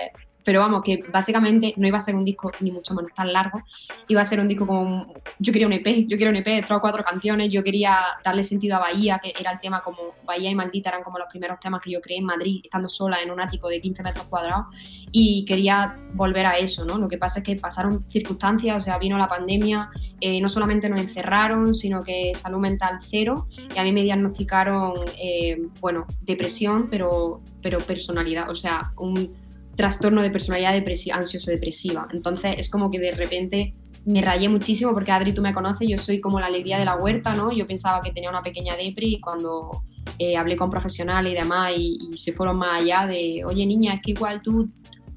pero 0.47 0.61
vamos, 0.61 0.81
que 0.81 1.03
básicamente 1.11 1.73
no 1.75 1.89
iba 1.89 1.97
a 1.97 1.99
ser 1.99 2.15
un 2.15 2.23
disco 2.23 2.49
ni 2.61 2.71
mucho 2.71 2.95
menos 2.95 3.11
tan 3.13 3.33
largo, 3.33 3.63
iba 4.07 4.21
a 4.21 4.25
ser 4.25 4.39
un 4.39 4.47
disco 4.47 4.65
como, 4.65 5.13
yo 5.39 5.51
quería 5.51 5.67
un 5.67 5.73
EP, 5.73 6.07
yo 6.07 6.17
quería 6.17 6.29
un 6.29 6.37
EP 6.37 6.45
de 6.45 6.61
tres 6.61 6.71
o 6.71 6.79
cuatro 6.79 7.03
canciones, 7.03 7.51
yo 7.51 7.61
quería 7.65 7.97
darle 8.23 8.45
sentido 8.45 8.77
a 8.77 8.79
Bahía, 8.79 9.19
que 9.21 9.33
era 9.37 9.51
el 9.51 9.59
tema 9.59 9.81
como, 9.81 10.13
Bahía 10.23 10.49
y 10.49 10.55
Maldita 10.55 10.91
eran 10.91 11.03
como 11.03 11.17
los 11.17 11.27
primeros 11.27 11.59
temas 11.59 11.81
que 11.83 11.91
yo 11.91 11.99
creé 11.99 12.19
en 12.19 12.23
Madrid, 12.23 12.61
estando 12.63 12.87
sola 12.87 13.21
en 13.21 13.29
un 13.29 13.41
ático 13.41 13.67
de 13.67 13.81
15 13.81 14.03
metros 14.03 14.25
cuadrados, 14.27 14.67
y 15.11 15.43
quería 15.43 15.97
volver 16.13 16.45
a 16.45 16.57
eso, 16.57 16.85
¿no? 16.85 16.97
Lo 16.97 17.09
que 17.09 17.17
pasa 17.17 17.39
es 17.39 17.45
que 17.45 17.57
pasaron 17.57 18.05
circunstancias, 18.09 18.77
o 18.77 18.79
sea, 18.79 18.97
vino 18.99 19.17
la 19.17 19.27
pandemia, 19.27 19.89
eh, 20.21 20.39
no 20.39 20.47
solamente 20.47 20.87
nos 20.87 21.01
encerraron, 21.01 21.75
sino 21.75 22.03
que 22.03 22.31
salud 22.35 22.59
mental 22.59 22.99
cero, 23.01 23.47
y 23.75 23.77
a 23.77 23.83
mí 23.83 23.91
me 23.91 24.01
diagnosticaron, 24.01 24.93
eh, 25.21 25.61
bueno, 25.81 26.05
depresión, 26.21 26.87
pero, 26.89 27.41
pero 27.61 27.79
personalidad, 27.79 28.49
o 28.49 28.55
sea, 28.55 28.93
un 28.95 29.45
trastorno 29.77 30.21
de 30.21 30.31
personalidad 30.31 30.75
ansioso-depresiva. 31.13 32.07
Entonces 32.11 32.55
es 32.57 32.69
como 32.69 32.91
que 32.91 32.99
de 32.99 33.11
repente 33.11 33.75
me 34.05 34.21
rayé 34.21 34.49
muchísimo 34.49 34.93
porque 34.93 35.11
Adri, 35.11 35.33
tú 35.33 35.41
me 35.41 35.53
conoces, 35.53 35.87
yo 35.87 35.97
soy 35.97 36.19
como 36.19 36.39
la 36.39 36.47
alegría 36.47 36.79
de 36.79 36.85
la 36.85 36.95
huerta, 36.95 37.33
¿no? 37.33 37.51
Yo 37.51 37.67
pensaba 37.67 38.01
que 38.01 38.11
tenía 38.11 38.29
una 38.29 38.41
pequeña 38.41 38.75
depri 38.75 39.15
y 39.15 39.21
cuando 39.21 39.83
eh, 40.17 40.35
hablé 40.35 40.57
con 40.57 40.69
profesionales 40.69 41.31
y 41.31 41.35
demás 41.35 41.71
y, 41.77 42.17
se 42.17 42.31
fueron 42.31 42.57
más 42.57 42.81
allá 42.81 43.05
de, 43.05 43.43
oye 43.45 43.65
niña, 43.65 43.93
es 43.93 44.01
que 44.01 44.11
igual 44.11 44.41
tú, 44.41 44.69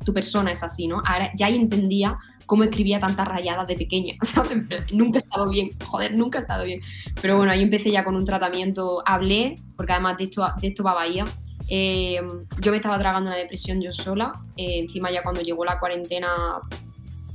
tu 0.05 0.13
persona 0.13 0.53
es 0.53 0.63
así, 0.63 0.87
¿no? 0.87 1.03
Ahora 1.07 1.31
ya 1.37 1.49
entendía 1.49 2.19
cómo 2.45 2.65
escribía 2.65 2.99
tantas 3.01 3.29
rayadas 3.29 3.67
de 3.67 3.77
pequeña, 3.77 4.15
Nunca 4.93 5.19
he 5.19 5.23
estado 5.23 5.49
bien, 5.49 5.71
joder, 5.87 6.19
nunca 6.19 6.39
he 6.39 6.43
estado 6.43 6.65
bien. 6.65 6.81
Pero 7.23 7.37
bueno, 7.37 7.53
ahí 7.53 7.63
empecé 7.63 7.93
ya 7.93 8.05
con 8.05 8.17
un 8.17 8.25
tratamiento, 8.25 9.05
hablé, 9.07 9.57
porque 9.77 9.93
además 9.93 10.19
de 10.19 10.25
esto, 10.25 10.45
de 10.61 10.69
esto 10.69 10.83
va 10.83 10.95
Bahía, 10.95 11.25
eh, 11.69 12.21
yo 12.61 12.71
me 12.71 12.79
estaba 12.79 12.99
tragando 12.99 13.31
una 13.31 13.37
depresión 13.37 13.81
yo 13.81 13.93
sola. 13.93 14.33
Eh, 14.57 14.81
encima 14.81 15.11
ya 15.11 15.23
cuando 15.23 15.41
llegó 15.41 15.65
la 15.65 15.79
cuarentena, 15.79 16.29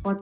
pues, 0.02 0.18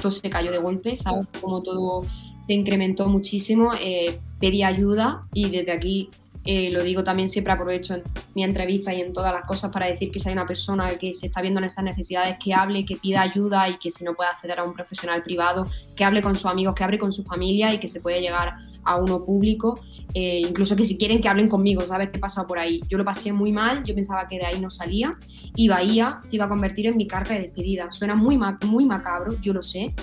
todo 0.00 0.10
se 0.10 0.28
cayó 0.30 0.50
de 0.50 0.58
golpe, 0.58 0.96
¿sabes? 0.96 1.26
Como 1.40 1.62
todo 1.62 2.02
se 2.38 2.54
incrementó 2.54 3.06
muchísimo. 3.06 3.70
Eh, 3.80 4.18
pedí 4.38 4.62
ayuda 4.62 5.26
y 5.32 5.50
desde 5.50 5.72
aquí 5.72 6.10
lo 6.42 6.82
digo 6.82 7.04
también, 7.04 7.28
siempre 7.28 7.52
aprovecho 7.52 7.94
en 7.94 8.02
mi 8.34 8.42
entrevista 8.42 8.92
y 8.94 9.00
en 9.02 9.12
todas 9.12 9.32
las 9.32 9.46
cosas 9.46 9.70
para 9.70 9.86
decir 9.86 10.10
que 10.10 10.18
si 10.18 10.30
hay 10.30 10.32
una 10.32 10.46
persona 10.46 10.88
que 10.98 11.12
se 11.12 11.26
está 11.26 11.42
viendo 11.42 11.60
en 11.60 11.66
esas 11.66 11.84
necesidades, 11.84 12.38
que 12.42 12.54
hable, 12.54 12.84
que 12.86 12.96
pida 12.96 13.20
ayuda 13.20 13.68
y 13.68 13.78
que 13.78 13.90
si 13.90 14.04
no 14.04 14.14
puede 14.14 14.30
acceder 14.30 14.58
a 14.58 14.64
un 14.64 14.72
profesional 14.72 15.22
privado, 15.22 15.66
que 15.94 16.02
hable 16.02 16.22
con 16.22 16.34
sus 16.34 16.46
amigos, 16.46 16.74
que 16.74 16.82
hable 16.82 16.98
con 16.98 17.12
su 17.12 17.22
familia 17.24 17.72
y 17.72 17.78
que 17.78 17.86
se 17.86 18.00
puede 18.00 18.20
llegar 18.22 18.56
a 18.84 18.96
uno 18.96 19.24
público 19.24 19.74
eh, 20.14 20.40
incluso 20.40 20.74
que 20.74 20.84
si 20.84 20.98
quieren 20.98 21.20
que 21.20 21.28
hablen 21.28 21.48
conmigo, 21.48 21.82
¿sabes 21.82 22.10
qué 22.10 22.18
pasa 22.18 22.46
por 22.46 22.58
ahí? 22.58 22.80
Yo 22.88 22.98
lo 22.98 23.04
pasé 23.04 23.32
muy 23.32 23.52
mal, 23.52 23.84
yo 23.84 23.94
pensaba 23.94 24.26
que 24.26 24.38
de 24.38 24.46
ahí 24.46 24.60
no 24.60 24.70
salía 24.70 25.16
y 25.54 25.68
Bahía 25.68 26.18
se 26.22 26.36
iba 26.36 26.46
a 26.46 26.48
convertir 26.48 26.86
en 26.86 26.96
mi 26.96 27.06
carta 27.06 27.34
de 27.34 27.40
despedida. 27.40 27.92
Suena 27.92 28.14
muy, 28.14 28.38
muy 28.66 28.86
macabro, 28.86 29.36
yo 29.40 29.52
lo 29.52 29.62
sé, 29.62 29.94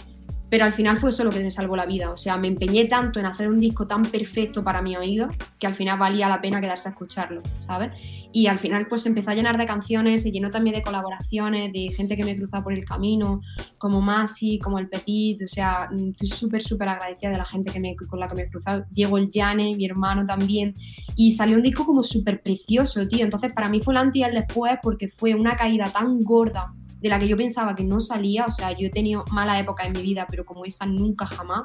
pero 0.50 0.66
al 0.66 0.74
final 0.74 0.98
fue 0.98 1.10
eso 1.10 1.24
lo 1.24 1.30
que 1.30 1.44
me 1.44 1.52
salvó 1.52 1.76
la 1.76 1.86
vida. 1.86 2.12
O 2.12 2.18
sea, 2.18 2.38
me 2.38 2.48
empeñé 2.48 2.86
tanto 2.86 3.20
en 3.20 3.26
hacer 3.26 3.50
un 3.50 3.60
disco 3.60 3.88
tan 3.88 4.04
perfecto 4.04 4.64
para 4.64 4.82
mi 4.82 4.96
oído 4.96 5.28
que 5.60 5.68
al 5.68 5.76
final 5.76 6.00
valía 6.00 6.30
la 6.30 6.42
pena 6.42 6.62
quedarse 6.62 6.90
a 6.90 6.92
escucharlo, 6.92 7.42
¿sabes? 7.60 7.92
Y 8.32 8.48
al 8.48 8.60
final 8.60 8.88
pues 8.88 9.06
empezó 9.06 9.32
a 9.32 9.36
llenar 9.36 9.58
de 9.58 9.66
canciones, 9.66 10.24
se 10.24 10.32
llenó 10.32 10.50
también 10.50 10.76
de 10.76 10.82
colaboraciones, 10.82 11.74
de 11.74 11.90
gente 11.96 12.16
que 12.16 12.24
me 12.24 12.36
cruza 12.38 12.64
por 12.64 12.74
el 12.74 12.86
camino, 12.86 13.42
como 13.78 14.02
Masi, 14.02 14.60
como 14.60 14.80
El 14.80 14.90
Petit, 14.90 15.42
o 15.42 15.48
sea, 15.48 15.90
estoy 15.92 16.28
súper, 16.28 16.62
súper 16.62 16.90
agradecida 16.90 17.32
de 17.32 17.38
la 17.38 17.46
gente 17.46 17.72
que 17.72 17.80
me, 17.80 17.96
con 17.96 18.20
la 18.20 18.28
que 18.28 18.36
me 18.36 18.42
he 18.44 18.50
cruzado. 18.50 18.86
Diego 18.92 19.18
El 19.18 19.30
Llane, 19.30 19.74
mi 19.76 19.86
hermano 19.86 20.26
también. 20.26 20.76
Y 21.16 21.32
salió 21.32 21.58
un 21.58 21.64
disco 21.64 21.86
como 21.86 22.04
súper 22.04 22.42
precioso, 22.42 23.08
tío. 23.08 23.24
Entonces 23.24 23.54
para 23.54 23.70
mí 23.70 23.82
fue 23.82 23.94
el 23.94 23.98
antes 23.98 24.18
después 24.32 24.78
porque 24.82 25.10
fue 25.10 25.34
una 25.36 25.56
caída 25.56 25.86
tan 25.86 26.22
gorda 26.24 26.74
de 27.00 27.10
la 27.10 27.20
que 27.20 27.28
yo 27.28 27.38
pensaba 27.38 27.76
que 27.76 27.84
no 27.84 28.00
salía, 28.00 28.46
o 28.46 28.52
sea, 28.52 28.72
yo 28.72 28.88
he 28.88 28.90
tenido 28.90 29.24
mala 29.32 29.60
época 29.60 29.84
en 29.86 29.94
mi 29.94 30.02
vida, 30.02 30.28
pero 30.30 30.46
como 30.46 30.66
esa 30.66 30.86
nunca 30.86 31.26
jamás. 31.26 31.64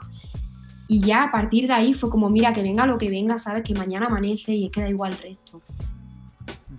Y 0.89 1.01
ya 1.01 1.25
a 1.25 1.33
partir 1.33 1.67
de 1.67 1.73
ahí 1.73 1.95
fue 1.95 2.11
como, 2.11 2.29
mira, 2.29 2.53
que 2.53 2.63
venga 2.63 2.87
lo 2.87 2.99
que 2.99 3.09
venga, 3.09 3.39
sabes 3.39 3.63
que 3.65 3.75
mañana 3.75 4.07
amanece 4.07 4.53
y 4.53 4.67
es 4.67 4.73
que 4.73 4.83
da 4.83 4.91
igual 4.91 5.13
el 5.13 5.19
resto. 5.19 5.63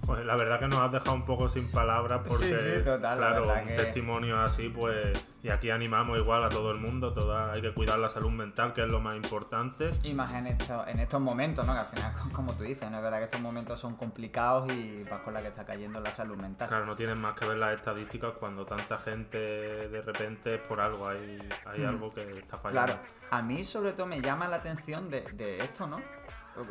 Pues 0.06 0.26
la 0.26 0.36
verdad 0.36 0.60
que 0.60 0.68
nos 0.68 0.80
has 0.80 0.92
dejado 0.92 1.14
un 1.14 1.24
poco 1.24 1.48
sin 1.48 1.70
palabras 1.72 2.22
porque, 2.28 2.84
claro, 2.84 3.44
un 3.44 3.76
testimonio 3.76 4.38
así, 4.40 4.68
pues, 4.68 5.26
y 5.42 5.50
aquí 5.50 5.70
animamos 5.70 6.18
igual 6.18 6.44
a 6.44 6.50
todo 6.50 6.72
el 6.72 6.78
mundo, 6.78 7.14
toda, 7.14 7.54
hay 7.54 7.62
que 7.62 7.74
cuidar 7.74 8.00
la 8.00 8.10
salud 8.10 8.32
mental, 8.32 8.74
que 8.74 8.82
es 8.82 8.88
lo 8.88 9.00
más 9.00 9.16
importante. 9.16 9.92
Y 10.04 10.14
más 10.14 10.34
en, 10.34 10.48
esto, 10.48 10.86
en 10.88 11.00
estos 11.00 11.22
momentos, 11.22 11.66
¿no? 11.66 11.74
Que 11.74 11.80
al 11.80 11.86
final, 11.86 12.14
como 12.34 12.54
tú 12.54 12.64
dices, 12.64 12.92
¿no? 12.92 12.98
es 12.98 13.04
verdad 13.04 13.20
que 13.20 13.26
estos 13.26 13.40
momentos 13.40 13.80
son 13.80 13.96
complicados 13.96 14.70
y 14.74 15.04
vas 15.10 15.22
con 15.22 15.34
la 15.34 15.42
que 15.42 15.48
está 15.48 15.66
cayendo 15.66 16.02
la 16.02 16.12
salud 16.12 16.36
mental. 16.36 16.68
Claro, 16.68 16.86
no 16.86 16.98
tienen 16.98 17.18
más 17.18 17.40
que 17.40 17.46
ver 17.46 17.58
las 17.58 17.74
estadísticas 17.76 18.34
cuando 18.40 18.66
tanta 18.66 18.98
gente 18.98 19.38
de 19.38 20.02
repente 20.02 20.58
por 20.58 20.82
algo 20.82 21.08
hay, 21.08 21.40
hay 21.66 21.80
mm. 21.80 21.88
algo 21.88 22.14
que 22.14 22.40
está 22.40 22.58
fallando. 22.58 22.94
Claro, 22.94 23.02
a 23.32 23.42
mí 23.42 23.64
sobre 23.64 23.94
todo 23.94 24.08
me 24.08 24.22
llama 24.22 24.50
la 24.50 24.58
atención 24.58 25.10
de, 25.10 25.22
de 25.32 25.64
esto, 25.64 25.88
¿no? 25.88 26.02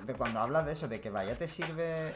De 0.04 0.14
cuando 0.14 0.38
hablas 0.38 0.66
de 0.66 0.72
eso, 0.72 0.86
de 0.86 1.00
que 1.00 1.10
vaya 1.10 1.36
te 1.36 1.48
sirve 1.48 2.14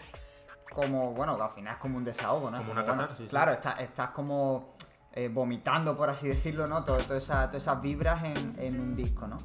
como, 0.73 1.13
bueno, 1.13 1.41
al 1.41 1.51
final 1.51 1.75
es 1.75 1.81
como 1.81 1.97
un 1.97 2.05
desahogo, 2.05 2.51
¿no? 2.51 2.59
Como 2.59 2.73
una 2.73 2.85
catarsis. 2.85 3.29
Claro, 3.29 3.53
estás, 3.53 3.81
estás 3.81 4.11
como 4.11 4.77
eh, 5.13 5.29
vomitando, 5.29 5.97
por 5.97 6.11
así 6.11 6.29
decirlo, 6.29 6.67
¿no? 6.67 6.85
Todo, 6.85 6.99
todas 6.99 7.55
esas 7.55 7.81
vibras 7.81 8.23
en, 8.59 8.79
un 8.79 8.95
disco, 8.95 9.27
¿no? 9.27 9.39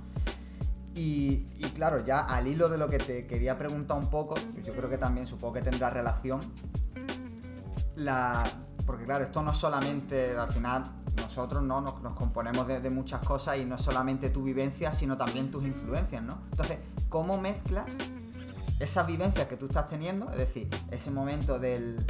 Y, 0.93 1.47
claro, 1.75 2.03
ya 2.03 2.21
al 2.25 2.47
hilo 2.47 2.67
de 2.67 2.77
lo 2.77 2.89
que 2.89 2.97
te 2.97 3.25
quería 3.25 3.57
preguntar 3.57 3.97
un 3.97 4.09
poco, 4.09 4.35
yo 4.63 4.73
creo 4.73 4.89
que 4.89 4.97
también 4.97 5.25
supongo 5.25 5.53
que 5.53 5.61
tendrá 5.61 5.89
relación, 5.89 6.41
la, 7.95 8.43
porque 8.85 9.05
claro, 9.05 9.23
esto 9.23 9.41
no 9.41 9.53
solamente, 9.53 10.37
al 10.37 10.51
final, 10.51 10.83
nosotros 11.15 11.63
¿no? 11.63 11.79
nos, 11.79 11.93
componemos 12.15 12.67
de, 12.67 12.81
de, 12.81 12.89
muchas 12.89 13.25
cosas 13.25 13.57
y 13.57 13.63
no 13.63 13.77
solamente 13.77 14.29
tu 14.29 14.43
vivencia, 14.43 14.91
sino 14.91 15.15
también 15.15 15.49
tus 15.49 15.63
influencias, 15.63 16.21
¿no? 16.21 16.39
Entonces, 16.51 16.79
¿cómo 17.07 17.39
mezclas 17.39 17.89
esas 18.81 19.05
vivencias 19.05 19.47
que 19.47 19.57
tú 19.57 19.67
estás 19.67 19.87
teniendo, 19.87 20.31
es 20.31 20.37
decir, 20.37 20.67
ese 20.89 21.11
momento 21.11 21.59
del, 21.59 22.05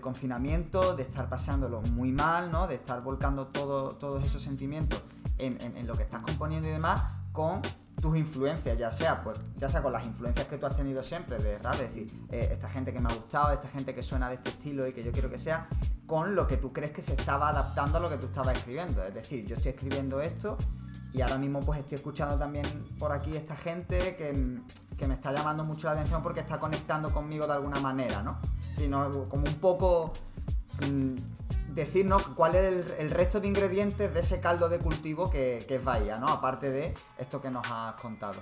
confinamiento, 0.00 0.94
de 0.94 1.02
estar 1.02 1.28
pasándolo 1.28 1.80
muy 1.80 2.12
mal, 2.12 2.52
¿no? 2.52 2.66
De 2.66 2.74
estar 2.74 3.02
volcando 3.02 3.46
todos 3.46 4.24
esos 4.24 4.42
sentimientos 4.42 5.02
en, 5.38 5.86
lo 5.86 5.94
que 5.94 6.02
estás 6.02 6.20
componiendo 6.20 6.68
y 6.68 6.72
demás, 6.72 7.02
con 7.32 7.62
tus 8.00 8.16
influencias, 8.16 8.78
ya 8.78 8.92
sea, 8.92 9.22
pues, 9.22 9.38
ya 9.56 9.68
sea 9.68 9.82
con 9.82 9.92
las 9.92 10.04
influencias 10.04 10.46
que 10.46 10.56
tú 10.56 10.66
has 10.66 10.76
tenido 10.76 11.02
siempre 11.02 11.38
de 11.38 11.58
rap, 11.58 11.74
es 11.74 11.80
decir, 11.80 12.06
eh, 12.30 12.48
esta 12.52 12.68
gente 12.68 12.92
que 12.92 13.00
me 13.00 13.10
ha 13.10 13.14
gustado, 13.14 13.52
esta 13.52 13.68
gente 13.68 13.94
que 13.94 14.02
suena 14.02 14.28
de 14.28 14.36
este 14.36 14.50
estilo 14.50 14.86
y 14.86 14.92
que 14.92 15.02
yo 15.02 15.10
quiero 15.10 15.30
que 15.30 15.38
sea, 15.38 15.66
con 16.06 16.34
lo 16.34 16.46
que 16.46 16.56
tú 16.56 16.72
crees 16.72 16.92
que 16.92 17.02
se 17.02 17.14
estaba 17.14 17.48
adaptando 17.48 17.98
a 17.98 18.00
lo 18.00 18.08
que 18.08 18.16
tú 18.18 18.26
estabas 18.26 18.56
escribiendo. 18.56 19.02
Es 19.02 19.14
decir, 19.14 19.46
yo 19.46 19.56
estoy 19.56 19.72
escribiendo 19.72 20.20
esto 20.20 20.56
y 21.12 21.22
ahora 21.22 21.38
mismo 21.38 21.60
pues 21.60 21.80
estoy 21.80 21.96
escuchando 21.96 22.36
también 22.38 22.64
por 22.98 23.12
aquí 23.12 23.36
esta 23.36 23.56
gente 23.56 24.16
que, 24.16 24.60
que, 24.98 25.06
me 25.06 25.14
está 25.14 25.32
llamando 25.32 25.64
mucho 25.64 25.86
la 25.86 25.94
atención 25.94 26.22
porque 26.22 26.40
está 26.40 26.58
conectando 26.58 27.10
conmigo 27.10 27.46
de 27.46 27.52
alguna 27.54 27.80
manera, 27.80 28.22
¿no? 28.22 28.38
Sino 28.76 29.28
como 29.28 29.44
un 29.44 29.54
poco 29.54 30.12
mm, 30.82 31.74
decirnos 31.74 32.26
cuál 32.28 32.56
es 32.56 32.94
el, 32.98 33.10
resto 33.10 33.40
de 33.40 33.48
ingredientes 33.48 34.12
de 34.12 34.20
ese 34.20 34.40
caldo 34.40 34.68
de 34.68 34.78
cultivo 34.78 35.30
que, 35.30 35.64
que 35.66 35.76
es 35.76 35.84
Bahía, 35.84 36.18
¿no? 36.18 36.26
Aparte 36.28 36.70
de 36.70 36.94
esto 37.18 37.40
que 37.40 37.50
nos 37.50 37.66
has 37.70 37.94
contado. 37.94 38.40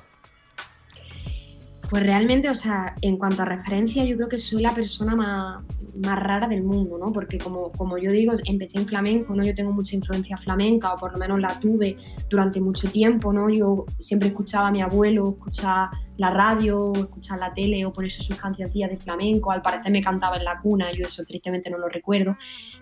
Pues 1.88 2.02
realmente, 2.02 2.50
o 2.50 2.54
sea, 2.54 2.96
en 3.00 3.16
cuanto 3.16 3.42
a 3.42 3.44
referencia, 3.44 4.04
yo 4.04 4.16
creo 4.16 4.28
que 4.28 4.38
soy 4.38 4.60
la 4.60 4.74
persona 4.74 5.14
más, 5.14 5.62
más 6.02 6.18
rara 6.18 6.48
del 6.48 6.64
mundo, 6.64 6.98
¿no? 6.98 7.12
Porque 7.12 7.38
como, 7.38 7.70
como 7.72 7.96
yo 7.96 8.10
digo, 8.10 8.32
empecé 8.44 8.78
en 8.78 8.88
flamenco, 8.88 9.34
¿no? 9.34 9.44
Yo 9.44 9.54
tengo 9.54 9.72
mucha 9.72 9.94
influencia 9.94 10.36
flamenca, 10.36 10.92
o 10.94 10.96
por 10.96 11.12
lo 11.12 11.18
menos 11.18 11.38
la 11.38 11.60
tuve 11.60 11.96
durante 12.28 12.60
mucho 12.60 12.90
tiempo, 12.90 13.32
¿no? 13.32 13.48
Yo 13.50 13.84
siempre 13.98 14.28
escuchaba 14.28 14.68
a 14.68 14.70
mi 14.72 14.82
abuelo, 14.82 15.36
escuchaba 15.38 15.90
la 16.16 16.30
radio, 16.30 16.92
escuchar 16.94 17.38
la 17.38 17.52
tele 17.52 17.84
o 17.84 17.92
ponerse 17.92 18.22
sus 18.22 18.36
cancioncillas 18.36 18.90
de 18.90 18.96
flamenco. 18.96 19.50
Al 19.50 19.62
parecer 19.62 19.90
me 19.92 20.02
cantaba 20.02 20.36
en 20.36 20.44
la 20.44 20.60
cuna, 20.60 20.92
yo 20.92 21.06
eso 21.06 21.24
tristemente 21.24 21.70
no 21.70 21.78
lo 21.78 21.88
recuerdo. 21.88 22.36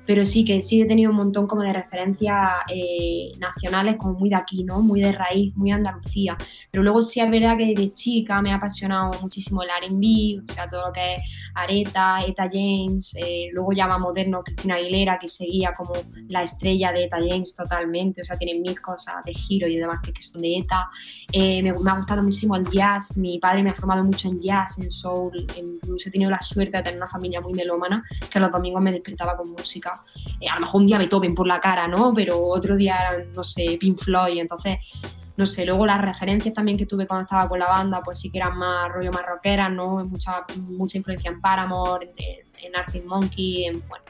Pero 0.06 0.24
sí 0.24 0.44
que 0.44 0.60
sí 0.60 0.82
he 0.82 0.86
tenido 0.86 1.10
un 1.10 1.16
montón 1.16 1.46
como 1.46 1.62
de 1.62 1.72
referencias 1.72 2.38
eh, 2.72 3.32
nacionales, 3.38 3.96
como 3.96 4.18
muy 4.18 4.30
de 4.30 4.36
aquí, 4.36 4.64
¿no? 4.64 4.82
Muy 4.82 5.00
de 5.00 5.12
raíz, 5.12 5.56
muy 5.56 5.72
Andalucía. 5.72 6.36
Pero 6.70 6.82
luego 6.82 7.02
sí 7.02 7.20
es 7.20 7.30
verdad 7.30 7.56
que 7.56 7.66
desde 7.66 7.92
chica 7.92 8.40
me 8.42 8.52
ha 8.52 8.56
apasionado 8.56 9.10
muchísimo 9.20 9.62
el 9.62 9.70
R&B, 9.70 10.42
o 10.48 10.52
sea, 10.52 10.68
todo 10.68 10.88
lo 10.88 10.92
que 10.92 11.14
es 11.14 11.22
Areta, 11.54 12.20
Eta 12.26 12.48
James, 12.50 13.14
eh, 13.16 13.48
luego 13.52 13.72
ya 13.72 13.86
más 13.86 14.00
moderno 14.00 14.42
Cristina 14.42 14.76
Aguilera, 14.76 15.18
que 15.18 15.28
seguía 15.28 15.74
como 15.74 15.92
la 16.28 16.42
estrella 16.42 16.92
de 16.92 17.04
Eta 17.04 17.18
James 17.18 17.54
totalmente, 17.54 18.22
o 18.22 18.24
sea, 18.24 18.36
tiene 18.36 18.58
mil 18.60 18.80
cosas 18.80 19.16
de 19.24 19.34
giro 19.34 19.66
y 19.66 19.76
demás 19.76 20.00
que, 20.02 20.12
son 20.20 20.40
de 20.40 20.58
Eta. 20.58 20.90
Eh, 21.32 21.62
me, 21.62 21.72
me 21.72 21.90
ha 21.90 21.96
gustado 21.96 22.22
muchísimo 22.22 22.56
el 22.56 22.68
jazz, 22.68 23.16
mi 23.16 23.38
padre 23.38 23.62
me 23.62 23.70
ha 23.70 23.74
formado 23.74 24.04
mucho 24.04 24.28
en 24.28 24.40
jazz, 24.40 24.78
en 24.78 24.90
soul, 24.90 25.46
incluso 25.56 26.08
he 26.08 26.12
tenido 26.12 26.30
la 26.30 26.42
suerte 26.42 26.76
de 26.76 26.82
tener 26.82 26.98
una 26.98 27.08
familia 27.08 27.40
muy 27.40 27.52
melómana 27.52 28.04
que 28.30 28.40
los 28.40 28.50
domingos 28.50 28.82
me 28.82 28.92
despertaba 28.92 29.36
con 29.36 29.50
música. 29.50 30.04
Eh, 30.40 30.48
a 30.48 30.56
lo 30.56 30.62
mejor 30.62 30.80
un 30.80 30.86
día 30.86 30.98
Beethoven 30.98 31.34
por 31.34 31.46
la 31.46 31.60
cara, 31.60 31.86
¿no? 31.88 32.12
Pero 32.14 32.44
otro 32.46 32.76
día 32.76 32.96
no 33.34 33.44
sé, 33.44 33.76
Pink 33.78 33.98
Floyd, 33.98 34.40
entonces 34.40 34.78
no 35.36 35.46
sé, 35.46 35.66
luego 35.66 35.86
las 35.86 36.00
referencias 36.00 36.54
también 36.54 36.78
que 36.78 36.86
tuve 36.86 37.06
cuando 37.06 37.24
estaba 37.24 37.48
con 37.48 37.58
la 37.58 37.66
banda, 37.66 38.00
pues 38.02 38.20
sí 38.20 38.30
que 38.30 38.38
eran 38.38 38.56
más 38.56 38.88
rollo 38.92 39.10
más 39.10 39.24
¿no? 39.72 40.04
Mucha, 40.04 40.44
mucha 40.68 40.98
influencia 40.98 41.30
en 41.30 41.40
Paramore, 41.40 42.12
en, 42.16 42.46
en 42.64 42.76
Arctic 42.76 43.04
Monkey, 43.04 43.64
en, 43.64 43.82
bueno, 43.88 44.04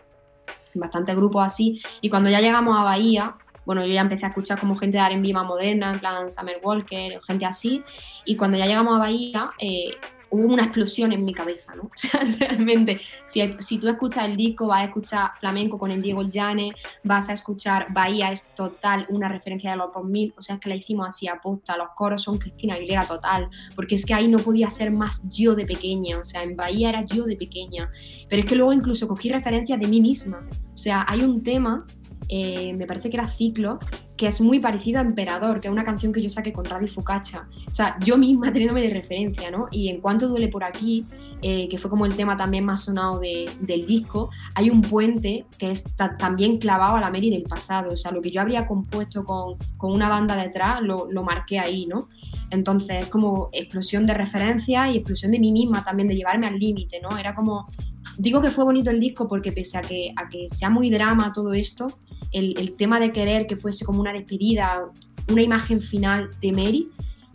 en 0.75 0.81
bastantes 0.81 1.17
grupos 1.17 1.47
así. 1.47 1.81
Y 2.01 2.11
cuando 2.11 2.29
ya 2.29 2.41
llegamos 2.41 2.79
a 2.79 2.83
Bahía, 2.83 3.37
bueno, 3.65 3.87
yo 3.87 3.93
ya 3.93 4.03
empecé 4.03 4.27
a 4.27 4.29
escuchar 4.29 4.59
como 4.61 4.77
gente 4.77 4.99
de 4.99 5.05
R&B 5.05 5.33
más 5.33 5.47
moderna, 5.47 5.93
en 5.93 6.01
plan 6.01 6.31
Summer 6.31 6.61
Walker, 6.63 7.21
gente 7.27 7.47
así, 7.47 7.83
y 8.25 8.37
cuando 8.37 8.59
ya 8.59 8.67
llegamos 8.67 8.97
a 8.97 8.99
Bahía, 8.99 9.51
eh, 9.59 9.93
hubo 10.35 10.53
una 10.53 10.65
explosión 10.65 11.13
en 11.13 11.25
mi 11.25 11.33
cabeza, 11.33 11.75
¿no? 11.75 11.85
O 11.95 11.97
sea, 11.97 12.21
realmente, 12.39 13.01
si, 13.25 13.41
si, 13.61 13.79
tú 13.79 13.89
escuchas 13.89 14.25
el 14.25 14.37
disco, 14.37 14.67
vas 14.67 14.83
a 14.83 14.85
escuchar 14.85 15.31
flamenco 15.39 15.79
con 15.79 15.91
el 15.91 16.03
Diego 16.03 16.23
Llane, 16.23 16.73
vas 17.03 17.29
a 17.29 17.33
escuchar 17.33 17.87
Bahía, 17.93 18.33
es 18.33 18.45
total 18.55 19.07
una 19.09 19.29
referencia 19.29 19.71
de 19.71 19.77
los 19.77 19.93
2000, 19.93 20.35
o 20.37 20.43
sea, 20.43 20.57
es 20.57 20.61
que 20.61 20.69
la 20.69 20.75
hicimos 20.75 21.07
así 21.07 21.29
a 21.29 21.41
los 21.77 21.89
coros 21.95 22.23
son 22.23 22.39
Cristina 22.39 22.75
Aguilera 22.75 23.07
total, 23.07 23.49
porque 23.75 23.95
es 23.95 24.05
que 24.05 24.15
ahí 24.15 24.29
no 24.29 24.39
podía 24.39 24.69
ser 24.69 24.91
más 24.91 25.29
yo 25.31 25.55
de 25.55 25.67
pequeña, 25.67 26.19
o 26.19 26.25
sea, 26.25 26.43
en 26.43 26.57
Bahía 26.57 26.89
era 26.91 27.05
yo 27.05 27.25
de 27.25 27.37
pequeña, 27.37 27.91
pero 28.29 28.43
es 28.43 28.49
que 28.49 28.57
luego 28.57 28.73
incluso 28.73 29.07
cogí 29.07 29.29
referencias 29.31 29.79
de 29.79 29.87
mí 29.87 30.01
misma, 30.01 30.47
o 30.73 30.77
sea, 30.77 31.05
hay 31.09 31.23
un 31.23 31.43
tema 31.43 31.87
eh, 32.29 32.73
me 32.73 32.87
parece 32.87 33.11
que 33.11 33.17
era 33.17 33.27
Ciclo, 33.27 33.79
que 34.17 34.29
es 34.29 34.41
muy 34.41 34.61
parecido 34.61 35.01
a 35.01 35.03
Emperador, 35.03 35.61
que 35.61 35.69
es 35.69 35.73
una 35.73 35.85
canción 35.85 36.13
que 36.13 36.23
yo 36.23 36.31
saqué 36.31 36.53
con 36.53 36.65
Ravi 36.65 36.89
Fucacha. 36.89 37.49
O 37.67 37.75
sea, 37.75 37.97
yo 38.05 38.17
misma 38.17 38.51
teniéndome 38.53 38.83
de 38.83 38.91
referencia, 38.91 39.51
¿no? 39.51 39.67
Y 39.71 39.89
en 39.89 40.01
cuanto 40.01 40.29
duele 40.29 40.49
por 40.49 40.63
aquí, 40.65 41.05
eh, 41.43 41.69
que 41.69 41.77
fue 41.77 41.91
como 41.91 42.07
el 42.07 42.17
tema 42.17 42.37
también 42.37 42.65
más 42.65 42.85
sonado 42.85 43.19
del 43.21 43.87
disco, 43.87 44.31
hay 44.55 44.71
un 44.71 44.81
puente 44.81 45.45
que 45.59 45.71
está 45.71 46.17
también 46.17 46.59
clavado 46.59 46.97
a 46.97 47.01
la 47.01 47.11
Mary 47.11 47.29
del 47.29 47.43
pasado. 47.43 47.93
O 47.93 47.97
sea, 47.97 48.13
lo 48.13 48.23
que 48.23 48.31
yo 48.31 48.41
habría 48.41 48.67
compuesto 48.67 49.25
con, 49.25 49.57
con 49.77 49.93
una 49.93 50.09
banda 50.09 50.37
detrás, 50.37 50.81
lo, 50.81 51.11
lo, 51.11 51.23
marqué 51.23 51.59
ahí, 51.59 51.87
¿no? 51.87 52.09
Entonces, 52.51 53.05
es 53.05 53.09
como 53.09 53.51
explosión 53.53 54.07
de 54.07 54.15
referencia 54.15 54.89
y 54.91 54.97
explosión 54.97 55.33
de 55.33 55.39
mí 55.39 55.53
misma 55.53 55.85
también, 55.85 56.09
de 56.09 56.17
llevarme 56.17 56.47
al 56.47 56.59
límite, 56.59 57.01
¿no? 57.01 57.17
Era 57.19 57.35
como. 57.35 57.69
Digo 58.17 58.41
que 58.41 58.49
fue 58.49 58.65
bonito 58.65 58.91
el 58.91 59.01
disco 59.01 59.27
porque 59.27 59.51
pese 59.51 59.77
a 59.77 59.81
que, 59.81 60.13
a 60.15 60.29
que 60.29 60.49
sea 60.49 60.71
muy 60.71 60.89
drama 60.89 61.33
todo 61.35 61.53
esto, 61.53 61.89
el, 62.33 62.75
tema 62.77 62.99
de 63.01 63.13
querer 63.13 63.47
que 63.47 63.57
fuese 63.57 63.85
como 63.85 64.01
una 64.01 64.13
despedida, 64.13 64.85
una 65.31 65.43
imagen 65.43 65.81
final 65.81 66.31
de 66.41 66.53
Mary, 66.53 66.89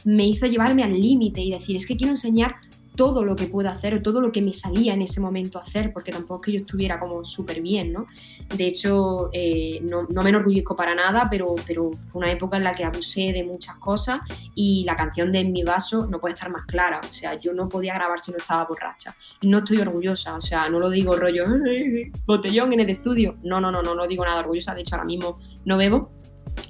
me 0.05 0.27
hizo 0.27 0.45
llevarme 0.45 0.83
al 0.83 0.99
límite 0.99 1.41
y 1.41 1.51
decir, 1.51 1.75
es 1.75 1.85
que 1.85 1.95
quiero 1.95 2.11
enseñar 2.11 2.55
todo 2.99 3.23
lo 3.23 3.33
que 3.33 3.47
puedo 3.47 3.69
hacer 3.69 3.93
o 3.93 4.01
todo 4.01 4.19
lo 4.19 4.29
que 4.29 4.41
me 4.41 4.51
salía 4.51 4.93
en 4.93 5.01
ese 5.01 5.21
momento 5.21 5.57
hacer, 5.57 5.93
porque 5.93 6.11
tampoco 6.11 6.41
es 6.41 6.45
que 6.45 6.51
yo 6.51 6.59
estuviera 6.59 6.99
como 6.99 7.23
súper 7.23 7.61
bien, 7.61 7.93
¿no? 7.93 8.07
De 8.53 8.67
hecho, 8.67 9.29
eh, 9.31 9.79
no, 9.81 10.05
no, 10.09 10.21
me 10.21 10.31
enorgullezco 10.31 10.75
para 10.75 10.93
nada, 10.93 11.29
pero, 11.31 11.55
pero 11.65 11.91
fue 12.01 12.19
una 12.19 12.29
época 12.29 12.57
en 12.57 12.65
la 12.65 12.73
que 12.73 12.83
abusé 12.83 13.31
de 13.31 13.45
muchas 13.45 13.77
cosas 13.77 14.19
y 14.53 14.83
la 14.83 14.97
canción 14.97 15.31
de 15.31 15.45
Mi 15.45 15.63
Vaso 15.63 16.07
no 16.07 16.19
puede 16.19 16.33
estar 16.33 16.49
más 16.49 16.65
clara, 16.65 16.99
o 17.01 17.13
sea, 17.13 17.35
yo 17.35 17.53
no 17.53 17.69
podía 17.69 17.93
grabar 17.93 18.19
si 18.19 18.31
no 18.31 18.37
estaba 18.37 18.65
borracha. 18.65 19.15
No 19.43 19.59
estoy 19.59 19.77
orgullosa, 19.77 20.35
o 20.35 20.41
sea, 20.41 20.67
no 20.67 20.77
lo 20.77 20.89
digo 20.89 21.15
rollo, 21.15 21.45
botellón 22.25 22.73
en 22.73 22.81
el 22.81 22.89
estudio, 22.89 23.37
no, 23.43 23.61
no, 23.61 23.71
no, 23.71 23.81
no 23.81 23.95
lo 23.95 24.07
digo 24.07 24.25
nada 24.25 24.41
orgullosa, 24.41 24.75
de 24.75 24.81
hecho 24.81 24.95
ahora 24.95 25.05
mismo 25.05 25.39
no 25.63 25.77
bebo 25.77 26.11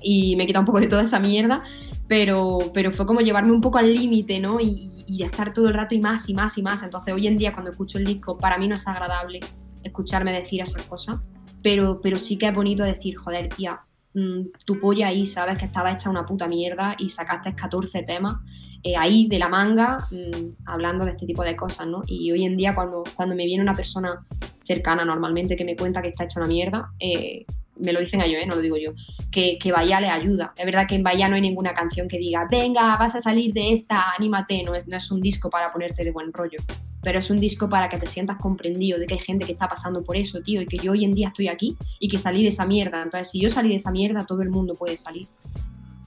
y 0.04 0.36
me 0.36 0.46
quita 0.46 0.60
un 0.60 0.68
poco 0.68 0.80
de 0.80 0.86
toda 0.86 1.02
esa 1.02 1.20
mierda, 1.20 1.63
pero, 2.10 2.58
pero 2.74 2.91
fue 2.91 3.06
como 3.06 3.22
llevarme 3.22 3.52
un 3.52 3.62
poco 3.62 3.78
al 3.78 3.93
límite, 3.93 4.39
¿no? 4.39 4.60
Y, 4.60 5.06
y, 5.08 5.24
estar 5.24 5.54
todo 5.54 5.67
el 5.67 5.76
rato 5.76 5.93
y 5.93 6.02
más 6.02 6.28
y 6.28 6.34
más 6.34 6.58
y 6.58 6.63
más. 6.63 6.82
Entonces 6.82 7.13
hoy 7.13 7.28
en 7.28 7.38
día 7.38 7.54
cuando 7.54 7.69
escucho 7.69 8.00
el 8.00 8.04
disco, 8.04 8.36
para 8.38 8.58
mí 8.58 8.67
no 8.67 8.76
es 8.76 8.88
agradable 8.88 9.39
escucharme 9.84 10.34
decir 10.34 10.60
esas 10.60 10.84
cosas, 10.88 11.19
pero, 11.62 12.02
pero 12.02 12.15
sí 12.17 12.38
que 12.38 12.48
es 12.48 12.56
bonito 12.56 12.84
decir, 12.84 13.15
joder, 13.15 13.48
tía, 13.50 13.82
mm, 14.15 14.41
tu 14.65 14.80
polla 14.80 15.08
ahí, 15.08 15.28
sabes 15.28 15.60
que 15.60 15.65
estaba 15.65 15.91
hecha 15.91 16.10
una 16.10 16.26
puta 16.26 16.48
mierda 16.48 16.95
y 16.98 17.10
sacaste 17.10 17.54
14 17.54 18.02
temas 18.02 18.38
eh, 18.82 18.95
ahí 18.98 19.28
de 19.28 19.38
la 19.38 19.48
manga 19.48 20.00
mm, 20.10 20.65
hablando 20.65 21.06
de 21.06 21.12
este 21.12 21.28
tipo 21.28 21.43
de 21.43 21.56
cosas, 21.56 21.86
¿no? 21.86 22.02
Y 22.08 22.32
hoy 22.32 22.43
en 22.43 22.58
día 22.58 22.74
cuando, 22.74 23.04
cuando 23.15 23.36
me 23.36 23.45
viene 23.45 23.62
una 23.62 23.76
persona 23.76 24.26
cercana 24.63 25.06
normalmente 25.06 25.56
que 25.56 25.63
me 25.63 25.76
cuenta 25.76 26.02
que 26.02 26.10
está 26.10 26.24
hecha 26.24 26.39
una 26.39 26.48
mierda, 26.48 26.91
eh, 27.00 27.45
me 27.80 27.94
lo 27.94 28.00
dicen 28.00 28.22
a 28.22 28.28
yo, 28.28 28.38
¿eh? 28.38 28.46
no 28.46 28.56
lo 28.56 28.62
digo 28.62 28.78
yo, 28.78 28.92
que, 29.32 29.58
que 29.60 29.72
Bahía 29.72 30.00
le 30.00 30.10
ayuda. 30.10 30.54
Es 30.56 30.65
verdad 30.65 30.86
que 30.88 30.96
en 30.96 31.04
Bahía 31.04 31.28
no 31.30 31.36
hay 31.36 31.42
ninguna 31.42 31.74
canción 31.74 32.08
que 32.08 32.18
diga, 32.18 32.48
venga, 32.50 32.98
vas 32.98 33.15
a 33.15 33.20
salir 33.20 33.54
de 33.54 33.72
esta, 33.72 34.13
anímate, 34.18 34.63
no 34.63 34.76
es, 34.76 34.88
no 34.88 34.98
es 34.98 35.12
un 35.12 35.22
disco 35.22 35.50
para 35.50 35.72
ponerte 35.72 36.04
de 36.04 36.12
buen 36.12 36.32
rollo, 36.34 36.60
pero 37.02 37.20
es 37.20 37.30
un 37.30 37.39
disco 37.39 37.70
para 37.70 37.89
que 37.89 37.98
te 37.98 38.08
sientas 38.08 38.38
comprendido 38.38 39.00
de 39.00 39.06
que 39.06 39.15
hay 39.15 39.20
gente 39.20 39.46
que 39.46 39.54
está 39.54 39.68
pasando 39.68 40.04
por 40.04 40.18
eso, 40.18 40.42
tío, 40.42 40.62
y 40.62 40.68
que 40.68 40.78
yo 40.78 40.92
hoy 40.92 41.06
en 41.06 41.13
día 41.13 41.30
estoy 41.30 41.48
aquí 41.48 41.78
y 42.00 42.10
que 42.10 42.18
salí 42.18 42.44
de 42.44 42.50
esa 42.50 42.65
mierda. 42.65 43.02
Entonces, 43.02 43.32
si 43.32 43.42
yo 43.42 43.50
salí 43.50 43.70
de 43.70 43.76
esa 43.76 43.92
mierda, 43.92 44.26
todo 44.26 44.42
el 44.42 44.50
mundo 44.50 44.76
puede 44.76 44.98
salir. 44.98 45.28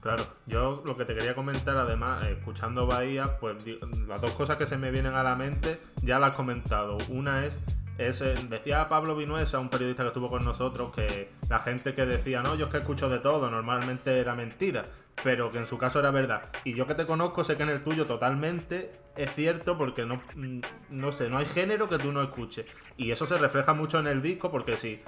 Claro, 0.01 0.25
yo 0.47 0.83
lo 0.85 0.97
que 0.97 1.05
te 1.05 1.15
quería 1.15 1.33
comentar, 1.33 1.77
además, 1.77 2.27
escuchando 2.27 2.85
Bahía, 2.85 3.37
pues 3.39 3.65
las 4.05 4.19
dos 4.19 4.31
cosas 4.31 4.57
que 4.57 4.65
se 4.65 4.77
me 4.77 4.91
vienen 4.91 5.13
a 5.13 5.23
la 5.23 5.35
mente 5.37 5.79
ya 6.01 6.19
las 6.19 6.31
has 6.31 6.35
comentado. 6.35 6.97
Una 7.09 7.45
es 7.45 7.57
decía 7.97 8.89
Pablo 8.89 9.15
Vinuesa, 9.15 9.59
un 9.59 9.69
periodista 9.69 10.03
que 10.03 10.07
estuvo 10.07 10.29
con 10.29 10.43
nosotros, 10.43 10.91
que 10.93 11.29
la 11.49 11.59
gente 11.59 11.93
que 11.93 12.05
decía, 12.05 12.41
no, 12.41 12.55
yo 12.55 12.65
es 12.65 12.71
que 12.71 12.77
escucho 12.77 13.09
de 13.09 13.19
todo, 13.19 13.49
normalmente 13.49 14.19
era 14.19 14.35
mentira, 14.35 14.87
pero 15.23 15.51
que 15.51 15.59
en 15.59 15.67
su 15.67 15.77
caso 15.77 15.99
era 15.99 16.11
verdad. 16.11 16.49
Y 16.63 16.73
yo 16.73 16.87
que 16.87 16.95
te 16.95 17.05
conozco, 17.05 17.43
sé 17.43 17.55
que 17.57 17.63
en 17.63 17.69
el 17.69 17.83
tuyo 17.83 18.05
totalmente 18.05 18.99
es 19.15 19.33
cierto 19.33 19.77
porque 19.77 20.05
no, 20.05 20.21
mm, 20.35 20.61
no 20.89 21.11
sé, 21.11 21.29
no 21.29 21.37
hay 21.37 21.45
género 21.45 21.87
que 21.87 21.99
tú 21.99 22.11
no 22.11 22.23
escuches. 22.23 22.65
Y 22.97 23.11
eso 23.11 23.27
se 23.27 23.37
refleja 23.37 23.73
mucho 23.73 23.99
en 23.99 24.07
el 24.07 24.21
disco 24.21 24.51
porque 24.51 24.77
si 24.77 25.01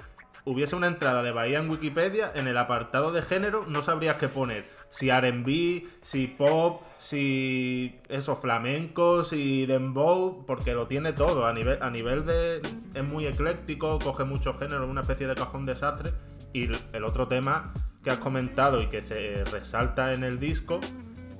hubiese 0.46 0.76
una 0.76 0.86
entrada 0.86 1.22
de 1.24 1.32
Bahía 1.32 1.58
en 1.58 1.68
Wikipedia, 1.68 2.30
en 2.34 2.46
el 2.46 2.56
apartado 2.56 3.12
de 3.12 3.20
género 3.20 3.66
no 3.66 3.82
sabrías 3.82 4.16
qué 4.16 4.28
poner. 4.28 4.70
Si 4.90 5.10
RB, 5.10 5.88
si 6.00 6.28
pop, 6.28 6.82
si 6.98 8.00
eso, 8.08 8.36
flamenco, 8.36 9.24
si 9.24 9.66
dembow, 9.66 10.46
porque 10.46 10.72
lo 10.72 10.86
tiene 10.86 11.12
todo. 11.12 11.46
A 11.46 11.52
nivel, 11.52 11.82
a 11.82 11.90
nivel 11.90 12.24
de. 12.24 12.62
Es 12.94 13.04
muy 13.04 13.26
ecléctico, 13.26 13.98
coge 13.98 14.24
muchos 14.24 14.56
géneros, 14.58 14.88
una 14.88 15.02
especie 15.02 15.26
de 15.26 15.34
cajón 15.34 15.66
desastre. 15.66 16.12
Y 16.52 16.70
el 16.92 17.04
otro 17.04 17.26
tema 17.26 17.74
que 18.04 18.10
has 18.10 18.18
comentado 18.18 18.80
y 18.80 18.86
que 18.86 19.02
se 19.02 19.44
resalta 19.52 20.14
en 20.14 20.22
el 20.22 20.38
disco 20.38 20.78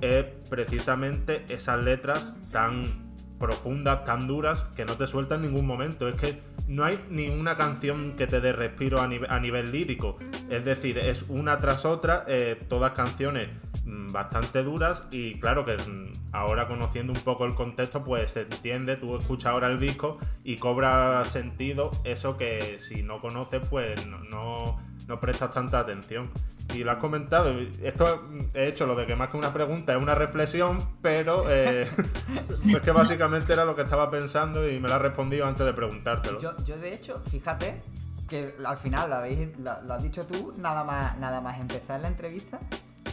es 0.00 0.26
precisamente 0.50 1.46
esas 1.48 1.82
letras 1.82 2.34
tan 2.50 3.05
profundas, 3.38 4.04
tan 4.04 4.26
duras, 4.26 4.66
que 4.74 4.84
no 4.84 4.94
te 4.96 5.06
sueltan 5.06 5.44
en 5.44 5.52
ningún 5.52 5.66
momento. 5.66 6.08
Es 6.08 6.20
que 6.20 6.40
no 6.68 6.84
hay 6.84 6.98
ni 7.10 7.28
una 7.28 7.56
canción 7.56 8.14
que 8.16 8.26
te 8.26 8.40
dé 8.40 8.52
respiro 8.52 9.00
a, 9.00 9.06
nivel 9.06 9.70
lírico. 9.70 10.18
Es 10.48 10.64
decir, 10.64 10.98
es 10.98 11.24
una 11.28 11.60
tras 11.60 11.84
otra, 11.84 12.24
eh, 12.26 12.60
todas 12.68 12.92
canciones 12.92 13.48
mm, 13.84 14.12
bastante 14.12 14.62
duras 14.62 15.02
y 15.10 15.38
claro 15.38 15.64
que 15.64 15.76
mm, 15.76 16.12
ahora 16.32 16.66
conociendo 16.66 17.12
un 17.12 17.20
poco 17.20 17.44
el 17.44 17.54
contexto 17.54 18.02
pues 18.04 18.32
se 18.32 18.42
entiende, 18.42 18.96
tú 18.96 19.16
escuchas 19.16 19.52
ahora 19.52 19.68
el 19.68 19.78
disco 19.78 20.18
y 20.44 20.56
cobra 20.56 21.24
sentido 21.24 21.90
eso 22.04 22.36
que 22.36 22.78
si 22.80 23.02
no 23.02 23.20
conoces 23.20 23.66
pues 23.68 24.06
no, 24.06 24.80
no, 25.06 25.20
prestas 25.20 25.52
tanta 25.52 25.80
atención. 25.80 26.30
Y 26.74 26.84
lo 26.84 26.92
has 26.92 26.98
comentado. 26.98 27.54
Esto 27.82 28.28
he 28.54 28.66
hecho 28.66 28.86
lo 28.86 28.94
de 28.94 29.06
que 29.06 29.16
más 29.16 29.28
que 29.28 29.36
una 29.36 29.52
pregunta 29.52 29.92
es 29.92 29.98
una 29.98 30.14
reflexión, 30.14 30.78
pero 31.02 31.50
eh, 31.50 31.88
es 32.66 32.80
que 32.80 32.90
básicamente 32.90 33.52
era 33.52 33.64
lo 33.64 33.74
que 33.76 33.82
estaba 33.82 34.10
pensando 34.10 34.68
y 34.68 34.78
me 34.80 34.88
lo 34.88 34.94
has 34.94 35.02
respondido 35.02 35.46
antes 35.46 35.64
de 35.64 35.72
preguntártelo. 35.72 36.38
Yo, 36.38 36.56
yo 36.64 36.78
de 36.78 36.92
hecho, 36.92 37.22
fíjate 37.30 37.82
que 38.28 38.54
al 38.64 38.76
final 38.76 39.10
lo, 39.10 39.16
habéis, 39.16 39.56
lo, 39.58 39.82
lo 39.82 39.94
has 39.94 40.02
dicho 40.02 40.26
tú, 40.26 40.52
nada 40.58 40.84
más, 40.84 41.16
nada 41.18 41.40
más 41.40 41.58
empezar 41.60 42.00
la 42.00 42.08
entrevista, 42.08 42.58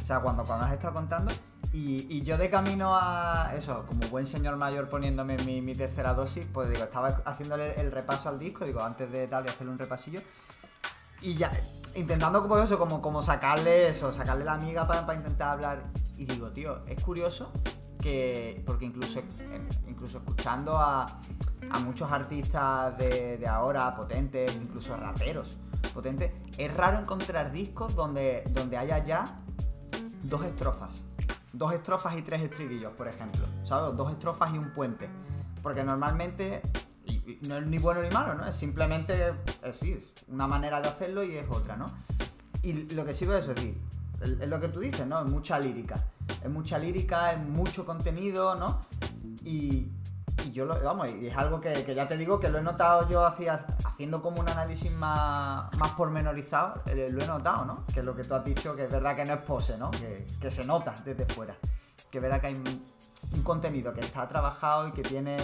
o 0.01 0.06
sea, 0.06 0.20
cuando, 0.20 0.43
cuando 0.43 0.66
has 0.66 0.74
estado 0.74 0.93
contando, 0.93 1.32
y, 1.72 2.06
y 2.10 2.22
yo 2.22 2.38
de 2.38 2.49
camino 2.49 2.95
a 2.95 3.51
eso, 3.56 3.86
como 3.88 4.08
buen 4.10 4.26
señor 4.26 4.58
mayor 4.58 4.89
poniéndome 4.89 5.38
mi, 5.38 5.62
mi 5.62 5.74
tercera 5.76 6.14
dosis, 6.14 6.45
pues 6.51 6.70
digo, 6.70 6.84
estaba 6.84 7.22
haciéndole 7.26 7.80
el 7.80 7.91
repaso 7.91 8.30
al 8.30 8.39
disco, 8.39 8.66
digo, 8.66 8.82
antes 8.82 9.12
de 9.12 9.28
tal, 9.28 9.43
de 9.43 9.49
hacerle 9.49 9.72
un 9.72 9.80
repasillo, 9.80 10.22
y 11.22 11.36
ya, 11.36 11.51
intentando 11.96 12.41
como 12.41 12.58
eso, 12.58 12.78
como, 12.78 13.02
como 13.02 13.22
sacarle 13.22 13.89
eso, 13.89 14.12
sacarle 14.12 14.46
la 14.46 14.54
amiga 14.54 14.88
para, 14.88 15.14
intentar 15.14 15.50
hablar, 15.50 15.84
y 16.18 16.26
digo, 16.26 16.52
tío, 16.52 16.84
es 16.88 17.02
curioso 17.04 17.52
que, 18.00 18.64
porque 18.66 18.86
incluso, 18.86 19.22
incluso 19.88 20.18
escuchando 20.18 20.78
a, 20.78 21.06
a 21.70 21.80
muchos 21.80 22.12
artistas 22.12 22.98
de, 22.98 23.46
ahora, 23.48 23.94
potentes, 23.96 24.56
incluso 24.56 24.96
raperos 24.96 25.58
potentes, 25.94 26.32
es 26.58 26.74
raro 26.74 27.00
encontrar 27.00 27.52
discos 27.52 27.96
donde, 27.96 28.44
donde 28.52 28.78
haya 28.78 29.04
ya 29.04 29.41
dos 30.24 30.44
estrofas. 30.46 31.06
Dos 31.52 31.74
estrofas 31.74 32.16
y 32.18 32.24
tres 32.24 32.41
estribillos, 32.41 32.94
por 32.94 33.08
ejemplo. 33.08 33.46
¿Sabes? 33.64 33.96
Dos 33.96 34.12
estrofas 34.12 34.54
y 34.54 34.58
un 34.58 34.72
puente. 34.72 35.08
Porque 35.62 35.84
normalmente 35.84 36.62
no 37.41 37.57
es 37.57 37.65
ni 37.65 37.78
bueno 37.78 38.01
ni 38.01 38.09
malo, 38.09 38.36
¿no? 38.36 38.45
Es 38.45 38.55
simplemente, 38.55 39.34
es, 39.63 39.76
sí, 39.78 39.93
es 39.93 40.13
una 40.28 40.47
manera 40.47 40.82
de 40.82 40.89
hacerlo 40.89 41.24
y 41.24 41.36
es 41.36 41.45
otra, 41.49 41.76
¿no? 41.76 41.88
Y 42.61 42.93
lo 42.93 43.05
que 43.05 43.13
sí 43.13 43.26
veo 43.26 43.38
es 43.38 43.47
decir, 43.47 43.78
es 44.21 44.47
lo 44.47 44.59
que 44.59 44.69
tú 44.69 44.80
dices, 44.80 45.05
¿no? 45.05 45.19
Es 45.19 45.26
mucha 45.26 45.59
lírica. 45.59 45.95
Es 46.43 46.49
mucha 46.49 46.78
lírica, 46.78 47.32
es 47.32 47.39
mucho 47.39 47.86
contenido, 47.86 48.55
¿no? 48.55 48.86
Y, 49.43 49.89
y 50.45 50.51
yo 50.51 50.65
lo, 50.65 50.82
vamos, 50.82 51.09
y 51.09 51.28
es 51.28 51.38
algo 51.38 51.59
que, 51.59 51.84
que 51.84 51.93
ya 51.93 52.07
te 52.07 52.17
digo 52.17 52.39
que 52.39 52.49
lo 52.49 52.57
he 52.57 52.61
notado 52.61 53.09
yo 53.09 53.26
hacía, 53.26 53.65
haciendo 53.84 54.21
como 54.21 54.39
un 54.39 54.49
análisis 54.49 54.91
más, 54.91 55.74
más 55.78 55.91
pormenorizado, 55.91 56.82
eh, 56.88 57.09
lo 57.11 57.21
he 57.21 57.28
notado, 57.28 57.65
¿no? 57.65 57.86
Que 57.93 57.99
es 57.99 58.05
lo 58.05 58.15
que 58.15 58.24
tú 58.24 58.34
has 58.36 58.45
dicho, 58.45 58.76
que 58.76 58.86
es 58.86 58.91
verdad 58.91 59.15
que 59.15 59.26
no 59.26 59.34
es 59.34 59.41
pose, 59.41 59.78
¿no? 59.78 59.91
Que, 59.91 60.26
que 60.39 60.51
se 60.51 60.65
nota 60.65 60.95
desde 61.03 61.26
fuera. 61.26 61.55
Que 62.09 62.17
es 62.19 62.21
verdad 62.21 62.39
que 62.41 62.47
hay 62.47 62.55
un, 62.55 62.84
un 63.34 63.43
contenido 63.43 63.93
que 63.93 64.01
está 64.01 64.28
trabajado 64.28 64.88
y 64.88 64.91
que 64.91 65.01
tiene, 65.01 65.38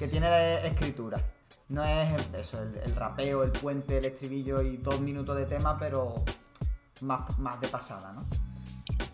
que 0.00 0.08
tiene 0.08 0.66
escritura. 0.66 1.22
No 1.68 1.84
es 1.84 2.18
eso, 2.32 2.62
el, 2.62 2.74
el 2.74 2.96
rapeo, 2.96 3.42
el 3.42 3.52
puente, 3.52 3.98
el 3.98 4.06
estribillo 4.06 4.62
y 4.62 4.78
dos 4.78 4.98
minutos 5.02 5.36
de 5.36 5.44
tema, 5.44 5.78
pero 5.78 6.24
más, 7.02 7.38
más 7.38 7.60
de 7.60 7.68
pasada, 7.68 8.10
¿no? 8.10 8.24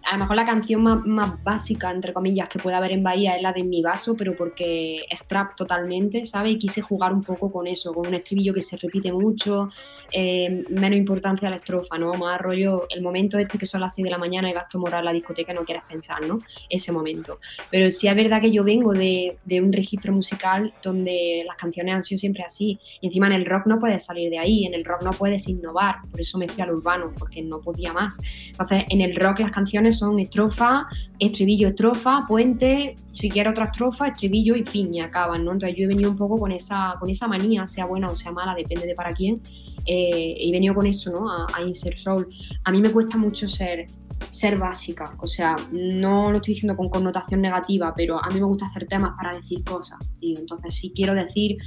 A 0.07 0.13
lo 0.13 0.21
mejor 0.21 0.37
la 0.37 0.47
canción 0.47 0.83
más, 0.83 1.05
más 1.05 1.43
básica, 1.43 1.91
entre 1.91 2.13
comillas, 2.13 2.49
que 2.49 2.61
puede 2.61 2.77
haber 2.77 2.93
en 2.93 3.03
Bahía 3.03 3.35
es 3.35 3.43
la 3.43 3.53
de 3.53 3.65
Mi 3.65 3.83
Vaso, 3.83 4.17
pero 4.17 4.37
porque 4.37 5.05
es 5.11 5.27
trap 5.27 5.57
totalmente, 5.57 6.25
¿sabes? 6.25 6.53
Y 6.53 6.59
quise 6.59 6.81
jugar 6.81 7.13
un 7.13 7.25
poco 7.25 7.51
con 7.51 7.67
eso, 7.67 7.93
con 7.93 8.07
un 8.07 8.15
estribillo 8.15 8.55
que 8.55 8.63
se 8.63 8.77
repite 8.77 9.13
mucho, 9.13 9.69
eh, 10.13 10.65
menos 10.71 10.97
importancia 10.97 11.49
a 11.49 11.51
la 11.51 11.57
estrofa, 11.57 11.99
¿no? 11.99 12.15
Más 12.15 12.41
rollo, 12.41 12.87
el 12.89 13.03
momento 13.03 13.37
este 13.37 13.59
que 13.59 13.67
son 13.67 13.81
las 13.81 13.97
6 13.97 14.05
de 14.05 14.11
la 14.11 14.19
mañana 14.19 14.49
y 14.49 14.53
vas 14.53 14.67
a 14.67 14.69
tomar 14.69 15.03
la 15.03 15.13
discoteca 15.13 15.53
no 15.53 15.65
quieres 15.65 15.83
pensar, 15.89 16.23
¿no? 16.25 16.39
Ese 16.71 16.93
momento. 16.93 17.41
Pero 17.71 17.91
sí 17.91 18.07
es 18.07 18.15
verdad 18.15 18.41
que 18.41 18.53
yo 18.53 18.63
vengo 18.63 18.93
de, 18.93 19.39
de 19.45 19.61
un 19.61 19.73
registro 19.73 20.13
musical 20.13 20.73
donde 20.85 21.43
las 21.45 21.57
canciones 21.57 21.97
han 21.97 22.03
sido 22.05 22.19
siempre 22.19 22.45
así. 22.45 22.79
Y 23.01 23.09
encima 23.09 23.27
en 23.27 23.33
el 23.33 23.45
rock 23.45 23.67
no 23.67 23.81
puedes 23.81 24.05
salir 24.05 24.31
de 24.31 24.39
ahí, 24.39 24.67
en 24.67 24.75
el 24.75 24.85
rock 24.85 25.03
no 25.03 25.11
puedes 25.11 25.49
innovar, 25.49 25.97
por 26.09 26.21
eso 26.21 26.39
me 26.39 26.47
fui 26.47 26.63
al 26.63 26.71
urbano, 26.71 27.13
porque 27.19 27.43
no 27.43 27.61
podía 27.61 27.93
más. 27.93 28.19
Entonces, 28.47 28.85
en 28.89 29.01
el 29.01 29.17
rock 29.17 29.41
las 29.41 29.51
canciones 29.51 29.96
son 29.99 30.19
estrofa, 30.19 30.87
estribillo, 31.19 31.69
estrofa, 31.69 32.25
puente, 32.27 32.97
si 33.13 33.29
quieres 33.29 33.53
otra 33.53 33.65
estrofa, 33.67 34.09
estribillo 34.09 34.55
y 34.57 34.65
fin, 34.65 34.95
y 34.95 35.01
acaban, 35.01 35.45
¿no? 35.45 35.53
Entonces 35.53 35.77
yo 35.79 35.85
he 35.85 35.89
venido 35.89 36.11
un 36.11 36.17
poco 36.17 36.39
con 36.39 36.53
esa, 36.53 36.97
con 36.99 37.09
esa 37.11 37.27
manía, 37.27 37.67
sea 37.67 37.87
buena 37.87 38.09
o 38.09 38.17
sea 38.17 38.33
mala, 38.33 38.55
depende 38.55 38.87
de 38.87 38.95
para 38.95 39.13
quién, 39.13 39.41
eh, 39.87 40.37
he 40.39 40.53
venido 40.53 40.75
con 40.75 40.87
eso, 40.87 41.11
¿no? 41.11 41.31
A, 41.31 41.47
a 41.55 41.63
Insert 41.63 41.99
Soul. 41.99 42.29
A 42.65 42.71
mí 42.71 42.81
me 42.81 42.91
cuesta 42.91 43.17
mucho 43.17 43.49
ser 43.49 43.87
ser 44.31 44.59
básica, 44.59 45.15
o 45.21 45.27
sea, 45.27 45.57
no 45.73 46.31
lo 46.31 46.39
estoy 46.39 46.55
diciendo 46.55 46.77
con 46.77 46.89
connotación 46.89 47.41
negativa, 47.41 47.93
pero 47.95 48.23
a 48.23 48.29
mí 48.29 48.41
me 48.41 48.47
gusta 48.47 48.67
hacer 48.67 48.87
temas 48.87 49.13
para 49.17 49.37
decir 49.37 49.63
cosas, 49.63 49.99
tío. 50.21 50.39
Entonces, 50.39 50.75
si 50.75 50.91
quiero 50.93 51.15
decir 51.15 51.59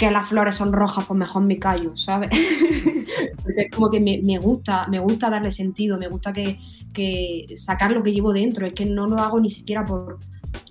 que 0.00 0.10
las 0.10 0.26
flores 0.26 0.56
son 0.56 0.72
rojas, 0.72 1.04
pues 1.06 1.18
mejor 1.18 1.42
me 1.42 1.58
callo, 1.58 1.94
¿sabes? 1.94 2.30
Porque 3.42 3.60
es 3.60 3.70
como 3.70 3.90
que 3.90 4.00
me, 4.00 4.38
gusta, 4.38 4.86
me 4.86 4.98
gusta 4.98 5.28
darle 5.28 5.50
sentido, 5.50 5.98
me 5.98 6.08
gusta 6.08 6.32
que, 6.32 6.58
sacar 7.54 7.90
lo 7.90 8.02
que 8.02 8.10
llevo 8.10 8.32
dentro. 8.32 8.66
Es 8.66 8.72
que 8.72 8.86
no 8.86 9.06
lo 9.06 9.18
hago 9.18 9.38
ni 9.38 9.50
siquiera 9.50 9.84
por, 9.84 10.18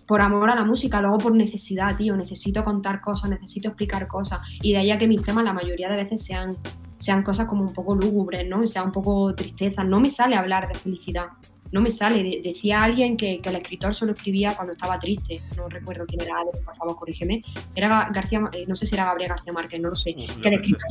por 0.08 0.22
amor 0.22 0.50
a 0.50 0.56
la 0.56 0.66
música, 0.66 1.00
lo 1.00 1.10
hago 1.10 1.20
por 1.20 1.36
necesidad, 1.36 1.96
tío. 1.96 2.18
Necesito 2.18 2.64
contar 2.64 3.02
cosas, 3.02 3.30
necesito 3.30 3.68
explicar 3.68 4.08
cosas. 4.08 4.40
Y 4.64 4.72
de 4.72 4.80
ahí 4.80 4.90
a 4.90 4.98
que 4.98 5.08
mis 5.08 5.22
temas 5.22 5.44
la 5.44 5.54
mayoría 5.54 5.90
de 5.90 5.98
veces 5.98 6.24
sean, 6.24 6.58
sean 6.98 7.22
cosas 7.22 7.46
como 7.46 7.62
un 7.62 7.74
poco 7.74 7.94
lúgubres, 7.94 8.50
¿no? 8.50 8.66
Sean 8.66 8.88
un 8.88 8.92
poco 8.92 9.36
tristeza. 9.36 9.84
No 9.84 10.00
me 10.00 10.10
sale 10.10 10.38
hablar 10.38 10.68
de 10.68 10.74
felicidad. 10.74 11.28
No 11.72 11.82
me 11.82 11.90
sale. 11.90 12.24
De- 12.24 12.42
decía 12.44 12.82
alguien 12.82 13.16
que, 13.18 13.40
que 13.40 13.50
el 13.50 13.56
escritor 13.56 13.94
solo 13.94 14.14
escribía 14.14 14.56
cuando 14.56 14.74
estaba 14.74 14.98
triste. 15.00 15.40
No 15.58 15.70
recuerdo 15.70 16.06
quién 16.08 16.22
era, 16.22 16.36
por 16.66 16.76
favor, 16.76 16.96
corrígeme. 16.96 17.44
Era 17.76 18.10
García, 18.12 18.42
eh, 18.54 18.66
no 18.68 18.76
sé 18.76 18.88
si 18.88 18.96
era 18.96 19.06
Gabriel 19.06 19.30
García 19.30 19.54
Márquez, 19.54 19.80
no 19.80 19.90
lo 19.90 19.96
sé. 19.96 20.14
Que 20.16 20.48
el 20.48 20.54
escritor 20.56 20.88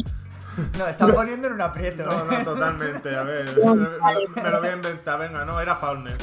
Nos 0.78 0.88
están 0.88 1.12
poniendo 1.12 1.46
en 1.48 1.54
un 1.54 1.60
aprieto. 1.60 2.04
No, 2.04 2.24
no, 2.24 2.44
totalmente. 2.44 3.14
A 3.14 3.22
ver, 3.22 3.58
No, 3.64 3.74
me, 3.74 3.86
vale. 3.98 4.28
me- 4.34 4.42
me 4.42 4.50
lo 4.50 4.58
voy 4.60 4.68
a 4.68 4.72
inventar. 4.76 5.18
Venga, 5.20 5.44
no, 5.44 5.60
era 5.60 5.76
Fauner. 5.76 6.16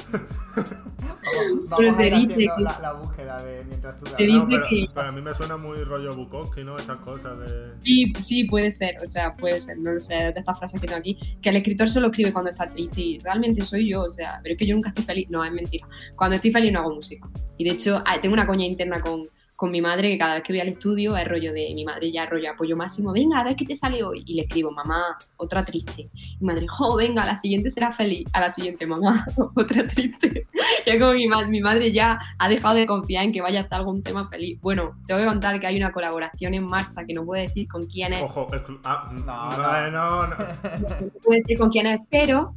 Vamos, 0.55 1.75
Pero 1.77 1.91
a 1.91 1.93
se 1.95 2.07
ir 2.07 2.13
dice 2.27 2.35
que- 2.55 2.63
la, 2.63 2.79
la 2.81 2.93
búsqueda 2.93 3.37
de 3.41 3.63
mientras 3.65 3.97
tú 3.97 4.05
Se 4.05 4.13
hablas. 4.15 4.27
No, 4.27 4.45
dice 4.45 4.47
pero, 4.59 4.67
que- 4.69 4.87
pero 4.93 5.07
a 5.09 5.11
mí 5.11 5.21
me 5.21 5.33
suena 5.33 5.57
muy 5.57 5.83
rollo 5.83 6.15
Bukowski, 6.15 6.63
¿no? 6.63 6.77
Esas 6.77 6.97
cosas 6.97 7.37
de. 7.39 7.75
Sí, 7.75 8.13
sí, 8.19 8.43
puede 8.45 8.71
ser, 8.71 8.97
o 9.01 9.05
sea, 9.05 9.35
puede 9.35 9.59
ser, 9.59 9.77
no 9.79 9.91
lo 9.91 10.01
sé, 10.01 10.15
de 10.15 10.29
estas 10.37 10.57
frases 10.57 10.79
que 10.79 10.87
tengo 10.87 10.99
aquí, 10.99 11.17
que 11.41 11.49
el 11.49 11.55
escritor 11.57 11.89
solo 11.89 12.07
escribe 12.07 12.31
cuando 12.31 12.51
está 12.51 12.69
triste 12.69 13.01
y 13.01 13.19
realmente 13.19 13.61
soy 13.61 13.89
yo, 13.89 14.03
o 14.03 14.11
sea, 14.11 14.39
pero 14.43 14.53
es 14.53 14.59
que 14.59 14.65
yo 14.65 14.75
nunca 14.75 14.89
estoy 14.89 15.03
feliz, 15.03 15.29
no, 15.29 15.43
es 15.43 15.51
mentira, 15.51 15.87
cuando 16.15 16.35
estoy 16.35 16.51
feliz 16.51 16.71
no 16.71 16.79
hago 16.81 16.95
música. 16.95 17.27
Y 17.57 17.63
de 17.65 17.71
hecho, 17.71 18.01
ah, 18.05 18.19
tengo 18.21 18.33
una 18.33 18.45
coña 18.47 18.65
interna 18.65 18.99
con, 18.99 19.27
con 19.55 19.71
mi 19.71 19.79
madre 19.81 20.09
que 20.09 20.17
cada 20.17 20.33
vez 20.35 20.43
que 20.43 20.51
voy 20.51 20.59
al 20.59 20.67
estudio 20.67 21.15
es 21.15 21.25
rollo 21.27 21.53
de 21.53 21.71
mi 21.73 21.85
madre 21.85 22.11
ya 22.11 22.25
rollo 22.25 22.51
apoyo 22.51 22.75
máximo, 22.75 23.13
venga, 23.13 23.39
a 23.39 23.43
ver 23.45 23.55
qué 23.55 23.65
te 23.65 23.73
sale 23.75 24.03
hoy. 24.03 24.21
Y 24.25 24.33
le 24.35 24.41
escribo, 24.43 24.69
mamá, 24.71 25.17
otra 25.37 25.63
triste. 25.63 26.09
Y 26.13 26.37
mi 26.41 26.47
madre, 26.47 26.67
jo, 26.67 26.95
venga, 26.97 27.21
a 27.23 27.25
la 27.25 27.35
siguiente 27.37 27.69
será 27.69 27.91
feliz. 27.93 28.27
A 28.33 28.41
la 28.41 28.49
siguiente, 28.49 28.85
mamá, 28.85 29.25
otra 29.55 29.87
triste. 29.87 30.45
Y 30.85 30.89
es 30.89 30.99
como 31.01 31.13
mi, 31.13 31.27
ma- 31.27 31.45
mi 31.45 31.61
madre 31.61 31.91
ya 31.93 32.19
ha 32.37 32.49
dejado 32.49 32.75
de 32.75 32.85
confiar 32.85 33.23
en 33.23 33.31
que 33.31 33.41
vaya 33.41 33.61
a 33.61 33.63
estar 33.63 33.79
algún 33.79 34.03
tema 34.03 34.27
feliz. 34.27 34.59
Bueno, 34.61 34.97
te 35.07 35.13
voy 35.13 35.23
a 35.23 35.27
contar 35.27 35.59
que 35.59 35.67
hay 35.67 35.77
una 35.77 35.91
colaboración 35.93 36.53
en 36.53 36.65
marcha 36.65 37.05
que 37.05 37.13
no 37.13 37.23
puedo 37.23 37.41
decir 37.41 37.67
con 37.67 37.83
quién 37.85 38.11
es, 38.13 38.21
Ojo, 38.21 38.49
ah, 38.83 39.09
No, 39.25 39.51
no, 39.57 39.91
no, 39.91 40.27
no. 40.27 40.35
no 40.37 40.87
puedo 41.23 41.39
decir 41.39 41.57
con 41.57 41.69
quién 41.69 41.87
es, 41.87 42.01
pero 42.09 42.53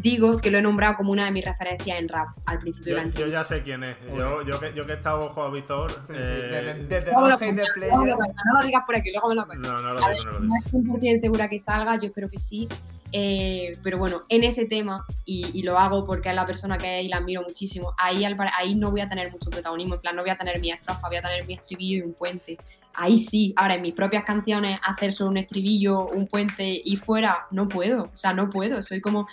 digo 0.00 0.36
que 0.38 0.50
lo 0.50 0.58
he 0.58 0.62
nombrado 0.62 0.96
como 0.96 1.12
una 1.12 1.24
de 1.26 1.30
mis 1.30 1.44
referencias 1.44 1.98
en 1.98 2.08
rap 2.08 2.28
al 2.46 2.58
principio 2.58 2.96
de 2.96 3.02
la 3.04 3.08
Yo, 3.10 3.20
yo 3.20 3.26
ya 3.28 3.44
sé 3.44 3.62
quién 3.62 3.84
es. 3.84 3.96
Yo, 4.16 4.42
yo, 4.42 4.60
que, 4.60 4.72
yo 4.74 4.86
que 4.86 4.92
he 4.92 4.96
estado 4.96 5.20
ojo 5.26 5.42
a 5.42 5.50
visor. 5.50 5.90
Sí, 5.90 6.12
eh, 6.14 6.86
desde 6.88 7.12
lo 7.12 7.20
no 7.20 7.28
lo 7.28 8.66
digas 8.66 8.82
por 8.86 8.96
aquí, 8.96 9.10
luego 9.12 9.28
me 9.28 9.34
lo 9.34 9.46
cuento. 9.46 9.72
No, 9.72 9.80
no 9.80 9.94
lo 9.94 10.04
A 10.04 10.10
digo, 10.10 10.24
no 10.24 10.32
lo 10.32 10.40
no 10.40 10.44
digo. 10.44 10.54
estoy 10.64 10.80
100% 11.12 11.16
segura 11.18 11.48
que 11.48 11.58
salga, 11.58 11.96
yo 11.96 12.06
espero 12.08 12.28
que 12.28 12.38
sí. 12.38 12.68
Eh, 13.12 13.72
pero 13.82 13.96
bueno, 13.98 14.24
en 14.28 14.44
ese 14.44 14.66
tema, 14.66 15.06
y, 15.24 15.46
y 15.58 15.62
lo 15.62 15.78
hago 15.78 16.04
porque 16.04 16.28
es 16.28 16.34
la 16.34 16.44
persona 16.44 16.76
que 16.76 17.00
es 17.00 17.06
y 17.06 17.08
la 17.08 17.16
admiro 17.16 17.42
muchísimo, 17.42 17.94
ahí, 17.96 18.24
al 18.24 18.36
ahí 18.58 18.74
no 18.74 18.90
voy 18.90 19.00
a 19.00 19.08
tener 19.08 19.32
mucho 19.32 19.48
protagonismo, 19.48 19.94
en 19.94 20.00
plan, 20.02 20.14
no 20.14 20.22
voy 20.22 20.30
a 20.30 20.36
tener 20.36 20.60
mi 20.60 20.70
estrofa, 20.70 21.08
voy 21.08 21.16
a 21.16 21.22
tener 21.22 21.46
mi 21.46 21.54
estribillo 21.54 21.98
y 21.98 22.02
un 22.02 22.12
puente. 22.14 22.58
Ahí 22.92 23.16
sí, 23.16 23.54
ahora 23.56 23.76
en 23.76 23.82
mis 23.82 23.94
propias 23.94 24.24
canciones, 24.24 24.78
hacer 24.84 25.12
solo 25.12 25.30
un 25.30 25.38
estribillo, 25.38 26.08
un 26.08 26.26
puente 26.26 26.80
y 26.84 26.96
fuera, 26.96 27.46
no 27.50 27.68
puedo, 27.68 28.04
o 28.04 28.16
sea, 28.16 28.32
no 28.34 28.50
puedo, 28.50 28.82
soy 28.82 29.00
como, 29.00 29.26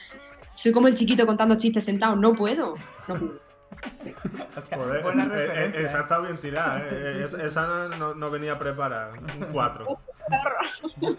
soy 0.55 0.71
como 0.71 0.87
el 0.87 0.95
chiquito 0.95 1.25
contando 1.27 1.55
chistes 1.55 1.83
sentado, 1.83 2.15
no 2.15 2.33
puedo, 2.33 2.73
no 3.07 3.15
puedo. 3.15 3.45
Joder, 4.73 5.03
buena 5.03 5.23
eh, 5.25 5.27
eh, 5.27 5.47
referencia. 5.47 5.79
esa 5.81 5.99
está 6.01 6.19
bien 6.19 6.37
tirada, 6.37 6.79
eh. 6.79 6.87
Sí, 6.89 6.95
Eh, 6.97 7.13
sí, 7.29 7.35
es- 7.37 7.43
Esa 7.43 7.87
no, 7.89 8.31
venía 8.31 8.57
preparada. 8.57 9.13
Un 9.13 9.51
4. 9.51 9.99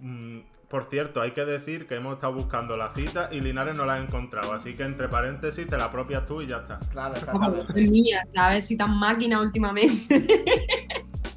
Mm, 0.00 0.40
Por 0.68 0.86
cierto, 0.86 1.20
hay 1.20 1.32
que 1.32 1.44
decir 1.44 1.86
que 1.86 1.96
hemos 1.96 2.14
estado 2.14 2.32
buscando 2.32 2.76
la 2.78 2.92
cita 2.94 3.28
y 3.30 3.40
Linares 3.40 3.76
no 3.76 3.84
la 3.84 3.94
ha 3.94 3.98
encontrado. 3.98 4.54
Así 4.54 4.74
que 4.74 4.82
entre 4.84 5.06
paréntesis 5.08 5.68
te 5.68 5.76
la 5.76 5.84
apropias 5.84 6.24
tú 6.26 6.40
y 6.42 6.46
ya 6.46 6.56
está. 6.58 6.80
Claro, 6.90 7.14
exactamente. 7.14 7.72
soy 7.72 7.88
mía, 7.90 8.22
¿sabes? 8.26 8.66
Soy 8.66 8.76
tan 8.76 8.98
máquina 8.98 9.38
últimamente. 9.40 10.26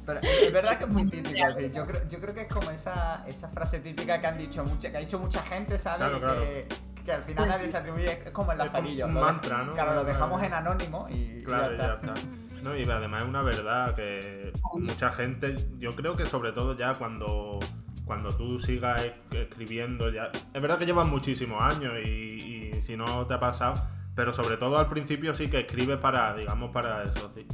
Pero 0.06 0.20
es 0.22 0.52
verdad 0.52 0.78
que 0.78 0.84
es 0.84 0.90
muy 0.90 1.06
típico. 1.10 1.36
es 1.36 1.56
decir, 1.56 1.72
yo, 1.72 1.86
creo, 1.86 2.08
yo 2.08 2.20
creo 2.20 2.34
que 2.34 2.40
es 2.42 2.52
como 2.52 2.70
esa, 2.70 3.24
esa 3.26 3.48
frase 3.48 3.80
típica 3.80 4.20
que 4.20 4.26
han 4.26 4.38
dicho 4.38 4.64
mucha, 4.64 4.90
que 4.90 4.96
ha 4.96 5.00
dicho 5.00 5.18
mucha 5.18 5.42
gente, 5.42 5.78
¿sabes? 5.78 6.08
Claro, 6.08 6.16
Y 6.16 6.20
claro. 6.20 6.40
Que, 6.40 6.68
que 7.04 7.12
al 7.12 7.22
final 7.22 7.48
nadie 7.48 7.68
se 7.68 7.76
atribuye. 7.76 8.12
Es 8.12 8.30
como 8.30 8.52
el 8.52 8.58
lazarillo. 8.58 9.06
un 9.06 9.14
mantra, 9.14 9.64
¿no? 9.64 9.72
Claro, 9.74 9.94
lo 9.94 10.04
dejamos 10.04 10.42
en 10.42 10.52
anónimo 10.52 11.06
y. 11.10 11.42
Claro, 11.44 11.74
y 11.74 11.78
ya 11.78 11.94
está. 11.94 12.14
No, 12.62 12.76
y 12.76 12.82
además 12.82 13.22
es 13.22 13.28
una 13.28 13.42
verdad 13.42 13.94
que 13.94 14.52
mucha 14.74 15.10
gente, 15.10 15.56
yo 15.78 15.92
creo 15.92 16.16
que 16.16 16.26
sobre 16.26 16.52
todo 16.52 16.76
ya 16.76 16.92
cuando, 16.94 17.58
cuando 18.04 18.30
tú 18.30 18.58
sigas 18.58 19.10
escribiendo 19.30 20.10
ya... 20.10 20.30
Es 20.52 20.60
verdad 20.60 20.78
que 20.78 20.84
llevas 20.84 21.08
muchísimos 21.08 21.62
años 21.62 21.94
y, 22.04 22.70
si 22.82 22.96
no 22.96 23.26
te 23.26 23.34
ha 23.34 23.40
pasado, 23.40 23.74
pero 24.14 24.32
sobre 24.32 24.56
todo 24.56 24.78
al 24.78 24.88
principio 24.88 25.34
sí 25.34 25.48
que 25.48 25.60
escribes 25.60 25.98
para, 25.98 26.34
digamos, 26.34 26.70
para 26.70 27.04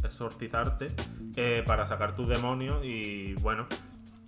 exorcizarte, 0.03 0.89
eh, 1.37 1.63
para 1.67 1.87
sacar 1.87 2.15
tus 2.17 2.29
demonios 2.29 2.85
y 2.85 3.35
bueno, 3.35 3.67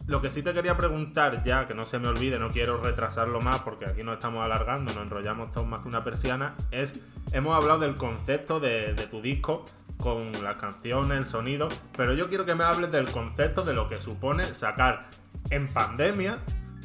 lo 0.09 0.22
que 0.22 0.31
sí 0.31 0.43
te 0.43 0.55
quería 0.55 0.74
preguntar 0.76 1.45
ya, 1.45 1.68
que 1.68 1.74
no 1.74 1.85
se 1.85 1.99
me 1.99 2.09
olvide, 2.09 2.39
no 2.39 2.49
quiero 2.49 2.83
retrasarlo 2.83 3.43
más 3.43 3.61
porque 3.61 3.85
aquí 3.85 4.03
nos 4.03 4.14
estamos 4.14 4.43
alargando, 4.43 4.93
nos 4.95 5.03
enrollamos 5.03 5.51
todos 5.51 5.66
más 5.66 5.83
que 5.83 5.89
una 5.89 6.03
persiana, 6.03 6.55
es, 6.70 7.03
hemos 7.33 7.55
hablado 7.55 7.81
del 7.81 7.95
concepto 7.95 8.59
de, 8.59 8.95
tu 9.11 9.20
disco 9.20 9.66
con 9.99 10.33
las 10.43 10.59
canciones, 10.59 11.18
el 11.18 11.26
sonido, 11.26 11.68
pero 11.95 12.14
yo 12.14 12.31
quiero 12.31 12.47
que 12.47 12.55
me 12.55 12.64
hables 12.64 12.91
del 12.91 13.11
concepto 13.11 13.64
de 13.64 13.74
lo 13.74 13.91
que 13.91 14.01
supone 14.01 14.45
sacar 14.45 15.11
en 15.51 15.68
pandemia, 15.68 16.39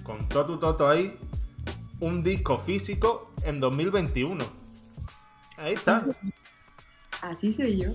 con 0.03 0.27
todo 0.27 0.45
tu 0.45 0.57
toto 0.57 0.89
ahí, 0.89 1.17
un 2.01 2.23
disco 2.23 2.59
físico 2.59 3.33
en 3.43 3.61
2021. 3.61 4.62
Ahí 5.63 5.73
está. 5.73 6.05
Así 7.21 7.53
soy 7.53 7.81
yo. 7.81 7.91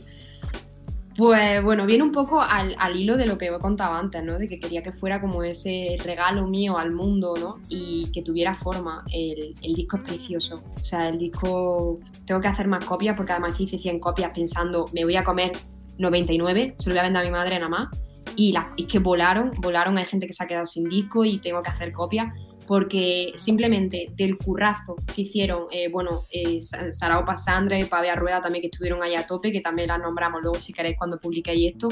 Pues 1.18 1.62
bueno, 1.62 1.84
viene 1.84 2.04
un 2.04 2.12
poco 2.12 2.40
al, 2.40 2.96
hilo 2.96 3.16
de 3.16 3.26
lo 3.26 3.36
que 3.36 3.48
he 3.48 3.58
contado 3.58 3.94
antes, 3.94 4.22
¿no? 4.22 4.38
De 4.38 4.48
que 4.48 4.58
quería 4.58 4.82
que 4.82 4.92
fuera 4.92 5.20
como 5.20 5.42
ese 5.42 5.96
regalo 6.02 6.46
mío 6.46 6.78
al 6.78 6.92
mundo, 6.92 7.34
¿no? 7.38 7.56
Y 7.68 8.10
que 8.12 8.22
tuviera 8.22 8.54
forma. 8.54 9.04
El, 9.12 9.54
disco 9.74 9.98
es 9.98 10.02
precioso. 10.04 10.62
O 10.80 10.84
sea, 10.84 11.08
el 11.08 11.18
disco 11.18 11.98
tengo 12.24 12.40
que 12.40 12.48
hacer 12.48 12.68
más 12.68 12.84
copias 12.84 13.16
porque 13.16 13.32
además 13.32 13.54
hice 13.58 13.78
100 13.78 14.00
copias 14.00 14.30
pensando, 14.32 14.86
me 14.94 15.04
voy 15.04 15.16
a 15.16 15.24
comer 15.24 15.52
99, 15.98 16.76
se 16.78 16.88
lo 16.88 16.94
voy 16.94 17.00
a 17.00 17.02
vender 17.02 17.22
a 17.22 17.24
mi 17.24 17.32
madre 17.32 17.56
nada 17.56 17.68
más. 17.68 17.88
Y 18.36 18.52
las, 18.52 18.68
es 18.76 18.86
que 18.86 19.00
volaron, 19.00 19.50
volaron, 19.60 19.98
hay 19.98 20.06
gente 20.06 20.26
que 20.26 20.32
se 20.32 20.44
ha 20.44 20.46
quedado 20.46 20.66
sin 20.66 20.88
disco 20.88 21.24
y 21.24 21.38
tengo 21.40 21.62
que 21.62 21.70
hacer 21.70 21.92
copias 21.92 22.32
porque 22.68 23.32
simplemente 23.36 24.10
del 24.14 24.36
currazo 24.36 24.96
que 25.14 25.22
hicieron, 25.22 25.64
eh, 25.72 25.88
bueno, 25.88 26.24
eh, 26.30 26.60
Sandra 26.60 27.80
y 27.80 27.84
Pavia 27.86 28.14
Rueda 28.14 28.42
también 28.42 28.60
que 28.60 28.66
estuvieron 28.66 29.02
ahí 29.02 29.14
a 29.14 29.26
tope, 29.26 29.50
que 29.50 29.62
también 29.62 29.88
las 29.88 29.98
nombramos 29.98 30.42
luego 30.42 30.56
si 30.56 30.74
queréis 30.74 30.98
cuando 30.98 31.18
publiquéis 31.18 31.72
esto, 31.72 31.88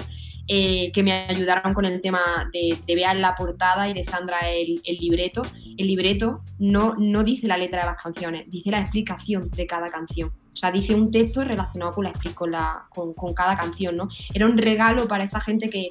eh, 0.47 0.93
que 0.93 1.03
me 1.03 1.12
ayudaron 1.12 1.72
con 1.72 1.87
el 1.87 2.03
tema 2.03 2.51
de, 2.53 2.77
de 2.87 2.95
la 3.14 3.35
portada 3.37 3.89
y 3.89 3.95
de 3.95 4.03
Sandra 4.03 4.41
el, 4.51 4.83
libreto. 5.01 5.41
El 5.79 5.87
libreto 5.87 6.43
no, 6.59 6.95
no 6.99 7.24
dice 7.24 7.47
la 7.47 7.57
letra 7.57 7.81
de 7.81 7.87
las 7.87 8.03
canciones, 8.03 8.45
dice 8.51 8.70
la 8.70 8.81
explicación 8.81 9.51
de 9.53 9.66
cada 9.66 9.89
canción. 9.89 10.29
O 10.29 10.57
sea, 10.59 10.70
dice 10.70 10.95
un 10.95 11.11
texto 11.11 11.43
relacionado 11.43 11.93
con, 11.93 12.05
la, 12.05 12.12
con, 12.35 12.51
la, 12.51 12.85
con 12.93 13.33
cada 13.33 13.57
canción, 13.57 13.97
¿no? 13.97 14.09
Era 14.35 14.45
un 14.45 14.59
regalo 14.59 15.09
para 15.09 15.24
esa 15.24 15.41
gente 15.41 15.70
que 15.70 15.89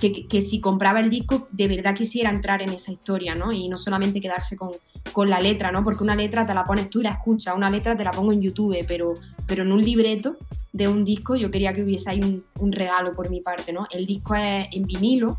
que, 0.00 0.40
si 0.42 0.60
compraba 0.60 1.00
el 1.00 1.10
disco 1.10 1.48
de 1.50 1.68
verdad 1.68 1.94
quisiera 1.94 2.30
entrar 2.30 2.62
en 2.62 2.70
esa 2.70 2.92
historia, 2.92 3.34
¿no? 3.34 3.52
Y 3.52 3.68
no 3.68 3.76
solamente 3.76 4.20
quedarse 4.20 4.56
con, 4.56 4.70
con, 5.12 5.30
la 5.30 5.40
letra, 5.40 5.72
¿no? 5.72 5.82
Porque 5.82 6.02
una 6.02 6.14
letra 6.14 6.46
te 6.46 6.54
la 6.54 6.64
pones 6.64 6.90
tú 6.90 7.00
y 7.00 7.04
la 7.04 7.12
escuchas, 7.12 7.54
una 7.56 7.70
letra 7.70 7.96
te 7.96 8.04
la 8.04 8.10
pongo 8.10 8.32
en 8.32 8.42
YouTube, 8.42 8.84
pero, 8.86 9.14
pero 9.46 9.62
en 9.62 9.72
un 9.72 9.82
libreto 9.82 10.36
de 10.72 10.88
un 10.88 11.04
disco 11.04 11.36
yo 11.36 11.50
quería 11.50 11.74
que 11.74 11.82
hubiese 11.82 12.10
ahí 12.10 12.42
un, 12.58 12.72
regalo 12.72 13.14
por 13.14 13.30
mi 13.30 13.40
parte, 13.40 13.72
¿no? 13.72 13.86
El 13.90 14.06
disco 14.06 14.34
es 14.34 14.68
en 14.72 14.84
vinilo, 14.84 15.38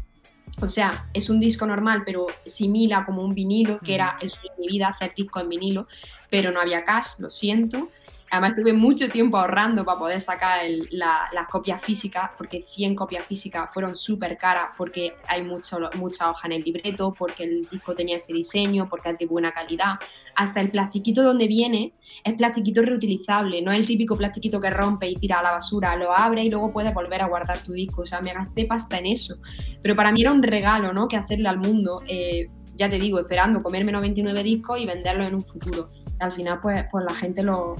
o 0.59 0.69
sea, 0.69 1.09
es 1.13 1.29
un 1.29 1.39
disco 1.39 1.65
normal, 1.67 2.01
pero 2.05 2.27
simila 2.45 3.05
como 3.05 3.23
un 3.23 3.35
vinilo, 3.35 3.79
que 3.79 3.93
era 3.93 4.17
el 4.21 4.31
sueño 4.31 4.49
de 4.57 4.61
mi 4.61 4.67
vida, 4.67 4.87
hacer 4.87 5.13
disco 5.15 5.39
en 5.39 5.49
vinilo, 5.49 5.87
pero 6.31 6.51
no 6.51 6.59
había 6.59 6.83
cash, 6.83 7.19
lo 7.19 7.29
siento. 7.29 7.89
Además 8.29 8.55
tuve 8.55 8.73
mucho 8.73 9.09
tiempo 9.09 9.37
ahorrando 9.37 9.85
para 9.85 9.99
poder 9.99 10.19
sacar 10.19 10.61
las 10.91 11.47
copias 11.49 11.81
físicas, 11.81 12.31
porque 12.37 12.61
100 12.61 12.95
copias 12.95 13.25
físicas 13.25 13.71
fueron 13.73 13.95
súper 13.95 14.37
caras, 14.37 14.71
porque 14.77 15.13
hay 15.27 15.43
mucho, 15.43 15.77
mucha 15.95 16.29
hoja 16.29 16.47
en 16.47 16.53
el 16.53 16.63
libreto, 16.63 17.13
porque 17.17 17.45
el 17.45 17.69
disco 17.69 17.95
tenía 17.95 18.17
ese 18.17 18.33
diseño, 18.33 18.89
porque 18.89 19.11
es 19.11 19.17
de 19.17 19.25
buena 19.27 19.53
calidad. 19.53 19.95
Hasta 20.35 20.59
el 20.59 20.69
plastiquito 20.69 21.23
donde 21.23 21.47
viene 21.47 21.93
es 22.23 22.35
plastiquito 22.35 22.81
reutilizable, 22.81 23.61
no 23.61 23.71
es 23.71 23.79
el 23.79 23.87
típico 23.87 24.15
plastiquito 24.17 24.59
que 24.59 24.69
rompe 24.71 25.07
y 25.09 25.15
tira 25.15 25.39
a 25.39 25.43
la 25.43 25.51
basura, 25.51 25.95
lo 25.95 26.11
abre 26.11 26.43
y 26.43 26.49
luego 26.49 26.71
puedes 26.73 26.93
volver 26.93 27.21
a 27.21 27.27
guardar 27.27 27.59
tu 27.59 27.71
disco. 27.71 28.01
O 28.01 28.05
sea, 28.05 28.19
me 28.19 28.33
gasté 28.33 28.65
pasta 28.65 28.97
en 28.97 29.05
eso. 29.05 29.37
Pero 29.81 29.95
para 29.95 30.11
mí 30.11 30.21
era 30.21 30.33
un 30.33 30.43
regalo, 30.43 30.91
¿no? 30.91 31.07
Que 31.07 31.15
hacerle 31.15 31.47
al 31.47 31.59
mundo. 31.59 32.01
Eh, 32.07 32.49
ya 32.75 32.89
te 32.89 32.97
digo, 32.97 33.19
esperando 33.19 33.63
comerme 33.63 33.91
99 33.93 34.43
discos 34.43 34.79
y 34.79 34.85
venderlos 34.85 35.27
en 35.27 35.35
un 35.35 35.43
futuro. 35.43 35.89
al 36.19 36.31
final, 36.31 36.59
pues, 36.61 36.85
pues 36.91 37.05
la 37.07 37.13
gente 37.13 37.43
lo, 37.43 37.75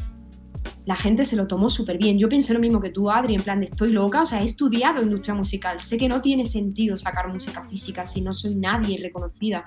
la 0.88 0.96
gente 0.96 1.26
se 1.26 1.36
lo 1.36 1.48
tomó 1.48 1.70
súper 1.70 1.98
bien. 1.98 2.18
Yo 2.18 2.30
pensé 2.30 2.54
lo 2.54 2.62
mismo 2.62 2.80
que 2.80 2.92
tú, 2.92 3.12
Adri, 3.12 3.36
en 3.36 3.44
plan 3.44 3.60
de 3.60 3.66
estoy 3.66 3.92
loca, 3.92 4.22
o 4.22 4.26
sea, 4.26 4.42
he 4.42 4.46
estudiado 4.46 5.04
industria 5.04 5.36
musical, 5.36 5.82
sé 5.82 5.98
que 5.98 6.08
no 6.08 6.22
tiene 6.22 6.46
sentido 6.46 6.96
sacar 6.96 7.28
música 7.28 7.62
física 7.66 8.06
si 8.06 8.22
no 8.22 8.32
soy 8.32 8.56
nadie 8.56 8.98
reconocida. 8.98 9.66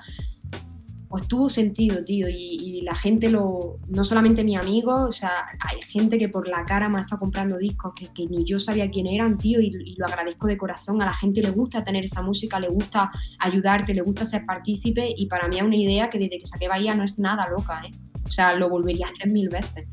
Pues 1.11 1.29
tuvo 1.29 1.51
sentido, 1.51 2.03
tío, 2.05 2.27
y, 2.31 2.81
la 2.83 2.95
gente 2.95 3.29
lo, 3.29 3.81
no 3.89 4.03
solamente 4.03 4.43
mi 4.43 4.57
amigo, 4.57 5.09
o 5.09 5.13
sea, 5.13 5.31
hay 5.59 5.83
gente 5.83 6.19
que 6.19 6.31
por 6.31 6.49
la 6.49 6.65
cara 6.65 6.89
me 6.89 6.99
ha 6.99 7.03
estado 7.03 7.21
comprando 7.21 7.59
discos 7.59 7.93
que, 7.95 8.27
ni 8.27 8.45
yo 8.45 8.59
sabía 8.59 8.91
quién 8.91 9.07
eran, 9.07 9.37
tío, 9.37 9.61
y, 9.61 9.67
y, 9.67 9.97
lo 9.97 10.07
agradezco 10.07 10.47
de 10.47 10.57
corazón. 10.57 11.03
A 11.03 11.05
la 11.05 11.13
gente 11.13 11.43
le 11.43 11.51
gusta 11.51 11.85
tener 11.85 12.05
esa 12.05 12.23
música, 12.23 12.59
le 12.59 12.69
gusta 12.69 13.11
ayudarte, 13.41 13.93
le 13.93 14.01
gusta 14.01 14.25
ser 14.25 14.47
partícipe, 14.47 15.07
y 15.15 15.27
para 15.27 15.49
mí 15.49 15.59
es 15.59 15.63
una 15.63 15.77
idea 15.77 16.09
que 16.09 16.19
desde 16.19 16.39
que 16.39 16.47
saqué 16.47 16.67
Bahía 16.67 16.95
no 16.95 17.05
es 17.05 17.19
nada 17.19 17.47
loca, 17.51 17.83
¿eh? 17.85 17.91
O 18.25 18.33
sea, 18.33 18.55
lo 18.55 18.71
volvería 18.71 19.09
a 19.09 19.11
hacer 19.11 19.31
mil 19.31 19.51
veces 19.51 19.87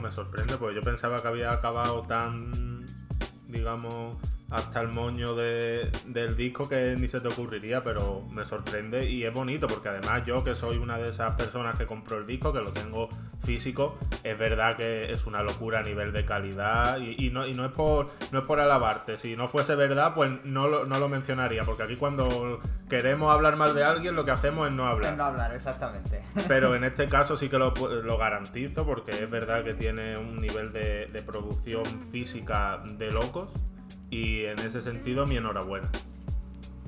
me 0.00 0.10
sorprende, 0.10 0.56
porque 0.56 0.76
yo 0.76 0.82
pensaba 0.82 1.20
que 1.20 1.28
había 1.28 1.52
acabado 1.52 2.02
tan, 2.02 2.86
digamos, 3.46 4.16
hasta 4.50 4.80
el 4.80 4.88
moño 4.88 5.34
de, 5.34 5.90
del 6.06 6.36
disco 6.36 6.68
que 6.68 6.96
ni 6.98 7.08
se 7.08 7.20
te 7.20 7.28
ocurriría, 7.28 7.82
pero 7.82 8.26
me 8.30 8.44
sorprende 8.44 9.08
y 9.08 9.24
es 9.24 9.32
bonito 9.32 9.68
porque 9.68 9.88
además 9.88 10.24
yo 10.26 10.42
que 10.42 10.56
soy 10.56 10.76
una 10.76 10.98
de 10.98 11.10
esas 11.10 11.36
personas 11.36 11.78
que 11.78 11.86
compró 11.86 12.18
el 12.18 12.26
disco, 12.26 12.52
que 12.52 12.60
lo 12.60 12.72
tengo 12.72 13.08
físico, 13.44 13.96
es 14.24 14.36
verdad 14.36 14.76
que 14.76 15.12
es 15.12 15.24
una 15.24 15.42
locura 15.42 15.80
a 15.80 15.82
nivel 15.82 16.12
de 16.12 16.24
calidad 16.24 16.98
y, 16.98 17.30
no, 17.30 17.46
y 17.46 17.54
no, 17.54 17.64
es 17.64 17.72
por, 17.72 18.10
no 18.32 18.40
es 18.40 18.44
por 18.44 18.58
alabarte, 18.58 19.16
si 19.16 19.36
no 19.36 19.46
fuese 19.46 19.76
verdad 19.76 20.14
pues 20.14 20.32
no 20.44 20.66
lo, 20.66 20.84
no 20.84 20.98
lo 20.98 21.08
mencionaría, 21.08 21.62
porque 21.62 21.84
aquí 21.84 21.96
cuando 21.96 22.60
queremos 22.88 23.32
hablar 23.32 23.56
mal 23.56 23.72
de 23.72 23.84
alguien 23.84 24.16
lo 24.16 24.24
que 24.24 24.32
hacemos 24.32 24.68
es 24.68 24.74
no 24.74 24.86
hablar. 24.86 25.16
no 25.16 25.24
hablar, 25.24 25.54
exactamente. 25.54 26.22
Pero 26.48 26.74
en 26.74 26.82
este 26.82 27.06
caso 27.06 27.36
sí 27.36 27.48
que 27.48 27.58
lo, 27.58 27.72
lo 27.72 28.18
garantizo 28.18 28.84
porque 28.84 29.12
es 29.12 29.30
verdad 29.30 29.62
que 29.62 29.74
tiene 29.74 30.18
un 30.18 30.40
nivel 30.40 30.72
de, 30.72 31.06
de 31.06 31.22
producción 31.22 31.84
física 32.10 32.82
de 32.84 33.10
locos 33.12 33.50
y 34.10 34.44
en 34.44 34.58
ese 34.58 34.80
sentido 34.80 35.26
mi 35.26 35.36
enhorabuena. 35.36 35.88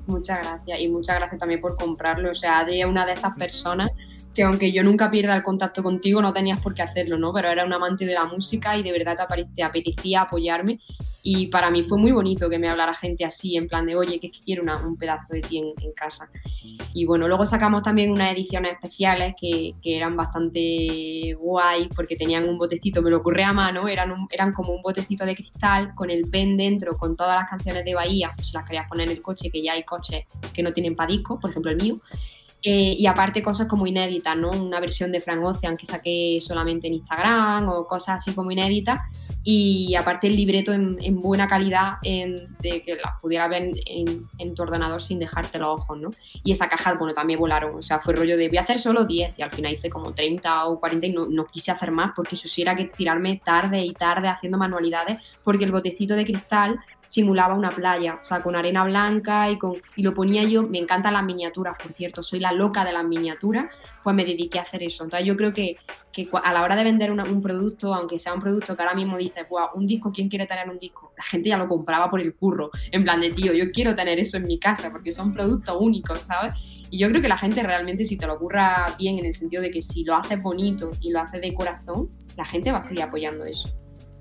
Muchas 0.05 0.39
gracias 0.39 0.81
y 0.81 0.87
muchas 0.89 1.15
gracias 1.15 1.39
también 1.39 1.61
por 1.61 1.77
comprarlo. 1.77 2.31
O 2.31 2.35
sea, 2.35 2.65
de 2.65 2.85
una 2.85 3.05
de 3.05 3.13
esas 3.13 3.35
personas 3.35 3.91
que 4.33 4.43
aunque 4.43 4.71
yo 4.71 4.83
nunca 4.83 5.11
pierda 5.11 5.35
el 5.35 5.43
contacto 5.43 5.83
contigo, 5.83 6.21
no 6.21 6.33
tenías 6.33 6.59
por 6.59 6.73
qué 6.73 6.81
hacerlo, 6.81 7.17
¿no? 7.17 7.31
Pero 7.33 7.49
era 7.49 7.65
un 7.65 7.73
amante 7.73 8.05
de 8.05 8.13
la 8.13 8.25
música 8.25 8.75
y 8.75 8.83
de 8.83 8.91
verdad 8.91 9.17
te, 9.55 9.63
apetecía 9.63 10.21
apoyarme. 10.21 10.79
Y 11.25 11.47
para 11.47 11.71
mí 11.71 11.83
fue 11.83 11.97
muy 11.97 12.11
bonito 12.11 12.49
que 12.49 12.59
me 12.59 12.69
hablara 12.69 12.93
gente 12.93 13.23
así, 13.23 13.55
en 13.55 13.69
plan 13.69 13.85
de, 13.85 13.95
oye, 13.95 14.19
que 14.19 14.27
es 14.27 14.33
que 14.33 14.43
quiero 14.43 14.63
un 14.85 14.97
pedazo 14.97 15.27
de 15.29 15.39
ti 15.39 15.57
en, 15.57 15.93
casa. 15.95 16.29
Y 16.93 17.05
bueno, 17.05 17.29
luego 17.29 17.45
sacamos 17.45 17.81
también 17.81 18.11
unas 18.11 18.33
ediciones 18.33 18.73
especiales 18.73 19.33
que, 19.39 19.73
que, 19.81 19.95
eran 19.95 20.17
bastante 20.17 21.33
guay 21.39 21.87
porque 21.95 22.17
tenían 22.17 22.49
un 22.49 22.57
botecito, 22.57 23.01
me 23.01 23.09
lo 23.09 23.17
ocurre 23.17 23.45
a 23.45 23.53
mano, 23.53 23.87
eran, 23.87 24.11
eran 24.31 24.51
como 24.51 24.73
un 24.73 24.81
botecito 24.81 25.25
de 25.25 25.35
cristal 25.35 25.95
con 25.95 26.09
el 26.09 26.29
pen 26.29 26.57
dentro, 26.57 26.97
con 26.97 27.15
todas 27.15 27.39
las 27.39 27.49
canciones 27.49 27.85
de 27.85 27.93
Bahía, 27.93 28.31
pues 28.35 28.49
si 28.49 28.57
las 28.57 28.65
querías 28.65 28.89
poner 28.89 29.07
en 29.07 29.15
el 29.15 29.21
coche, 29.21 29.49
que 29.49 29.63
ya 29.63 29.73
hay 29.73 29.83
coches 29.83 30.25
que 30.53 30.61
no 30.61 30.73
tienen 30.73 30.95
para 30.95 31.07
disco, 31.07 31.39
por 31.39 31.51
ejemplo 31.51 31.71
el 31.71 31.77
mío. 31.77 32.01
Eh, 32.65 32.95
y 32.97 33.05
aparte 33.07 33.43
cosas 33.43 33.67
como 33.67 33.85
inéditas, 33.85 34.37
¿no? 34.37 34.49
Una 34.49 34.79
versión 34.79 35.11
de 35.11 35.19
Frank 35.19 35.43
Ocean 35.43 35.75
que 35.75 35.85
saqué 35.85 36.37
solamente 36.39 36.87
en 36.87 36.93
Instagram 36.93 37.67
o 37.67 37.85
cosas 37.85 38.21
así 38.21 38.33
como 38.33 38.51
inéditas 38.51 39.01
y 39.43 39.93
aparte 39.95 40.27
el 40.27 40.37
libreto 40.37 40.71
en, 40.71 41.21
buena 41.21 41.47
calidad 41.49 41.99
de 42.01 42.83
que 42.85 42.95
las 42.95 43.19
pudiera 43.21 43.49
ver 43.49 43.71
en, 43.85 44.55
tu 44.55 44.61
ordenador 44.61 45.01
sin 45.01 45.19
dejarte 45.19 45.59
los 45.59 45.81
ojos, 45.81 45.99
¿no? 45.99 46.11
Y 46.43 46.53
esa 46.53 46.69
caja, 46.69 46.93
bueno, 46.93 47.13
también 47.13 47.37
volaron, 47.37 47.75
o 47.75 47.81
sea, 47.81 47.99
fue 47.99 48.13
rollo 48.13 48.37
de 48.37 48.47
voy 48.47 48.57
a 48.57 48.61
hacer 48.61 48.79
solo 48.79 49.03
10 49.03 49.37
y 49.37 49.41
al 49.41 49.51
final 49.51 49.73
hice 49.73 49.89
como 49.89 50.13
30 50.13 50.65
o 50.67 50.79
40 50.79 51.07
y 51.07 51.11
no, 51.11 51.45
quise 51.45 51.71
hacer 51.71 51.91
más 51.91 52.11
porque 52.15 52.35
eso 52.35 52.47
sí 52.47 52.63
que 52.63 52.85
tirarme 52.85 53.41
tarde 53.43 53.83
y 53.83 53.91
tarde 53.93 54.29
haciendo 54.29 54.57
manualidades 54.57 55.17
porque 55.43 55.65
el 55.65 55.73
botecito 55.73 56.15
de 56.15 56.23
cristal 56.23 56.79
simulaba 57.05 57.53
una 57.53 57.71
playa, 57.71 58.17
o 58.21 58.23
sea, 58.23 58.41
con 58.41 58.55
arena 58.55 58.83
blanca 58.83 59.49
y, 59.49 59.57
con, 59.57 59.75
y 59.95 60.03
lo 60.03 60.13
ponía 60.13 60.43
yo, 60.43 60.63
me 60.63 60.79
encantan 60.79 61.13
las 61.13 61.23
miniaturas, 61.23 61.75
por 61.81 61.93
cierto, 61.93 62.23
soy 62.23 62.39
la 62.39 62.51
loca 62.51 62.85
de 62.85 62.93
las 62.93 63.03
miniaturas, 63.03 63.65
pues 64.03 64.15
me 64.15 64.25
dediqué 64.25 64.59
a 64.59 64.63
hacer 64.63 64.83
eso. 64.83 65.03
Entonces 65.03 65.27
yo 65.27 65.35
creo 65.35 65.53
que 65.53 65.77
que 66.13 66.29
a 66.31 66.53
la 66.53 66.61
hora 66.61 66.75
de 66.75 66.83
vender 66.83 67.11
un 67.11 67.41
producto, 67.41 67.93
aunque 67.93 68.19
sea 68.19 68.33
un 68.33 68.39
producto 68.39 68.75
que 68.75 68.83
ahora 68.83 68.93
mismo 68.93 69.17
dices, 69.17 69.49
wow, 69.49 69.69
un 69.73 69.87
disco, 69.87 70.11
¿quién 70.13 70.29
quiere 70.29 70.45
tener 70.45 70.69
un 70.69 70.77
disco? 70.77 71.11
La 71.17 71.23
gente 71.23 71.49
ya 71.49 71.57
lo 71.57 71.67
compraba 71.67 72.09
por 72.09 72.21
el 72.21 72.35
curro, 72.35 72.69
en 72.91 73.03
plan 73.03 73.19
de, 73.19 73.31
tío, 73.31 73.51
yo 73.51 73.71
quiero 73.71 73.95
tener 73.95 74.19
eso 74.19 74.37
en 74.37 74.43
mi 74.43 74.59
casa 74.59 74.91
porque 74.91 75.11
son 75.11 75.33
productos 75.33 75.75
únicos, 75.79 76.19
¿sabes? 76.19 76.53
Y 76.91 76.99
yo 76.99 77.09
creo 77.09 77.21
que 77.21 77.27
la 77.27 77.37
gente 77.37 77.63
realmente, 77.63 78.05
si 78.05 78.17
te 78.17 78.27
lo 78.27 78.35
ocurra 78.35 78.85
bien, 78.99 79.17
en 79.17 79.25
el 79.25 79.33
sentido 79.33 79.63
de 79.63 79.71
que 79.71 79.81
si 79.81 80.03
lo 80.03 80.15
haces 80.15 80.39
bonito 80.39 80.91
y 81.01 81.09
lo 81.09 81.19
haces 81.19 81.41
de 81.41 81.51
corazón, 81.55 82.09
la 82.37 82.45
gente 82.45 82.71
va 82.71 82.77
a 82.77 82.81
seguir 82.81 83.01
apoyando 83.01 83.45
eso. 83.45 83.67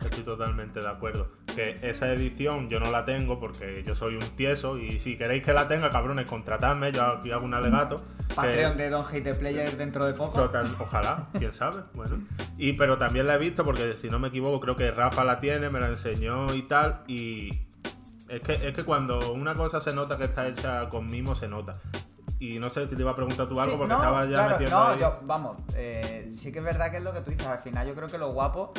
Estoy 0.02 0.24
totalmente 0.24 0.80
de 0.80 0.88
acuerdo. 0.88 1.41
Que 1.54 1.78
esa 1.82 2.12
edición 2.12 2.68
yo 2.68 2.80
no 2.80 2.90
la 2.90 3.04
tengo 3.04 3.38
porque 3.38 3.84
yo 3.86 3.94
soy 3.94 4.14
un 4.16 4.26
tieso 4.36 4.78
y 4.78 4.98
si 4.98 5.16
queréis 5.16 5.42
que 5.44 5.52
la 5.52 5.68
tenga, 5.68 5.90
cabrones, 5.90 6.28
contratadme, 6.28 6.92
yo 6.92 7.04
aquí 7.04 7.30
hago 7.30 7.44
un 7.44 7.54
alegato. 7.54 8.02
Patreon 8.34 8.76
de 8.76 8.90
Don 8.90 9.04
Hate 9.10 9.34
Player 9.34 9.76
dentro 9.76 10.06
de 10.06 10.14
poco. 10.14 10.50
Ojalá, 10.80 11.28
quién 11.38 11.52
sabe, 11.52 11.82
bueno. 11.94 12.18
Y 12.58 12.72
pero 12.74 12.98
también 12.98 13.26
la 13.26 13.34
he 13.34 13.38
visto 13.38 13.64
porque 13.64 13.96
si 13.96 14.08
no 14.08 14.18
me 14.18 14.28
equivoco 14.28 14.60
creo 14.60 14.76
que 14.76 14.90
Rafa 14.90 15.24
la 15.24 15.40
tiene, 15.40 15.68
me 15.70 15.80
la 15.80 15.88
enseñó 15.88 16.52
y 16.54 16.62
tal 16.62 17.02
y 17.06 17.50
es 18.28 18.40
que, 18.40 18.54
es 18.68 18.74
que 18.74 18.84
cuando 18.84 19.32
una 19.34 19.54
cosa 19.54 19.80
se 19.80 19.92
nota 19.92 20.16
que 20.16 20.24
está 20.24 20.46
hecha 20.48 20.88
con 20.88 21.06
mimo, 21.06 21.34
se 21.34 21.48
nota. 21.48 21.76
Y 22.40 22.58
no 22.58 22.70
sé 22.70 22.88
si 22.88 22.96
te 22.96 23.02
iba 23.02 23.12
a 23.12 23.14
preguntar 23.14 23.48
tú 23.48 23.60
algo 23.60 23.78
porque 23.78 23.94
estaba 23.94 24.24
ya 24.24 24.48
metiendo 24.48 24.76
No, 24.76 24.86
ahí. 24.88 24.98
yo, 24.98 25.20
vamos, 25.22 25.58
eh, 25.76 26.28
sí 26.28 26.50
que 26.50 26.58
es 26.58 26.64
verdad 26.64 26.90
que 26.90 26.96
es 26.96 27.02
lo 27.02 27.12
que 27.12 27.20
tú 27.20 27.30
dices. 27.30 27.46
Al 27.46 27.60
final 27.60 27.86
yo 27.86 27.94
creo 27.94 28.08
que 28.08 28.18
lo 28.18 28.32
guapo 28.32 28.72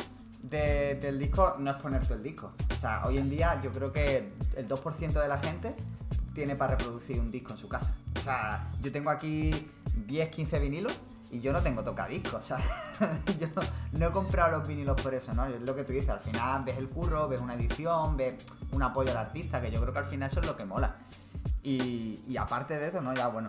de- 0.50 0.94
del 0.96 1.18
disco 1.18 1.56
no 1.58 1.70
es 1.70 1.76
ponerte 1.76 2.14
el 2.14 2.22
disco. 2.22 2.52
O 2.70 2.74
sea, 2.80 3.04
hoy 3.06 3.18
en 3.18 3.30
día 3.30 3.60
yo 3.62 3.70
creo 3.72 3.92
que 3.92 4.32
el 4.56 4.68
2% 4.68 5.20
de 5.20 5.28
la 5.28 5.38
gente 5.38 5.74
tiene 6.34 6.56
para 6.56 6.76
reproducir 6.76 7.18
un 7.18 7.30
disco 7.30 7.52
en 7.52 7.58
su 7.58 7.68
casa. 7.68 7.94
O 8.16 8.20
sea, 8.20 8.70
yo 8.80 8.90
tengo 8.92 9.10
aquí 9.10 9.50
10, 10.06 10.28
15 10.28 10.58
vinilos 10.58 10.98
y 11.30 11.40
yo 11.40 11.52
no 11.52 11.62
tengo 11.62 11.82
tocadiscos. 11.82 12.34
O 12.34 12.42
sea, 12.42 12.58
yo 13.38 13.48
no, 13.92 14.06
he 14.06 14.10
comprado 14.12 14.58
los 14.58 14.68
vinilos 14.68 15.00
por 15.00 15.14
eso, 15.14 15.32
¿no? 15.34 15.46
Es 15.46 15.60
lo 15.62 15.74
que 15.74 15.84
tú 15.84 15.92
dices, 15.92 16.10
al 16.10 16.20
final 16.20 16.62
ves 16.64 16.76
el 16.78 16.88
curro, 16.88 17.28
ves 17.28 17.40
una 17.40 17.54
edición, 17.54 18.16
ves 18.16 18.34
un 18.72 18.82
apoyo 18.82 19.10
al 19.12 19.16
artista, 19.18 19.60
que 19.60 19.70
yo 19.70 19.80
creo 19.80 19.92
que 19.92 19.98
al 20.00 20.04
final 20.04 20.30
eso 20.30 20.40
es 20.40 20.46
lo 20.46 20.56
que 20.56 20.64
mola. 20.64 20.96
Y 21.62 22.36
aparte 22.38 22.76
de 22.78 22.88
eso, 22.88 23.00
¿no? 23.00 23.14
Ya 23.14 23.28
bueno, 23.28 23.48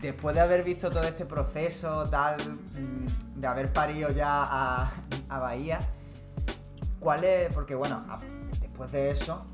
después 0.00 0.34
de 0.34 0.40
haber 0.40 0.64
visto 0.64 0.90
todo 0.90 1.02
este 1.02 1.24
proceso, 1.24 2.08
tal, 2.08 2.36
mm, 2.38 3.40
de 3.40 3.46
haber 3.46 3.72
parido 3.72 4.10
ya 4.10 4.42
a, 4.42 4.90
a 5.28 5.38
Bahía, 5.38 5.78
¿cuál 7.00 7.24
es? 7.24 7.52
Porque 7.52 7.74
bueno, 7.74 8.04
después 8.60 8.92
de 8.92 9.10
eso, 9.10 9.46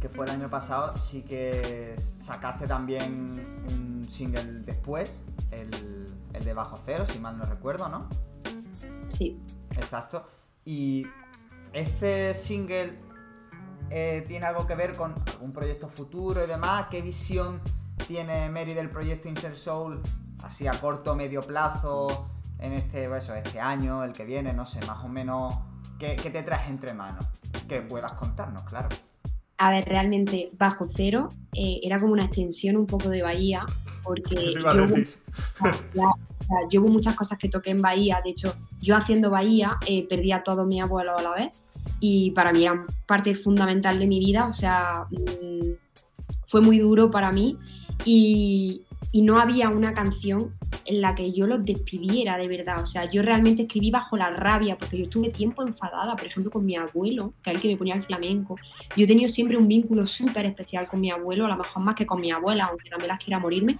que 0.00 0.08
fue 0.08 0.26
el 0.26 0.32
año 0.32 0.48
pasado, 0.48 0.96
sí 0.96 1.22
que 1.22 1.96
sacaste 1.98 2.66
también 2.66 3.64
un 3.70 4.06
single 4.08 4.60
después, 4.64 5.20
el, 5.50 6.14
el 6.32 6.44
de 6.44 6.54
Bajo 6.54 6.78
Cero, 6.84 7.04
si 7.06 7.18
mal 7.18 7.36
no 7.36 7.44
recuerdo, 7.44 7.88
¿no? 7.88 8.08
Sí. 9.08 9.40
Exacto. 9.76 10.26
Y 10.64 11.06
este 11.72 12.34
single 12.34 12.98
eh, 13.90 14.24
tiene 14.26 14.46
algo 14.46 14.66
que 14.66 14.74
ver 14.74 14.94
con 14.96 15.14
algún 15.32 15.52
proyecto 15.52 15.88
futuro 15.88 16.44
y 16.44 16.46
demás. 16.46 16.86
¿Qué 16.90 17.00
visión 17.00 17.60
tiene 17.98 18.48
Mary 18.48 18.74
del 18.74 18.90
proyecto 18.90 19.28
Insert 19.28 19.56
Soul 19.56 20.00
así 20.42 20.66
a 20.66 20.72
corto 20.72 21.12
o 21.12 21.14
medio 21.16 21.40
plazo 21.42 22.28
en 22.58 22.72
este, 22.72 23.04
eso, 23.16 23.34
este 23.34 23.60
año, 23.60 24.02
el 24.04 24.12
que 24.12 24.24
viene, 24.24 24.52
no 24.52 24.66
sé, 24.66 24.80
más 24.86 25.04
o 25.04 25.08
menos? 25.08 25.54
¿Qué, 25.98 26.16
qué 26.16 26.30
te 26.30 26.42
traes 26.42 26.68
entre 26.68 26.92
manos? 26.94 27.24
Que 27.68 27.82
puedas 27.82 28.12
contarnos, 28.12 28.62
claro. 28.64 28.88
A 29.58 29.70
ver, 29.70 29.84
realmente 29.86 30.50
Bajo 30.56 30.86
Cero 30.94 31.28
eh, 31.52 31.80
era 31.82 31.98
como 31.98 32.12
una 32.12 32.24
extensión 32.24 32.76
un 32.76 32.86
poco 32.86 33.08
de 33.10 33.22
Bahía, 33.22 33.66
porque 34.04 34.34
Eso 34.36 34.60
iba 34.60 34.70
a 34.70 34.76
yo 34.76 34.84
hubo- 34.84 34.94
sea, 34.96 36.14
yo 36.70 36.80
hubo 36.80 36.88
muchas 36.88 37.16
cosas 37.16 37.38
que 37.38 37.48
toqué 37.48 37.70
en 37.70 37.82
Bahía, 37.82 38.20
de 38.24 38.30
hecho, 38.30 38.54
yo 38.80 38.96
haciendo 38.96 39.30
Bahía 39.30 39.76
eh, 39.86 40.06
perdí 40.08 40.30
a 40.32 40.42
todos 40.44 40.66
mis 40.66 40.82
abuelos 40.82 41.18
a 41.18 41.22
la 41.22 41.30
vez 41.30 41.52
y 42.00 42.30
para 42.30 42.52
mí 42.52 42.62
eran 42.62 42.86
parte 43.06 43.34
fundamental 43.34 43.98
de 43.98 44.06
mi 44.06 44.20
vida, 44.20 44.46
o 44.46 44.52
sea, 44.52 45.06
mm, 45.10 45.72
fue 46.46 46.60
muy 46.60 46.78
duro 46.78 47.10
para 47.10 47.32
mí 47.32 47.58
y, 48.04 48.82
no 49.14 49.38
había 49.38 49.68
una 49.68 49.94
canción 49.94 50.54
en 50.84 51.00
la 51.00 51.14
que 51.14 51.32
yo 51.32 51.46
los 51.46 51.64
despidiera 51.64 52.36
de 52.36 52.46
verdad, 52.46 52.80
o 52.80 52.86
sea, 52.86 53.10
yo 53.10 53.20
realmente 53.22 53.62
escribí 53.62 53.90
bajo 53.90 54.16
la 54.16 54.30
rabia 54.30 54.78
porque 54.78 54.98
yo 54.98 55.04
estuve 55.04 55.30
tiempo 55.30 55.62
enfadada, 55.62 56.14
por 56.14 56.26
ejemplo, 56.26 56.52
con 56.52 56.64
mi 56.64 56.76
abuelo, 56.76 57.32
que 57.42 57.50
es 57.50 57.56
el 57.56 57.62
que 57.62 57.68
me 57.68 57.76
ponía 57.76 57.94
el 57.94 58.04
flamenco. 58.04 58.56
Yo 58.96 59.04
he 59.04 59.06
tenido 59.08 59.28
siempre 59.28 59.56
un 59.56 59.66
vínculo 59.66 60.06
súper 60.06 60.46
especial 60.46 60.86
con 60.86 61.00
mi 61.00 61.10
abuelo, 61.10 61.46
a 61.46 61.48
lo 61.48 61.56
mejor 61.56 61.82
más 61.82 61.96
que 61.96 62.06
con 62.06 62.20
mi 62.20 62.30
abuela, 62.30 62.66
aunque 62.66 62.88
también 62.88 63.08
las 63.08 63.18
quiera 63.18 63.40
morirme, 63.40 63.78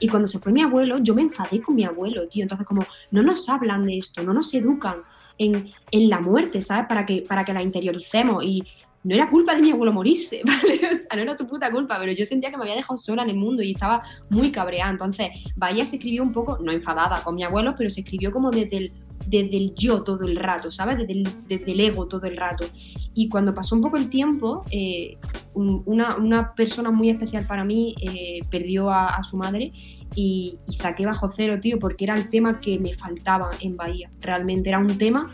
y 0.00 0.08
cuando 0.08 0.26
se 0.26 0.38
fue 0.38 0.50
mi 0.50 0.62
abuelo, 0.62 0.98
yo 0.98 1.14
me 1.14 1.22
enfadé 1.22 1.60
con 1.60 1.74
mi 1.74 1.84
abuelo, 1.84 2.26
tío. 2.26 2.42
Entonces, 2.42 2.66
como, 2.66 2.86
no 3.10 3.22
nos 3.22 3.48
hablan 3.50 3.86
de 3.86 3.98
esto, 3.98 4.22
no 4.22 4.32
nos 4.32 4.52
educan 4.54 5.02
en, 5.36 5.70
en 5.90 6.08
la 6.08 6.20
muerte, 6.20 6.62
¿sabes? 6.62 6.86
Para 6.86 7.04
que, 7.04 7.22
para 7.22 7.44
que 7.44 7.52
la 7.52 7.62
interioricemos. 7.62 8.42
Y 8.42 8.64
no 9.02 9.14
era 9.14 9.30
culpa 9.30 9.54
de 9.54 9.62
mi 9.62 9.70
abuelo 9.70 9.92
morirse, 9.92 10.42
¿vale? 10.44 10.80
O 10.90 10.94
sea, 10.94 11.16
no 11.16 11.22
era 11.22 11.36
tu 11.36 11.46
puta 11.46 11.70
culpa, 11.70 11.98
pero 11.98 12.12
yo 12.12 12.24
sentía 12.24 12.50
que 12.50 12.56
me 12.56 12.64
había 12.64 12.76
dejado 12.76 12.98
sola 12.98 13.22
en 13.22 13.30
el 13.30 13.36
mundo 13.36 13.62
y 13.62 13.72
estaba 13.72 14.02
muy 14.28 14.50
cabreada. 14.50 14.90
Entonces, 14.90 15.28
Bahía 15.56 15.84
se 15.84 15.96
escribió 15.96 16.22
un 16.22 16.32
poco, 16.32 16.58
no 16.60 16.70
enfadada 16.72 17.22
con 17.22 17.34
mi 17.34 17.42
abuelo, 17.42 17.74
pero 17.76 17.88
se 17.90 18.00
escribió 18.00 18.30
como 18.30 18.50
desde 18.50 18.76
el, 18.76 18.92
desde 19.26 19.56
el 19.56 19.74
yo 19.74 20.02
todo 20.02 20.24
el 20.26 20.36
rato, 20.36 20.70
¿sabes? 20.70 20.98
Desde 20.98 21.12
el, 21.12 21.28
desde 21.48 21.72
el 21.72 21.80
ego 21.80 22.06
todo 22.06 22.26
el 22.26 22.36
rato. 22.36 22.66
Y 23.14 23.28
cuando 23.28 23.54
pasó 23.54 23.74
un 23.74 23.82
poco 23.82 23.96
el 23.96 24.08
tiempo, 24.10 24.64
eh, 24.70 25.16
un- 25.54 25.82
una, 25.86 26.16
una 26.16 26.54
persona 26.54 26.90
muy 26.90 27.08
especial 27.10 27.46
para 27.46 27.64
mí 27.64 27.94
eh, 28.00 28.40
perdió 28.50 28.90
a, 28.90 29.22
su 29.22 29.36
madre 29.36 29.72
y 30.14 30.56
saqué 30.68 31.06
bajo 31.06 31.28
cero, 31.30 31.58
tío, 31.60 31.78
porque 31.78 32.04
era 32.04 32.14
el 32.14 32.28
tema 32.30 32.60
que 32.60 32.78
me 32.78 32.94
faltaba 32.94 33.50
en 33.60 33.76
Bahía. 33.76 34.10
Realmente 34.20 34.68
era 34.68 34.78
un 34.78 34.96
tema 34.98 35.30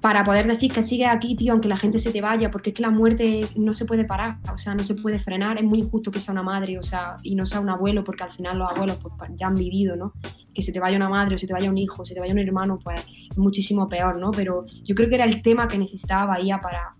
para 0.00 0.24
poder 0.24 0.46
decir 0.46 0.72
que 0.72 0.82
sigues 0.82 1.08
aquí, 1.08 1.34
tío, 1.34 1.52
aunque 1.52 1.68
la 1.68 1.76
gente 1.76 1.98
se 1.98 2.12
te 2.12 2.20
vaya, 2.20 2.50
porque 2.50 2.70
es 2.70 2.76
que 2.76 2.82
la 2.82 2.90
muerte 2.90 3.40
no 3.56 3.72
se 3.72 3.84
puede 3.84 4.04
parar, 4.04 4.38
o 4.52 4.58
sea, 4.58 4.74
no 4.74 4.84
se 4.84 4.94
puede 4.94 5.18
frenar. 5.18 5.58
Es 5.58 5.64
muy 5.64 5.80
injusto 5.80 6.12
que 6.12 6.20
sea 6.20 6.32
una 6.32 6.42
madre, 6.42 6.78
o 6.78 6.82
sea, 6.82 7.16
y 7.22 7.34
no 7.34 7.46
sea 7.46 7.60
un 7.60 7.68
abuelo, 7.68 8.04
porque 8.04 8.22
al 8.22 8.32
final 8.32 8.58
los 8.58 8.70
abuelos 8.70 8.98
pues, 8.98 9.30
ya 9.34 9.48
han 9.48 9.56
vivido, 9.56 9.96
¿no? 9.96 10.12
Que 10.54 10.62
se 10.62 10.72
te 10.72 10.78
vaya 10.78 10.96
una 10.96 11.08
madre, 11.08 11.34
o 11.34 11.38
se 11.38 11.46
te 11.46 11.52
vaya 11.52 11.68
un 11.68 11.78
hijo, 11.78 12.02
o 12.02 12.04
se 12.04 12.14
te 12.14 12.20
vaya 12.20 12.32
un 12.32 12.38
hermano, 12.38 12.78
pues 12.82 13.04
es 13.30 13.38
muchísimo 13.38 13.88
peor, 13.88 14.18
¿no? 14.18 14.30
Pero 14.30 14.66
yo 14.84 14.94
creo 14.94 15.08
que 15.08 15.16
era 15.16 15.24
el 15.24 15.42
tema 15.42 15.66
que 15.66 15.78
necesitaba 15.78 16.26
Bahía 16.26 16.60
para, 16.60 16.94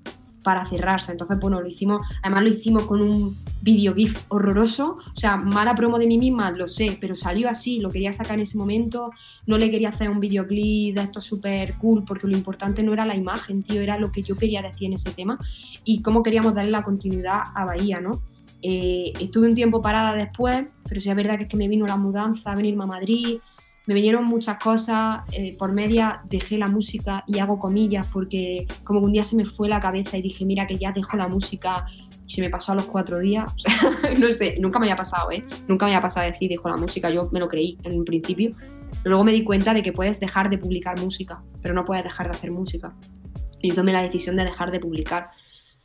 para 0.49 0.65
cerrarse. 0.65 1.13
Entonces, 1.13 1.39
bueno, 1.39 1.61
lo 1.61 1.69
hicimos, 1.69 2.01
además 2.23 2.43
lo 2.43 2.49
hicimos 2.49 2.85
con 2.85 3.03
un 3.03 3.37
video 3.61 3.95
GIF 3.95 4.25
horroroso, 4.29 4.97
o 5.05 5.15
sea, 5.15 5.37
mala 5.37 5.75
promo 5.75 5.99
de 5.99 6.07
mí 6.07 6.17
misma, 6.17 6.51
lo 6.53 6.67
sé, 6.67 6.97
pero 6.99 7.15
salió 7.15 7.51
así, 7.51 7.81
lo 7.81 7.91
quería 7.91 8.15
sacar 8.15 8.37
en 8.37 8.45
ese 8.45 8.57
momento, 8.57 9.11
no 9.47 9.59
le 9.59 9.71
quería 9.71 9.91
hacer 9.91 10.09
un 10.09 10.21
videoclip 10.21 10.95
de 10.95 11.03
esto 11.03 11.21
súper 11.21 11.75
cool, 11.75 12.03
porque 12.03 12.27
lo 12.27 12.35
importante 12.35 12.83
no 12.83 12.95
era 12.95 13.05
la 13.05 13.15
imagen, 13.15 13.63
tío, 13.63 13.83
era 13.83 13.99
lo 13.99 14.11
que 14.11 14.23
yo 14.23 14.37
quería 14.37 14.63
decir 14.63 14.87
en 14.87 14.95
ese 14.95 15.11
tema 15.11 15.39
y 15.85 16.01
cómo 16.01 16.23
queríamos 16.23 16.55
darle 16.55 16.71
la 16.71 16.83
continuidad 16.83 17.41
a 17.55 17.67
Bahía, 17.67 18.01
¿no? 18.01 18.23
Eh, 18.63 19.13
estuve 19.21 19.49
un 19.49 19.55
tiempo 19.55 19.83
parada 19.83 20.15
después, 20.15 20.65
pero 20.89 20.99
sí 20.99 21.11
es 21.11 21.15
verdad 21.15 21.37
que 21.37 21.43
es 21.43 21.51
que 21.51 21.59
me 21.59 21.69
vino 21.69 21.87
la 21.87 21.99
mudanza, 21.99 22.55
venirme 22.55 22.85
a 22.85 22.87
Madrid, 22.87 23.41
me 23.89 23.95
vinieron 23.95 24.24
muchas 24.24 24.59
cosas, 24.62 25.22
eh, 25.32 25.57
por 25.57 25.72
media 25.72 26.20
dejé 26.28 26.59
la 26.59 26.66
música 26.66 27.24
y 27.26 27.39
hago 27.39 27.59
comillas 27.59 28.07
porque 28.12 28.66
como 28.84 29.01
un 29.01 29.12
día 29.12 29.24
se 29.24 29.34
me 29.34 29.47
fue 29.47 29.66
la 29.66 29.80
cabeza 29.80 30.18
y 30.18 30.22
dije, 30.22 30.45
mira 30.45 30.66
que 30.66 30.76
ya 30.76 30.93
dejo 30.93 31.16
la 31.16 31.26
música 31.26 31.86
y 32.26 32.30
se 32.30 32.43
me 32.43 32.51
pasó 32.51 32.72
a 32.72 32.74
los 32.74 32.84
cuatro 32.84 33.18
días, 33.18 33.51
no 34.20 34.30
sé, 34.30 34.57
nunca 34.61 34.78
me 34.78 34.84
había 34.84 34.97
pasado, 34.97 35.30
¿eh? 35.32 35.43
Nunca 35.68 35.86
me 35.86 35.93
había 35.93 36.03
pasado 36.03 36.30
decir 36.30 36.51
dejo 36.51 36.68
la 36.68 36.76
música, 36.76 37.09
yo 37.09 37.30
me 37.32 37.41
lo 37.41 37.49
creí 37.49 37.78
en 37.82 37.99
un 37.99 38.05
principio, 38.05 38.51
luego 39.05 39.24
me 39.24 39.32
di 39.32 39.43
cuenta 39.43 39.72
de 39.72 39.82
que 39.82 39.95
puedes 39.95 40.20
dejar 40.20 40.51
de 40.51 40.59
publicar 40.59 41.01
música, 41.01 41.43
pero 41.62 41.72
no 41.72 41.86
puedes 41.86 42.05
dejar 42.05 42.26
de 42.26 42.36
hacer 42.36 42.51
música. 42.51 42.93
Y 43.62 43.70
tomé 43.70 43.93
la 43.93 44.03
decisión 44.03 44.36
de 44.36 44.45
dejar 44.45 44.70
de 44.70 44.80
publicar. 44.80 45.30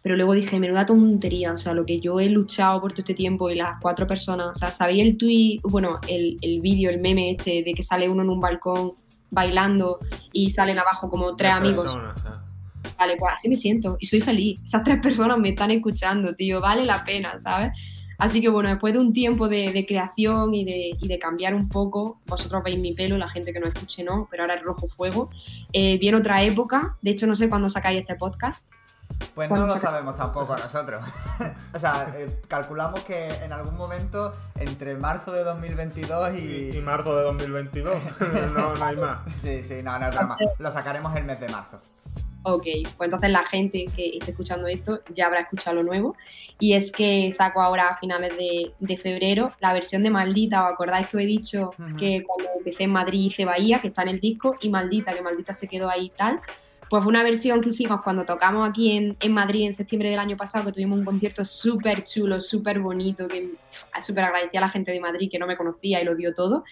Pero 0.04 0.18
luego 0.18 0.34
dije, 0.34 0.60
menuda 0.60 0.86
tontería, 0.86 1.54
o 1.54 1.58
sea, 1.58 1.74
lo 1.74 1.86
que 1.86 2.00
yo 2.02 2.20
he 2.20 2.30
luchado 2.30 2.82
por 2.82 2.92
todo 2.92 3.02
este 3.02 3.14
tiempo 3.14 3.50
y 3.50 3.56
las 3.56 3.80
cuatro 3.82 4.06
personas, 4.06 4.48
o 4.48 4.54
sea, 4.54 4.70
¿sabéis 4.70 5.02
el 5.02 5.18
tweet, 5.18 5.62
bueno, 5.64 6.00
el, 6.08 6.38
el 6.42 6.60
vídeo, 6.60 6.90
el 6.90 7.00
meme 7.00 7.32
este 7.32 7.64
de 7.64 7.74
que 7.74 7.82
sale 7.82 8.10
uno 8.10 8.22
en 8.22 8.30
un 8.30 8.42
balcón 8.42 8.92
bailando 9.32 10.00
y 10.34 10.50
salen 10.50 10.78
abajo 10.78 11.10
como 11.10 11.36
tres 11.38 11.54
amigos? 11.54 11.86
Personas, 11.86 12.22
¿sabes? 12.22 12.40
Vale, 12.98 13.16
pues 13.18 13.34
así 13.34 13.48
me 13.48 13.56
siento 13.56 13.98
y 14.00 14.06
soy 14.06 14.20
feliz. 14.20 14.60
Esas 14.64 14.84
tres 14.84 15.00
personas 15.00 15.38
me 15.38 15.50
están 15.50 15.72
escuchando, 15.72 16.36
tío, 16.36 16.60
vale 16.60 16.84
la 16.84 17.04
pena, 17.06 17.40
¿sabes? 17.40 17.72
Así 18.18 18.42
que 18.42 18.50
bueno, 18.50 18.70
después 18.70 18.94
de 18.94 19.00
un 19.00 19.12
tiempo 19.12 19.48
de, 19.48 19.72
de 19.72 19.86
creación 19.86 20.54
y 20.54 20.64
de, 20.64 20.92
y 21.02 21.08
de 21.08 21.20
cambiar 21.20 21.56
un 21.56 21.68
poco, 21.68 22.20
vosotros 22.28 22.64
veis 22.64 22.80
mi 22.80 22.94
pelo, 22.94 23.18
la 23.18 23.30
gente 23.30 23.52
que 23.52 23.60
no 23.60 23.68
escuche 23.68 24.04
no, 24.04 24.28
pero 24.30 24.44
ahora 24.44 24.56
es 24.56 24.64
rojo 24.64 24.88
fuego, 24.88 25.30
eh, 25.72 25.98
viene 25.98 26.18
otra 26.18 26.44
época, 26.44 26.98
de 27.02 27.12
hecho 27.12 27.26
no 27.26 27.36
sé 27.36 27.50
cuándo 27.50 27.70
sacáis 27.70 28.00
este 28.00 28.16
podcast, 28.16 28.68
Pues 29.36 29.50
no 29.50 29.56
¿Cuándo 29.56 29.74
lo 29.74 29.80
sabemos 29.80 30.16
tampoco 30.16 30.56
nosotros. 30.56 31.04
o 31.74 31.80
sea, 31.80 32.14
eh, 32.18 32.42
calculamos 32.48 33.02
que 33.04 33.28
en 33.44 33.52
algún 33.52 33.76
momento 33.76 34.34
entre 34.60 34.96
marzo 34.96 35.32
de 35.32 35.44
2022 35.44 36.36
Y, 36.36 36.38
y... 36.38 36.78
y 36.78 36.82
marzo 36.82 37.16
de 37.18 37.24
2022. 37.24 37.98
no, 38.54 38.76
no 38.76 38.86
hay 38.86 38.96
más. 38.96 39.20
Sí, 39.42 39.64
sí, 39.64 39.82
no, 39.84 39.98
no 39.98 40.08
es 40.08 40.16
broma. 40.16 40.38
Lo 40.60 40.72
sacaremos 40.72 41.16
el 41.16 41.24
mes 41.26 41.40
de 41.40 41.48
marzo. 41.50 41.80
Ok, 42.46 42.66
pues 42.98 43.08
entonces 43.08 43.30
la 43.30 43.46
gente 43.46 43.86
que 43.96 44.18
esté 44.18 44.32
escuchando 44.32 44.68
esto 44.68 45.00
ya 45.14 45.28
habrá 45.28 45.42
escuchado 45.42 45.78
lo 45.78 45.84
nuevo. 45.84 46.18
Y 46.60 46.74
es 46.74 46.92
que 46.92 47.32
saco 47.32 47.62
ahora 47.62 47.90
a 47.90 47.98
finales 47.98 48.36
de, 48.38 48.74
de 48.80 48.98
febrero 48.98 49.54
la 49.62 49.72
versión 49.72 50.04
de 50.04 50.10
Maldita. 50.10 50.66
¿Os 50.66 50.74
acordáis 50.74 51.08
que 51.08 51.18
os 51.18 51.24
he 51.24 51.26
dicho 51.26 51.72
que 51.98 52.24
cuando 52.24 52.52
empecé 52.58 52.84
en 52.84 52.92
Madrid 52.92 53.28
hice 53.28 53.46
Bahía, 53.46 53.80
que 53.80 53.88
está 53.88 54.02
en 54.04 54.10
el 54.10 54.20
disco, 54.20 54.58
y 54.60 54.70
Maldita, 54.70 55.14
que 55.14 55.22
Maldita 55.22 55.54
se 55.54 55.70
quedó 55.70 55.90
ahí 55.90 56.08
y 56.08 56.10
tal? 56.10 56.42
Pues 56.94 57.02
fue 57.02 57.10
una 57.10 57.24
versión 57.24 57.60
que 57.60 57.72
hicimos 57.72 58.04
cuando 58.04 58.24
tocamos 58.24 58.70
aquí 58.70 58.92
en, 58.92 59.18
en 59.20 59.34
Madrid 59.34 59.66
en 59.66 59.74
septiembre 59.74 60.12
del 60.12 60.20
año 60.20 60.38
pasado, 60.38 60.66
que 60.66 60.74
tuvimos 60.74 61.00
un 61.00 61.06
concierto 61.06 61.44
súper 61.44 62.04
chulo, 62.04 62.40
súper 62.40 62.80
bonito, 62.82 63.28
que 63.28 63.50
súper 64.00 64.26
agradecía 64.26 64.60
a 64.60 64.66
la 64.66 64.70
gente 64.70 64.92
de 64.92 65.00
Madrid 65.00 65.28
que 65.32 65.40
no 65.40 65.48
me 65.48 65.58
conocía 65.58 66.00
y 66.00 66.06
lo 66.06 66.14
dio 66.14 66.36
todo. 66.36 66.64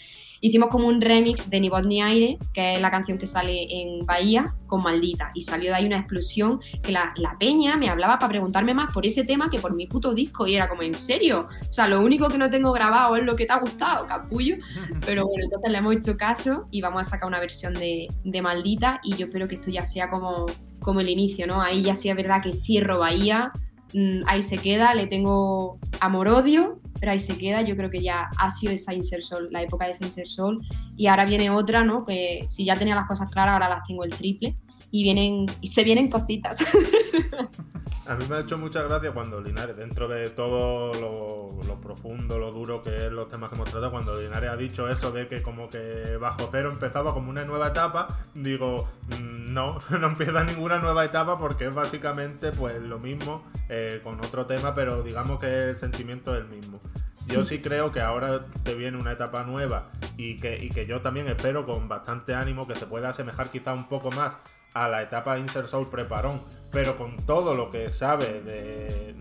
Hicimos 0.43 0.69
como 0.69 0.87
un 0.87 0.99
remix 0.99 1.49
de 1.51 1.59
Ni 1.59 1.69
voz 1.69 1.85
ni 1.85 2.01
aire, 2.01 2.39
que 2.51 2.73
es 2.73 2.81
la 2.81 2.89
canción 2.89 3.19
que 3.19 3.27
sale 3.27 3.67
en 3.69 4.05
Bahía, 4.07 4.55
con 4.65 4.81
Maldita. 4.81 5.31
Y 5.35 5.41
salió 5.41 5.69
de 5.69 5.75
ahí 5.75 5.85
una 5.85 5.99
explosión 5.99 6.59
que 6.81 6.91
la, 6.91 7.13
la 7.17 7.37
peña 7.37 7.77
me 7.77 7.89
hablaba 7.89 8.17
para 8.17 8.29
preguntarme 8.29 8.73
más 8.73 8.91
por 8.91 9.05
ese 9.05 9.23
tema 9.23 9.51
que 9.51 9.59
por 9.59 9.75
mi 9.75 9.85
puto 9.85 10.15
disco. 10.15 10.47
Y 10.47 10.55
era 10.55 10.67
como, 10.67 10.81
¿en 10.81 10.95
serio? 10.95 11.47
O 11.69 11.71
sea, 11.71 11.87
lo 11.87 12.01
único 12.01 12.27
que 12.27 12.39
no 12.39 12.49
tengo 12.49 12.71
grabado 12.71 13.15
es 13.15 13.23
lo 13.23 13.35
que 13.35 13.45
te 13.45 13.53
ha 13.53 13.59
gustado, 13.59 14.07
capullo. 14.07 14.55
Pero 15.05 15.27
bueno, 15.27 15.43
entonces 15.43 15.71
le 15.71 15.77
hemos 15.77 15.95
hecho 15.95 16.17
caso 16.17 16.67
y 16.71 16.81
vamos 16.81 17.01
a 17.01 17.09
sacar 17.11 17.27
una 17.27 17.39
versión 17.39 17.75
de, 17.75 18.07
de 18.23 18.41
Maldita. 18.41 18.99
Y 19.03 19.15
yo 19.15 19.27
espero 19.27 19.47
que 19.47 19.55
esto 19.55 19.69
ya 19.69 19.85
sea 19.85 20.09
como, 20.09 20.47
como 20.79 21.01
el 21.01 21.09
inicio, 21.09 21.45
¿no? 21.45 21.61
Ahí 21.61 21.83
ya 21.83 21.95
sí 21.95 22.09
es 22.09 22.15
verdad 22.15 22.41
que 22.41 22.53
cierro 22.53 22.97
Bahía, 22.97 23.51
mm, 23.93 24.23
ahí 24.27 24.43
se 24.43 24.57
queda, 24.57 24.93
le 24.93 25.07
tengo 25.07 25.79
amor-odio 25.99 26.81
pero 27.01 27.13
ahí 27.13 27.19
se 27.19 27.37
queda. 27.37 27.63
Yo 27.63 27.75
creo 27.75 27.89
que 27.89 27.99
ya 27.99 28.29
ha 28.37 28.51
sido 28.51 28.71
esa 28.71 28.93
Insersol, 28.93 29.49
la 29.51 29.63
época 29.63 29.85
de 29.85 29.91
esa 29.91 30.05
Insersol. 30.05 30.59
Y 30.95 31.07
ahora 31.07 31.25
viene 31.25 31.49
otra, 31.49 31.83
¿no? 31.83 32.05
Que 32.05 32.45
si 32.47 32.63
ya 32.63 32.75
tenía 32.75 32.95
las 32.95 33.07
cosas 33.07 33.29
claras, 33.31 33.53
ahora 33.53 33.67
las 33.67 33.83
tengo 33.87 34.03
el 34.03 34.11
triple. 34.11 34.55
Y 34.89 35.03
vienen 35.03 35.45
y 35.61 35.67
se 35.67 35.83
vienen 35.83 36.09
cositas. 36.09 36.57
A 38.11 38.15
mí 38.15 38.25
me 38.27 38.35
ha 38.35 38.39
hecho 38.39 38.57
mucha 38.57 38.81
gracia 38.81 39.13
cuando 39.13 39.39
Linares, 39.39 39.77
dentro 39.77 40.07
de 40.07 40.29
todo 40.29 40.91
lo, 40.99 41.79
profundo, 41.79 42.37
lo 42.39 42.51
duro 42.51 42.83
que 42.83 42.93
es 42.93 43.11
los 43.11 43.29
temas 43.29 43.49
que 43.49 43.55
hemos 43.55 43.69
tratado, 43.69 43.89
cuando 43.89 44.19
Linares 44.19 44.49
ha 44.49 44.57
dicho 44.57 44.89
eso 44.89 45.11
de 45.11 45.27
que 45.29 45.41
como 45.41 45.69
que 45.69 46.17
bajo 46.19 46.49
cero 46.51 46.71
empezaba 46.73 47.13
como 47.13 47.29
una 47.29 47.45
nueva 47.45 47.67
etapa, 47.69 48.19
digo, 48.33 48.89
mm, 49.17 49.53
no, 49.53 49.77
no 49.97 50.07
empieza 50.07 50.43
ninguna 50.43 50.79
nueva 50.79 51.05
etapa 51.05 51.37
porque 51.37 51.67
es 51.67 51.73
básicamente 51.73 52.51
pues 52.51 52.81
lo 52.81 52.99
mismo 52.99 53.43
eh, 53.69 54.01
con 54.03 54.15
otro 54.19 54.45
tema, 54.45 54.75
pero 54.75 55.03
digamos 55.03 55.39
que 55.39 55.69
el 55.69 55.77
sentimiento 55.77 56.35
es 56.35 56.41
el 56.41 56.49
mismo. 56.49 56.81
Yo 57.27 57.45
sí 57.45 57.59
creo 57.59 57.93
que 57.93 58.01
ahora 58.01 58.45
te 58.63 58.75
viene 58.75 58.97
una 58.97 59.13
etapa 59.13 59.43
nueva 59.43 59.91
y 60.17 60.35
que, 60.35 60.61
y 60.61 60.69
que 60.69 60.85
yo 60.85 60.99
también 61.01 61.27
espero 61.27 61.65
con 61.65 61.87
bastante 61.87 62.33
ánimo 62.33 62.67
que 62.67 62.75
se 62.75 62.87
pueda 62.87 63.09
asemejar 63.09 63.49
quizá 63.49 63.73
un 63.73 63.87
poco 63.87 64.11
más 64.11 64.33
a 64.73 64.87
la 64.87 65.01
etapa 65.01 65.37
Insert 65.37 65.67
Soul 65.67 65.87
Preparón, 65.89 66.41
pero 66.71 66.97
con 66.97 67.17
todo 67.17 67.53
lo 67.53 67.69
que 67.69 67.89
sabe 67.89 68.41
de, 68.41 69.15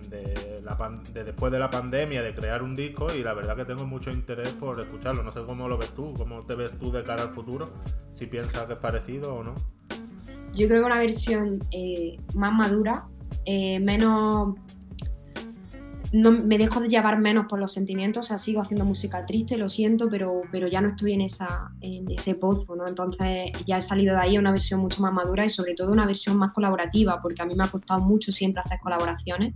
después 1.13 1.53
de 1.53 1.59
la 1.59 1.71
pandemia, 1.71 2.23
de 2.23 2.35
crear 2.35 2.63
un 2.63 2.77
disco, 2.77 3.09
y 3.15 3.23
la 3.23 3.35
verdad 3.35 3.57
que 3.57 3.65
tengo 3.65 3.85
mucho 3.85 4.11
interés 4.11 4.53
por 4.53 4.81
escucharlo. 4.81 5.23
No 5.23 5.33
sé 5.33 5.41
cómo 5.45 5.69
lo 5.69 5.77
ves 5.77 5.91
tú, 5.91 6.15
cómo 6.17 6.45
te 6.47 6.55
ves 6.55 6.71
tú 6.79 6.93
de 6.93 7.03
cara 7.03 7.25
al 7.25 7.31
futuro, 7.31 7.69
si 8.13 8.27
piensas 8.27 8.65
que 8.67 8.75
es 8.75 8.79
parecido 8.79 9.35
o 9.35 9.43
no. 9.43 9.55
Yo 10.55 10.67
creo 10.69 10.81
que 10.81 10.87
una 10.87 10.99
versión 10.99 11.61
eh, 11.71 12.19
más 12.35 12.53
madura, 12.53 13.07
eh, 13.45 13.79
menos 13.81 14.57
no 16.13 16.33
me 16.33 16.59
dejo 16.59 16.81
de 16.81 16.89
llevar 16.89 17.19
menos 17.19 17.47
por 17.47 17.61
los 17.61 17.73
sentimientos, 17.73 18.27
o 18.27 18.29
sea, 18.29 18.39
sigo 18.39 18.61
haciendo 18.61 18.85
música 18.85 19.25
triste, 19.27 19.57
lo 19.57 19.69
siento, 19.69 20.09
pero, 20.09 20.43
pero 20.51 20.67
ya 20.67 20.81
no 20.81 20.91
estoy 20.91 21.13
en, 21.13 21.21
esa, 21.21 21.71
en 21.81 22.11
ese 22.11 22.35
pozo, 22.35 22.75
¿no? 22.75 22.87
Entonces 22.87 23.53
ya 23.67 23.77
he 23.77 23.81
salido 23.81 24.15
de 24.15 24.21
ahí 24.21 24.37
a 24.37 24.41
una 24.41 24.51
versión 24.51 24.81
mucho 24.81 25.03
más 25.03 25.13
madura 25.13 25.45
y 25.45 25.51
sobre 25.51 25.75
todo 25.75 25.93
una 25.93 26.07
versión 26.07 26.37
más 26.37 26.53
colaborativa, 26.53 27.21
porque 27.23 27.43
a 27.43 27.45
mí 27.45 27.55
me 27.55 27.65
ha 27.65 27.69
costado 27.69 28.01
mucho 28.01 28.33
siempre 28.33 28.63
hacer 28.65 28.81
colaboraciones, 28.81 29.55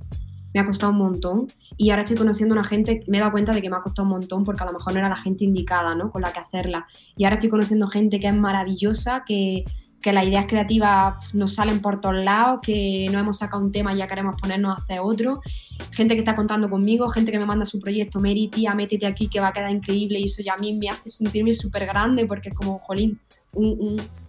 me 0.53 0.61
ha 0.61 0.65
costado 0.65 0.93
un 0.93 0.99
montón 0.99 1.49
y 1.77 1.91
ahora 1.91 2.03
estoy 2.03 2.17
conociendo 2.17 2.55
a 2.55 2.59
una 2.59 2.69
gente, 2.69 3.03
me 3.09 3.17
he 3.17 3.21
dado 3.21 3.33
cuenta 3.33 3.53
de 3.53 3.61
que 3.61 3.69
me 3.69 3.77
ha 3.77 3.83
costado 3.83 4.07
un 4.07 4.13
montón 4.13 4.45
porque 4.45 4.63
a 4.63 4.67
lo 4.67 4.73
mejor 4.73 4.93
no 4.93 5.01
era 5.01 5.09
la 5.09 5.17
gente 5.17 5.45
indicada, 5.45 5.97
¿no? 5.97 6.13
Con 6.13 6.23
la 6.23 6.33
que 6.33 6.39
hacerla. 6.39 6.87
Y 7.17 7.25
ahora 7.25 7.35
estoy 7.35 7.51
conociendo 7.51 7.89
gente 7.89 8.21
que 8.21 8.29
es 8.29 8.37
maravillosa, 8.37 9.25
que 9.27 9.65
que 10.05 10.13
las 10.13 10.27
ideas 10.27 10.45
creativas 10.47 11.35
nos 11.35 11.55
salen 11.55 11.81
por 11.81 11.99
todos 11.99 12.17
lados, 12.17 12.61
que 12.63 13.07
no 13.11 13.19
hemos 13.19 13.39
sacado 13.39 13.65
un 13.65 13.73
tema 13.73 13.95
y 13.95 13.97
ya 13.97 14.07
queremos 14.07 14.39
ponernos 14.39 14.77
a 14.77 14.83
hacer 14.83 15.01
otro. 15.01 15.41
Gente 15.93 16.15
que 16.15 16.21
está 16.21 16.35
contando 16.35 16.69
conmigo, 16.69 17.09
gente 17.09 17.31
que 17.33 17.39
me 17.39 17.47
manda 17.47 17.65
su 17.65 17.81
proyecto, 17.81 18.21
Mary, 18.21 18.49
tía, 18.49 18.75
métete 18.75 19.07
aquí 19.07 19.29
que 19.29 19.41
va 19.41 19.49
a 19.49 19.53
quedar 19.53 19.71
increíble 19.71 20.19
y 20.19 20.25
eso 20.25 20.43
ya 20.43 20.55
a 20.55 20.59
mí 20.59 20.75
me 20.75 20.89
hace 20.89 21.09
sentirme 21.09 21.55
súper 21.55 21.87
grande 21.87 22.27
porque 22.27 22.51
es 22.51 22.55
como, 22.55 22.79
jolín, 22.81 23.19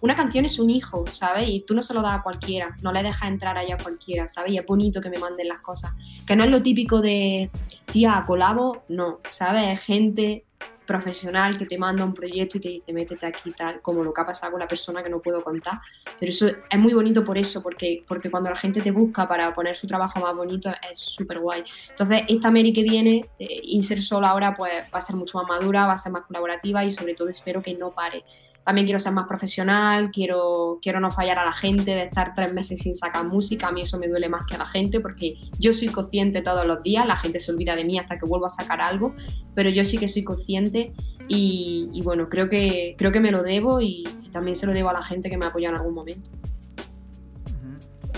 una 0.00 0.14
canción 0.14 0.44
es 0.44 0.58
un 0.58 0.70
hijo, 0.70 1.04
¿sabes? 1.10 1.48
Y 1.48 1.60
tú 1.66 1.74
no 1.74 1.82
se 1.82 1.94
lo 1.94 2.02
das 2.02 2.20
a 2.20 2.22
cualquiera, 2.22 2.76
no 2.82 2.92
le 2.92 3.02
dejas 3.02 3.28
entrar 3.28 3.58
allá 3.58 3.74
a 3.74 3.82
cualquiera, 3.82 4.26
¿sabes? 4.26 4.52
Y 4.52 4.58
es 4.58 4.66
bonito 4.66 5.00
que 5.00 5.10
me 5.10 5.18
manden 5.18 5.48
las 5.48 5.60
cosas. 5.60 5.92
Que 6.24 6.36
no 6.36 6.44
es 6.44 6.50
lo 6.50 6.62
típico 6.62 7.00
de, 7.00 7.50
tía, 7.86 8.22
colabo, 8.26 8.84
no, 8.88 9.18
¿sabes? 9.30 9.82
Gente 9.82 10.44
profesional 10.86 11.58
que 11.58 11.66
te 11.66 11.76
manda 11.76 12.04
un 12.04 12.14
proyecto 12.14 12.58
y 12.58 12.60
te 12.60 12.68
dice 12.68 12.92
métete 12.92 13.26
aquí 13.26 13.52
tal, 13.52 13.80
como 13.80 14.04
lo 14.04 14.12
que 14.12 14.20
ha 14.20 14.26
pasado 14.26 14.52
con 14.52 14.60
la 14.60 14.68
persona 14.68 15.02
que 15.02 15.10
no 15.10 15.20
puedo 15.20 15.42
contar. 15.42 15.80
Pero 16.18 16.30
eso 16.30 16.48
es 16.48 16.78
muy 16.78 16.94
bonito 16.94 17.24
por 17.24 17.36
eso, 17.36 17.62
porque, 17.62 18.04
porque 18.06 18.30
cuando 18.30 18.50
la 18.50 18.56
gente 18.56 18.80
te 18.80 18.90
busca 18.90 19.28
para 19.28 19.54
poner 19.54 19.76
su 19.76 19.86
trabajo 19.86 20.20
más 20.20 20.34
bonito 20.34 20.70
es 20.90 20.98
súper 20.98 21.40
guay. 21.40 21.64
Entonces, 21.90 22.22
esta 22.28 22.50
Mary 22.50 22.72
que 22.72 22.82
viene, 22.82 23.28
eh, 23.38 23.60
Insert 23.64 24.02
ahora, 24.12 24.54
pues 24.54 24.72
va 24.94 24.98
a 24.98 25.00
ser 25.00 25.16
mucho 25.16 25.38
más 25.38 25.48
madura, 25.48 25.86
va 25.86 25.94
a 25.94 25.96
ser 25.96 26.12
más 26.12 26.24
colaborativa 26.24 26.84
y 26.84 26.90
sobre 26.90 27.14
todo 27.14 27.28
espero 27.28 27.62
que 27.62 27.74
no 27.74 27.90
pare 27.90 28.24
también 28.66 28.84
quiero 28.84 28.98
ser 28.98 29.12
más 29.12 29.28
profesional, 29.28 30.10
quiero, 30.10 30.80
quiero 30.82 30.98
no 30.98 31.12
fallar 31.12 31.38
a 31.38 31.44
la 31.44 31.52
gente 31.52 31.92
de 31.92 32.02
estar 32.02 32.34
tres 32.34 32.52
meses 32.52 32.80
sin 32.80 32.96
sacar 32.96 33.24
música, 33.24 33.68
a 33.68 33.72
mí 33.72 33.82
eso 33.82 33.96
me 33.96 34.08
duele 34.08 34.28
más 34.28 34.44
que 34.44 34.56
a 34.56 34.58
la 34.58 34.66
gente 34.66 34.98
porque 34.98 35.36
yo 35.56 35.72
soy 35.72 35.86
consciente 35.86 36.42
todos 36.42 36.66
los 36.66 36.82
días, 36.82 37.06
la 37.06 37.16
gente 37.16 37.38
se 37.38 37.52
olvida 37.52 37.76
de 37.76 37.84
mí 37.84 37.96
hasta 37.96 38.18
que 38.18 38.26
vuelvo 38.26 38.46
a 38.46 38.50
sacar 38.50 38.80
algo, 38.80 39.14
pero 39.54 39.70
yo 39.70 39.84
sí 39.84 39.98
que 39.98 40.08
soy 40.08 40.24
consciente 40.24 40.92
y, 41.28 42.00
bueno, 42.02 42.28
creo 42.28 42.48
que, 42.48 42.96
creo 42.98 43.12
que 43.12 43.20
me 43.20 43.30
lo 43.30 43.44
debo 43.44 43.80
y, 43.80 44.02
también 44.32 44.56
se 44.56 44.66
lo 44.66 44.72
debo 44.72 44.90
a 44.90 44.94
la 44.94 45.04
gente 45.04 45.30
que 45.30 45.38
me 45.38 45.46
apoya 45.46 45.68
en 45.68 45.76
algún 45.76 45.94
momento. 45.94 46.28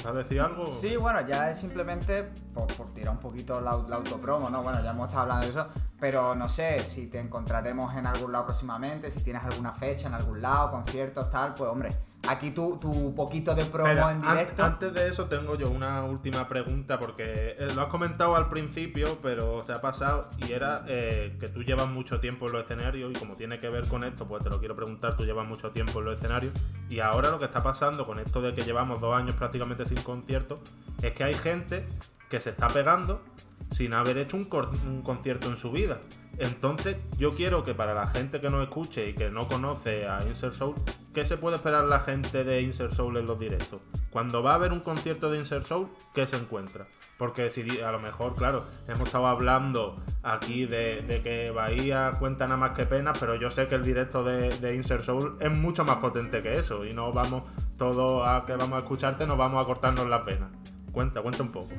¿Vas 0.05 0.07
a 0.07 0.13
decir 0.13 0.41
algo? 0.41 0.67
Sí, 0.73 0.97
bueno, 0.97 1.21
ya 1.27 1.51
es 1.51 1.59
simplemente 1.59 2.23
por, 2.55 2.67
tirar 2.95 3.15
un 3.15 3.21
poquito 3.21 3.61
la, 3.61 3.77
la, 3.89 3.97
autopromo, 3.97 4.49
¿no? 4.49 4.63
Bueno, 4.63 4.83
ya 4.83 4.91
hemos 4.91 5.09
estado 5.09 5.23
hablando 5.23 5.47
de 5.47 5.51
eso, 5.51 5.69
pero 5.99 6.35
no 6.35 6.49
sé 6.49 6.79
si 6.79 7.09
te 7.09 7.19
encontraremos 7.19 7.95
en 7.97 8.07
algún 8.07 8.33
lado 8.33 8.47
próximamente, 8.47 9.11
si 9.11 9.23
tienes 9.23 9.43
alguna 9.43 9.73
fecha 9.73 10.09
en 10.09 10.15
algún 10.15 10.41
lado, 10.41 10.71
conciertos, 10.71 11.31
tal, 11.31 11.55
pues 11.55 11.69
hombre, 11.69 11.91
aquí 12.27 12.51
tu, 12.51 12.79
tu 12.79 13.15
poquito 13.15 13.55
de 13.55 13.65
promo 13.65 14.11
en 14.11 14.21
directo. 14.21 14.65
Antes 14.65 14.93
de 14.93 15.09
eso 15.09 15.27
tengo 15.27 15.57
yo 15.57 15.71
una 15.71 16.05
última 16.05 16.49
pregunta 16.49 16.99
porque 16.99 17.57
eh, 17.59 17.69
lo 17.75 17.83
has 17.83 17.89
comentado 17.89 18.37
al 18.37 18.49
principio, 18.49 19.19
pero 19.23 19.63
se 19.63 19.73
ha 19.73 19.81
pasado 19.81 20.29
y 20.47 20.53
era 20.53 20.85
eh, 20.89 21.37
que 21.39 21.49
tú 21.49 21.63
llevas 21.63 21.89
mucho 21.89 22.21
tiempo 22.21 22.47
en 22.47 22.53
los 22.53 22.65
escenarios 22.65 23.13
y 23.15 23.19
como 23.19 23.35
tiene 23.35 23.61
que 23.61 23.69
ver 23.69 23.87
con 23.89 24.05
esto, 24.05 24.27
pues 24.27 24.43
te 24.43 24.51
lo 24.51 24.59
quiero 24.59 24.75
preguntar, 24.75 25.17
tú 25.17 25.25
llevas 25.25 25.47
mucho 25.47 25.71
tiempo 25.71 26.01
en 26.01 26.07
los 26.07 26.17
escenarios 26.19 26.53
y 26.89 27.01
ahora 27.01 27.31
lo 27.31 27.39
que 27.39 27.45
está 27.45 27.63
pasando 27.63 28.07
con 28.07 28.19
esto 28.19 28.41
de 28.43 28.55
que 28.55 28.63
llevamos 28.63 29.01
dos 29.01 29.15
años 29.15 29.37
prácticamente 29.37 29.87
sin 29.87 30.03
conciertos 30.03 30.59
es 31.03 31.13
que 31.13 31.25
hay 31.25 31.35
gente 31.35 31.87
que 32.29 32.41
se 32.41 32.51
está 32.51 32.69
pegando 32.69 33.23
sin 33.71 33.93
haber 33.93 34.19
hecho 34.19 34.37
un, 34.37 34.49
un 34.87 35.03
concierto 35.03 35.49
en 35.49 35.57
su 35.57 35.71
vida. 35.71 36.01
Entonces, 36.39 36.97
yo 37.19 37.33
quiero 37.33 37.65
que 37.65 37.75
para 37.75 37.95
la 37.95 38.07
gente 38.07 38.41
que 38.41 38.49
nos 38.49 38.63
escuche 38.63 39.11
y 39.11 39.15
que 39.15 39.31
no 39.31 39.49
conoce 39.49 40.07
a 40.07 40.23
Insert 40.27 40.55
Soul, 40.55 40.77
¿qué 41.19 41.27
se 41.27 41.37
puede 41.37 41.57
esperar 41.57 41.83
la 41.87 41.99
gente 41.99 42.45
de 42.45 42.63
Insert 42.63 42.93
Soul 42.93 43.17
en 43.17 43.27
los 43.27 43.41
directos? 43.41 43.81
Cuando 44.13 44.41
va 44.41 44.53
a 44.53 44.55
haber 44.55 44.73
un 44.73 44.79
concierto 44.79 45.29
de 45.29 45.41
Insert 45.41 45.67
Soul, 45.67 45.89
¿qué 46.15 46.29
se 46.29 46.37
encuentra? 46.37 46.87
Porque 47.19 47.51
si 47.51 47.81
a 47.81 47.91
lo 47.91 47.99
mejor, 47.99 48.37
claro, 48.37 48.67
hemos 48.87 49.07
estado 49.07 49.27
hablando 49.27 50.01
aquí 50.23 50.65
de, 50.65 51.21
que 51.25 51.51
Bahía 51.51 52.13
cuenta 52.21 52.45
nada 52.45 52.57
más 52.57 52.71
que 52.71 52.87
pena, 52.87 53.13
pero 53.19 53.35
yo 53.35 53.51
sé 53.51 53.67
que 53.67 53.75
el 53.75 53.83
directo 53.83 54.23
de, 54.23 54.49
de, 54.61 54.77
Insert 54.77 55.03
Soul 55.03 55.37
es 55.41 55.51
mucho 55.51 55.85
más 55.85 55.97
potente 55.97 56.41
que 56.41 56.55
eso 56.55 56.87
y 56.87 56.93
no 56.93 57.13
vamos 57.13 57.43
todos 57.77 58.23
a 58.25 58.45
que 58.47 58.55
vamos 58.55 58.77
a 58.77 58.83
escucharte, 58.83 59.27
nos 59.27 59.37
vamos 59.37 59.61
a 59.61 59.67
cortarnos 59.67 60.09
las 60.09 60.25
venas. 60.25 60.51
Cuenta, 60.93 61.21
cuenta 61.21 61.43
un 61.43 61.51
poco. 61.51 61.71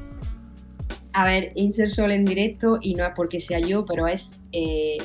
A 1.13 1.23
ver, 1.23 1.53
Insert 1.55 1.91
Sol 1.91 2.11
en 2.11 2.25
directo, 2.25 2.77
y 2.81 2.93
no 2.95 3.05
es 3.05 3.13
porque 3.15 3.39
sea 3.39 3.59
yo, 3.59 3.85
pero 3.85 4.05
es 4.05 4.43
eh, 4.51 4.97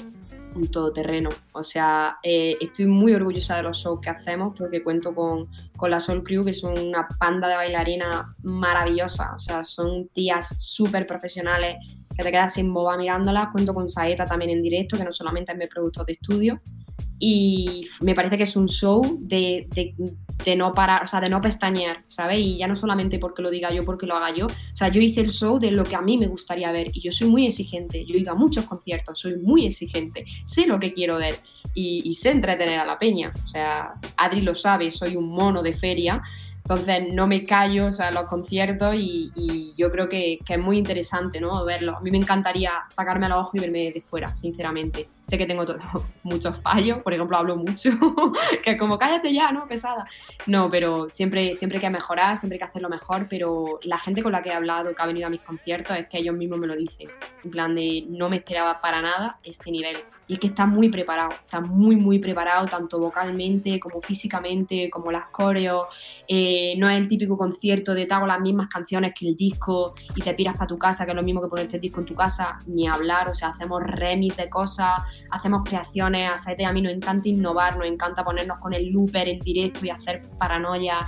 un 0.55 0.69
todoterreno. 0.69 1.31
O 1.53 1.63
sea, 1.63 2.19
eh, 2.23 2.57
estoy 2.61 2.87
muy 2.87 3.13
orgullosa 3.13 3.57
de 3.57 3.63
los 3.63 3.79
shows 3.79 4.01
que 4.01 4.11
hacemos 4.11 4.55
porque 4.57 4.83
cuento 4.83 5.15
con, 5.15 5.49
con 5.77 5.91
la 5.91 6.01
Soul 6.01 6.23
Crew, 6.23 6.45
que 6.45 6.53
son 6.53 6.79
una 6.79 7.09
panda 7.19 7.49
de 7.49 7.57
bailarinas 7.57 8.27
maravillosa. 8.43 9.35
O 9.35 9.41
sea, 9.41 9.65
son 9.65 10.09
tías 10.09 10.57
súper 10.59 11.07
profesionales 11.07 11.77
que 12.17 12.23
te 12.23 12.31
quedas 12.31 12.55
sin 12.55 12.73
boba 12.73 12.97
mirándolas. 12.97 13.51
Cuento 13.53 13.75
con 13.75 13.89
Saeta 13.89 14.27
también 14.27 14.51
en 14.51 14.63
directo, 14.63 14.97
que 14.97 15.05
no 15.05 15.13
solamente 15.13 15.53
es 15.53 15.59
mi 15.59 15.67
producto 15.67 16.05
de 16.05 16.13
estudio 16.13 16.61
y 17.19 17.87
me 18.01 18.15
parece 18.15 18.37
que 18.37 18.43
es 18.43 18.57
un 18.57 18.69
show 18.69 19.19
de, 19.21 19.67
de, 19.71 19.95
no 20.57 20.75
parar, 20.75 21.03
o 21.05 21.07
sea, 21.07 21.21
de 21.21 21.31
no 21.31 21.41
pestañear, 21.41 22.05
¿sabes? 22.07 22.39
Y 22.39 22.59
ya 22.59 22.67
no 22.67 22.77
solamente 22.77 23.19
porque 23.19 23.43
lo 23.43 23.51
diga 23.51 23.73
yo, 23.73 23.83
porque 23.83 24.07
lo 24.07 24.15
haga 24.15 24.35
yo. 24.35 24.47
O 24.47 24.77
sea, 24.77 24.89
yo 24.89 25.01
hice 25.01 25.21
el 25.21 25.31
show 25.31 25.59
de 25.59 25.71
lo 25.71 25.85
que 25.85 25.97
a 25.97 26.03
mí 26.03 26.19
me 26.19 26.27
gustaría 26.27 26.71
ver 26.73 26.89
y 26.93 27.01
yo 27.01 27.11
soy 27.11 27.29
muy 27.29 27.47
exigente. 27.47 28.05
Yo 28.05 28.15
he 28.15 28.19
ido 28.19 28.33
a 28.33 28.35
muchos 28.35 28.65
conciertos, 28.67 29.19
soy 29.19 29.37
muy 29.37 29.67
exigente, 29.67 30.25
sé 30.45 30.67
lo 30.67 30.79
que 30.79 30.93
quiero 30.93 31.17
ver 31.17 31.35
y, 31.75 32.13
sé 32.15 32.31
entretener 32.31 32.79
a 32.79 32.85
la 32.85 32.99
peña. 32.99 33.33
O 33.45 33.49
sea, 33.49 33.95
Adri 34.17 34.43
lo 34.43 34.55
sabe, 34.55 34.91
soy 34.91 35.17
un 35.17 35.31
mono 35.31 35.63
de 35.63 35.73
feria. 35.73 36.23
Entonces 36.59 37.13
no 37.13 37.27
me 37.27 37.45
callo 37.45 37.89
o 37.89 37.93
sea, 37.93 38.11
los 38.11 38.25
conciertos 38.25 38.95
y, 38.95 39.31
y 39.35 39.75
yo 39.77 39.91
creo 39.91 40.09
que, 40.09 40.39
que, 40.47 40.55
es 40.55 40.59
muy 40.59 40.79
interesante 40.79 41.41
¿no? 41.41 41.65
verlo. 41.65 41.97
A 41.97 42.01
mí 42.01 42.11
me 42.11 42.17
encantaría 42.17 42.73
sacarme 42.89 43.27
a 43.27 43.31
los 43.31 43.39
ojos 43.39 43.55
y 43.57 43.61
verme 43.61 43.93
de 43.93 44.01
fuera, 44.01 44.35
sinceramente 44.35 45.09
sé 45.25 45.39
que 45.39 45.47
tengo 45.47 45.63
muchos 46.23 46.59
fallos, 46.61 46.99
por 46.99 47.13
ejemplo, 47.13 47.37
hablo 47.37 47.57
mucho, 47.57 47.91
que 48.63 48.73
es 48.73 48.79
como 48.79 48.99
cállate 48.99 49.33
ya, 49.33 49.51
¿no? 49.51 49.67
Pesada. 49.67 50.07
No, 50.47 50.71
pero 50.71 51.09
siempre, 51.09 51.55
siempre 51.55 51.79
hay 51.79 51.83
que 51.83 51.91
mejorar, 51.91 52.39
siempre 52.39 52.57
hay 52.57 52.59
que 52.61 52.67
hacerlo 52.67 52.89
mejor, 52.89 53.27
pero 53.29 53.81
la 53.83 53.99
gente 53.99 54.23
con 54.23 54.33
la 54.33 54.43
que 54.43 54.51
he 54.51 54.53
hablado, 54.53 54.95
que 54.95 55.03
ha 55.03 55.07
venido 55.07 55.27
a 55.27 55.31
mis 55.31 55.41
conciertos, 55.41 55.97
es 55.97 56.07
que 56.07 56.19
ellos 56.19 56.37
mismos 56.37 56.59
me 56.59 56.67
lo 56.67 56.77
dicen, 56.77 57.09
en 57.43 57.51
plan 57.51 57.75
de 57.75 58.05
no 58.09 58.29
me 58.29 58.37
esperaba 58.37 58.81
para 58.81 59.01
nada 59.01 59.39
este 59.43 59.71
nivel. 59.71 59.97
Y 60.27 60.35
es 60.35 60.39
que 60.39 60.47
está 60.47 60.65
muy 60.65 60.89
preparado, 60.89 61.33
está 61.33 61.61
muy, 61.61 61.97
muy 61.97 62.19
preparado, 62.19 62.67
tanto 62.67 62.99
vocalmente 62.99 63.79
como 63.79 64.01
físicamente, 64.01 64.89
como 64.91 65.13
las 65.13 65.27
coreos. 65.27 65.87
Eh, 66.27 66.75
no 66.79 66.89
es 66.89 66.97
el 66.97 67.09
típico 67.09 67.37
concierto 67.37 67.95
de 67.95 68.07
te 68.07 68.15
hago 68.15 68.27
las 68.27 68.41
mismas 68.41 68.69
canciones 68.69 69.13
que 69.19 69.29
el 69.29 69.37
disco 69.37 69.95
y 70.15 70.23
te 70.23 70.33
piras 70.33 70.57
para 70.57 70.67
tu 70.67 70.79
casa, 70.79 71.05
que 71.05 71.11
es 71.11 71.17
lo 71.17 71.23
mismo 71.23 71.43
que 71.43 71.49
ponerte 71.49 71.77
el 71.77 71.83
disco 71.83 72.01
en 72.01 72.07
tu 72.07 72.15
casa, 72.15 72.59
ni 72.67 72.89
hablar, 72.89 73.29
o 73.29 73.35
sea, 73.35 73.49
hacemos 73.51 73.83
remix 73.83 74.37
de 74.37 74.49
cosas, 74.49 75.03
hacemos 75.31 75.63
creaciones, 75.65 76.31
a 76.31 76.37
Saete 76.37 76.63
y 76.63 76.67
a 76.67 76.73
mí 76.73 76.83
nos 76.83 76.93
encanta 76.93 77.29
innovar, 77.29 77.77
nos 77.77 77.87
encanta 77.87 78.25
ponernos 78.25 78.59
con 78.59 78.73
el 78.75 78.91
looper 78.91 79.29
en 79.29 79.41
directo 79.41 79.87
y 79.87 79.91
hacer 79.91 80.23
paranoia. 80.39 80.99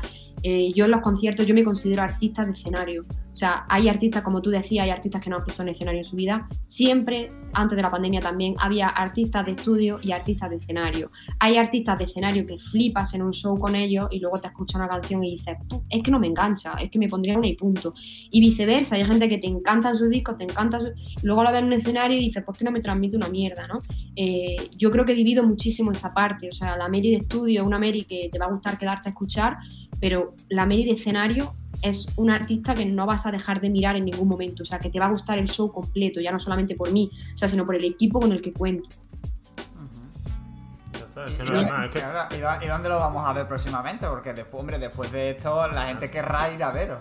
Eh, 0.42 0.72
yo 0.72 0.84
en 0.84 0.90
los 0.92 1.00
conciertos 1.00 1.46
yo 1.46 1.54
me 1.54 1.64
considero 1.64 2.02
artista 2.02 2.44
de 2.44 2.52
escenario. 2.52 3.04
O 3.37 3.39
sea, 3.39 3.66
hay 3.68 3.87
artistas, 3.91 4.22
como 4.22 4.41
tú 4.41 4.49
decías, 4.49 4.84
hay 4.84 4.91
artistas 4.91 5.22
que 5.22 5.28
no 5.28 5.37
han 5.37 5.45
pisado 5.45 5.64
un 5.64 5.74
escenario 5.74 6.01
en 6.01 6.05
su 6.05 6.16
vida. 6.16 6.49
Siempre, 6.64 7.30
antes 7.53 7.76
de 7.76 7.82
la 7.82 7.91
pandemia 7.91 8.18
también, 8.18 8.55
había 8.59 8.89
artistas 8.89 9.45
de 9.45 9.53
estudio 9.53 9.99
y 10.03 10.12
artistas 10.12 10.49
de 10.49 10.57
escenario. 10.57 11.11
Hay 11.39 11.59
artistas 11.59 11.99
de 11.99 12.05
escenario 12.05 12.47
que 12.47 12.57
flipas 12.57 13.12
en 13.12 13.20
un 13.20 13.34
show 13.34 13.59
con 13.59 13.76
ellos 13.76 14.07
y 14.11 14.20
luego 14.20 14.39
te 14.39 14.49
escuchas 14.49 14.76
una 14.76 14.89
canción 14.89 15.22
y 15.22 15.32
dices, 15.32 15.55
"Tú, 15.68 15.82
es 15.91 16.03
que 16.03 16.11
no 16.11 16.18
me 16.18 16.28
engancha, 16.28 16.76
es 16.80 16.91
que 16.91 16.99
me 16.99 17.09
pondría 17.09 17.37
una 17.37 17.47
y 17.47 17.55
punto. 17.57 17.93
Y 18.30 18.41
viceversa, 18.41 18.97
hay 18.97 19.05
gente 19.05 19.28
que 19.28 19.37
te 19.37 19.49
encantan 19.49 19.95
sus 19.97 20.09
discos, 20.09 20.39
te 20.39 20.45
encanta 20.45 20.80
su... 20.80 20.87
Luego 21.22 21.43
la 21.43 21.51
ves 21.53 21.61
en 21.61 21.66
un 21.66 21.72
escenario 21.74 22.16
y 22.16 22.20
dices, 22.20 22.43
pues 22.43 22.57
que 22.57 22.64
no 22.64 22.70
me 22.70 22.80
transmite 22.80 23.18
una 23.18 23.28
mierda, 23.28 23.66
¿no? 23.66 23.82
Eh, 24.16 24.57
yo 24.78 24.91
creo 24.91 25.05
que 25.05 25.14
divido 25.14 25.43
muchísimo 25.43 25.93
esa 25.93 26.14
parte. 26.14 26.49
O 26.49 26.53
sea, 26.53 26.74
la 26.78 26.89
Mary 26.89 27.11
de 27.11 27.16
estudio 27.16 27.61
es 27.61 27.66
una 27.66 27.78
Mary 27.78 28.05
que 28.05 28.30
te 28.32 28.39
va 28.39 28.47
a 28.47 28.51
gustar 28.51 28.78
quedarte 28.78 29.11
a 29.11 29.12
escuchar, 29.12 29.59
pero 30.01 30.34
la 30.49 30.64
Mary 30.66 30.84
de 30.84 30.92
escenario 30.92 31.55
es 31.82 32.09
un 32.16 32.30
artista 32.30 32.74
que 32.74 32.86
no 32.86 33.07
vas 33.07 33.26
a 33.26 33.30
dejar 33.30 33.61
de 33.61 33.70
mirar 33.70 33.97
en 33.97 34.07
ningún 34.07 34.28
momento. 34.28 34.62
O 34.62 34.66
sea, 34.66 34.78
que 34.78 34.90
te 34.90 34.99
va 34.99 35.07
a 35.07 35.11
gustar 35.11 35.38
el 35.38 35.49
show 35.49 35.70
completo, 35.70 36.20
ya 36.20 36.32
no 36.32 36.38
solamente 36.38 36.74
por 36.74 36.92
mí, 36.92 37.11
o 37.34 37.36
sea, 37.36 37.49
sino 37.49 37.64
por 37.66 37.74
el 37.76 37.84
equipo 37.84 38.20
con 38.20 38.32
el 38.32 38.40
que 38.40 38.53
cuento. 38.53 38.88
Es 41.26 41.32
que 41.32 41.44
¿Y, 41.44 41.49
no 41.49 41.61
es 41.61 41.90
que- 42.61 42.68
dónde 42.68 42.88
lo 42.88 42.99
vamos 42.99 43.26
a 43.26 43.32
ver 43.32 43.49
próximamente? 43.49 44.07
Porque 44.07 44.34
después, 44.34 44.61
hombre, 44.61 44.78
después 44.78 45.11
de 45.12 45.30
esto 45.30 45.66
la 45.68 45.86
gente 45.86 46.11
querrá 46.11 46.53
ir 46.53 46.62
a 46.62 46.70
veros. 46.70 46.99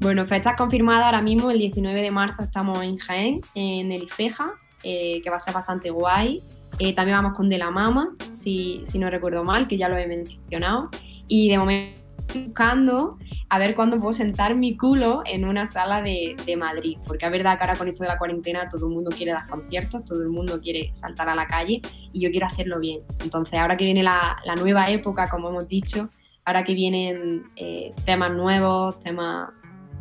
Bueno, 0.00 0.26
fechas 0.26 0.56
confirmadas 0.56 1.06
ahora 1.06 1.22
mismo, 1.22 1.50
el 1.50 1.58
19 1.58 2.02
de 2.02 2.10
marzo 2.10 2.42
estamos 2.42 2.82
en 2.82 2.98
Jaén, 2.98 3.40
en 3.54 3.90
el 3.92 4.04
IFEJA, 4.04 4.52
eh, 4.82 5.20
que 5.22 5.30
va 5.30 5.36
a 5.36 5.38
ser 5.38 5.54
bastante 5.54 5.90
guay. 5.90 6.42
Eh, 6.78 6.94
también 6.94 7.18
vamos 7.18 7.36
con 7.36 7.48
De 7.48 7.58
la 7.58 7.70
Mama, 7.70 8.10
si, 8.32 8.82
si 8.84 8.98
no 8.98 9.10
recuerdo 9.10 9.44
mal, 9.44 9.68
que 9.68 9.76
ya 9.76 9.88
lo 9.88 9.96
he 9.96 10.06
mencionado. 10.06 10.88
Y 11.28 11.48
de 11.48 11.58
momento 11.58 12.01
buscando 12.34 13.18
a 13.48 13.58
ver 13.58 13.74
cuándo 13.74 13.98
puedo 13.98 14.12
sentar 14.12 14.54
mi 14.54 14.76
culo 14.76 15.22
en 15.26 15.44
una 15.44 15.66
sala 15.66 16.02
de, 16.02 16.36
de 16.46 16.56
Madrid, 16.56 16.98
porque 17.06 17.26
es 17.26 17.32
verdad 17.32 17.58
que 17.58 17.64
ahora 17.64 17.76
con 17.76 17.88
esto 17.88 18.04
de 18.04 18.08
la 18.08 18.18
cuarentena 18.18 18.68
todo 18.68 18.86
el 18.86 18.94
mundo 18.94 19.10
quiere 19.10 19.32
dar 19.32 19.48
conciertos, 19.48 20.04
todo 20.04 20.22
el 20.22 20.28
mundo 20.28 20.60
quiere 20.60 20.92
saltar 20.92 21.28
a 21.28 21.34
la 21.34 21.46
calle 21.46 21.80
y 22.12 22.20
yo 22.20 22.30
quiero 22.30 22.46
hacerlo 22.46 22.78
bien. 22.80 23.00
Entonces 23.22 23.58
ahora 23.58 23.76
que 23.76 23.84
viene 23.84 24.02
la, 24.02 24.38
nueva 24.56 24.90
época, 24.90 25.28
como 25.28 25.48
hemos 25.48 25.68
dicho, 25.68 26.10
ahora 26.44 26.64
que 26.64 26.74
vienen 26.74 27.44
eh, 27.56 27.92
temas 28.04 28.32
nuevos, 28.32 29.00
temas 29.00 29.50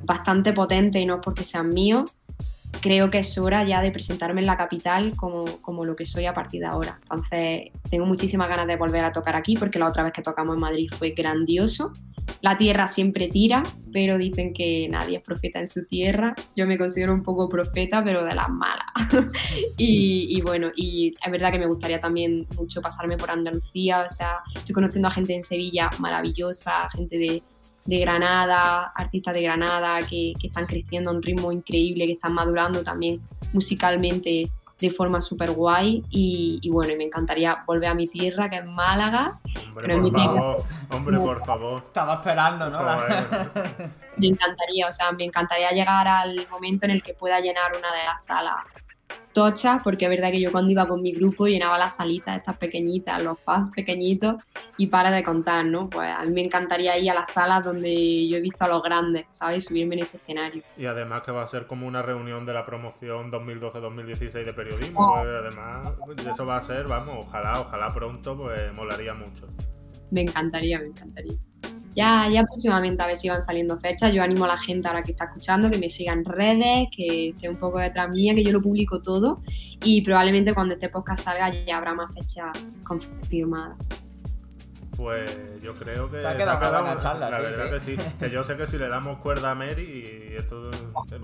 bastante 0.03 0.53
potentes 0.53 1.01
y 1.01 1.05
no 1.05 1.15
es 1.15 1.21
porque 1.23 1.43
sean 1.43 1.69
míos, 1.69 2.13
creo 2.79 3.09
que 3.09 3.19
es 3.19 3.37
hora 3.37 3.65
ya 3.65 3.81
de 3.81 3.91
presentarme 3.91 4.41
en 4.41 4.47
la 4.47 4.57
capital 4.57 5.13
como, 5.15 5.45
como 5.61 5.85
lo 5.85 5.95
que 5.95 6.05
soy 6.05 6.25
a 6.25 6.33
partir 6.33 6.61
de 6.61 6.67
ahora. 6.67 6.99
Entonces, 7.03 7.71
tengo 7.89 8.05
muchísimas 8.05 8.47
ganas 8.49 8.67
de 8.67 8.77
volver 8.77 9.03
a 9.03 9.11
tocar 9.11 9.35
aquí 9.35 9.55
porque 9.55 9.79
la 9.79 9.87
otra 9.87 10.03
vez 10.03 10.13
que 10.13 10.21
tocamos 10.21 10.55
en 10.55 10.61
Madrid 10.61 10.89
fue 10.97 11.11
grandioso. 11.11 11.91
La 12.41 12.57
tierra 12.57 12.87
siempre 12.87 13.27
tira, 13.27 13.61
pero 13.91 14.17
dicen 14.17 14.53
que 14.53 14.87
nadie 14.89 15.17
es 15.17 15.23
profeta 15.23 15.59
en 15.59 15.67
su 15.67 15.85
tierra. 15.85 16.33
Yo 16.55 16.65
me 16.65 16.77
considero 16.77 17.13
un 17.13 17.23
poco 17.23 17.49
profeta, 17.49 18.03
pero 18.03 18.23
de 18.23 18.33
las 18.33 18.49
malas. 18.49 18.85
y, 19.77 20.37
y 20.37 20.41
bueno, 20.41 20.71
y 20.75 21.13
es 21.23 21.31
verdad 21.31 21.51
que 21.51 21.59
me 21.59 21.67
gustaría 21.67 21.99
también 21.99 22.47
mucho 22.57 22.81
pasarme 22.81 23.17
por 23.17 23.31
Andalucía. 23.31 24.05
O 24.07 24.09
sea, 24.09 24.39
estoy 24.55 24.73
conociendo 24.73 25.07
a 25.07 25.11
gente 25.11 25.35
en 25.35 25.43
Sevilla 25.43 25.89
maravillosa, 25.99 26.89
gente 26.91 27.17
de, 27.17 27.43
de 27.85 27.97
Granada, 27.97 28.91
artistas 28.95 29.33
de 29.33 29.41
Granada 29.41 29.99
que, 29.99 30.33
que 30.39 30.47
están 30.47 30.65
creciendo 30.65 31.09
a 31.09 31.13
un 31.13 31.21
ritmo 31.21 31.51
increíble, 31.51 32.05
que 32.05 32.13
están 32.13 32.33
madurando 32.33 32.83
también 32.83 33.21
musicalmente 33.53 34.51
de 34.79 34.89
forma 34.89 35.21
súper 35.21 35.51
guay 35.51 36.03
y, 36.09 36.59
y 36.61 36.69
bueno, 36.71 36.93
y 36.93 36.97
me 36.97 37.03
encantaría 37.03 37.63
volver 37.67 37.89
a 37.89 37.93
mi 37.93 38.07
tierra, 38.07 38.49
que 38.49 38.57
es 38.57 38.65
Málaga. 38.65 39.39
Hombre, 39.67 39.87
Pero 39.87 40.01
por 40.01 40.11
mi 40.11 40.25
favor, 40.25 40.63
hombre, 40.89 41.17
por 41.19 41.45
favor. 41.45 41.83
Estaba 41.85 42.13
esperando, 42.15 42.69
¿no? 42.69 42.79
Me 44.17 44.27
encantaría, 44.27 44.87
o 44.87 44.91
sea, 44.91 45.11
me 45.13 45.23
encantaría 45.23 45.71
llegar 45.71 46.05
al 46.05 46.47
momento 46.49 46.85
en 46.85 46.91
el 46.91 47.01
que 47.01 47.13
pueda 47.13 47.39
llenar 47.39 47.71
una 47.71 47.91
de 47.93 48.03
las 48.05 48.25
salas 48.25 48.57
tochas, 49.33 49.81
porque 49.83 50.05
es 50.05 50.09
verdad 50.09 50.31
que 50.31 50.41
yo 50.41 50.51
cuando 50.51 50.71
iba 50.71 50.87
con 50.87 51.01
mi 51.01 51.13
grupo 51.13 51.47
llenaba 51.47 51.77
las 51.77 51.95
salitas 51.95 52.37
estas 52.37 52.57
pequeñitas, 52.57 53.23
los 53.23 53.39
pubs 53.39 53.71
pequeñitos, 53.75 54.35
y 54.77 54.87
para 54.87 55.11
de 55.11 55.23
contar, 55.23 55.65
¿no? 55.65 55.89
Pues 55.89 56.09
a 56.09 56.23
mí 56.23 56.31
me 56.31 56.41
encantaría 56.43 56.97
ir 56.97 57.11
a 57.11 57.13
las 57.13 57.31
salas 57.31 57.63
donde 57.63 58.27
yo 58.27 58.37
he 58.37 58.41
visto 58.41 58.65
a 58.65 58.67
los 58.67 58.83
grandes, 58.83 59.25
¿sabes? 59.31 59.65
Subirme 59.65 59.95
en 59.95 60.01
ese 60.01 60.17
escenario. 60.17 60.63
Y 60.77 60.85
además 60.85 61.21
que 61.21 61.31
va 61.31 61.43
a 61.43 61.47
ser 61.47 61.67
como 61.67 61.87
una 61.87 62.01
reunión 62.01 62.45
de 62.45 62.53
la 62.53 62.65
promoción 62.65 63.31
2012-2016 63.31 64.45
de 64.45 64.53
periodismo. 64.53 64.99
Oh. 64.99 65.21
pues, 65.21 65.27
además, 65.27 65.93
eso 66.33 66.45
va 66.45 66.57
a 66.57 66.61
ser, 66.61 66.87
vamos, 66.87 67.25
ojalá, 67.25 67.59
ojalá 67.59 67.93
pronto, 67.93 68.37
pues 68.37 68.73
molaría 68.73 69.13
mucho. 69.13 69.47
Me 70.11 70.21
encantaría, 70.21 70.79
me 70.79 70.87
encantaría. 70.87 71.37
Ya, 71.95 72.29
ya 72.31 72.43
próximamente 72.43 73.03
a 73.03 73.07
ver 73.07 73.17
si 73.17 73.27
van 73.29 73.41
saliendo 73.41 73.77
fechas. 73.77 74.13
Yo 74.13 74.23
animo 74.23 74.45
a 74.45 74.49
la 74.49 74.57
gente 74.57 74.87
ahora 74.87 75.03
que 75.03 75.11
está 75.11 75.25
escuchando 75.25 75.69
que 75.69 75.77
me 75.77 75.89
siga 75.89 76.13
en 76.13 76.23
redes, 76.23 76.87
que 76.95 77.29
esté 77.29 77.49
un 77.49 77.57
poco 77.57 77.79
detrás 77.79 78.09
mía, 78.09 78.33
que 78.33 78.43
yo 78.43 78.51
lo 78.53 78.61
publico 78.61 79.01
todo. 79.01 79.41
Y 79.83 80.01
probablemente 80.01 80.53
cuando 80.53 80.73
este 80.75 80.89
podcast 80.89 81.23
salga 81.23 81.51
ya 81.65 81.77
habrá 81.77 81.93
más 81.93 82.13
fechas 82.13 82.51
confirmadas. 82.83 83.77
Pues 84.95 85.35
yo 85.63 85.73
creo 85.73 86.11
que 86.11 86.21
Se 86.21 86.27
ha 86.27 86.37
quedado 86.37 86.59
una 86.69 86.81
buena 86.81 86.97
charla, 86.97 87.29
la 87.29 87.37
sí, 87.37 87.43
verdad 87.43 87.79
sí. 87.79 87.95
que 87.95 88.01
sí. 88.03 88.09
Que 88.19 88.29
yo 88.29 88.43
sé 88.43 88.55
que 88.55 88.67
si 88.67 88.77
le 88.77 88.87
damos 88.87 89.17
cuerda 89.19 89.51
a 89.51 89.55
Mary, 89.55 90.29
y 90.31 90.35
esto 90.35 90.69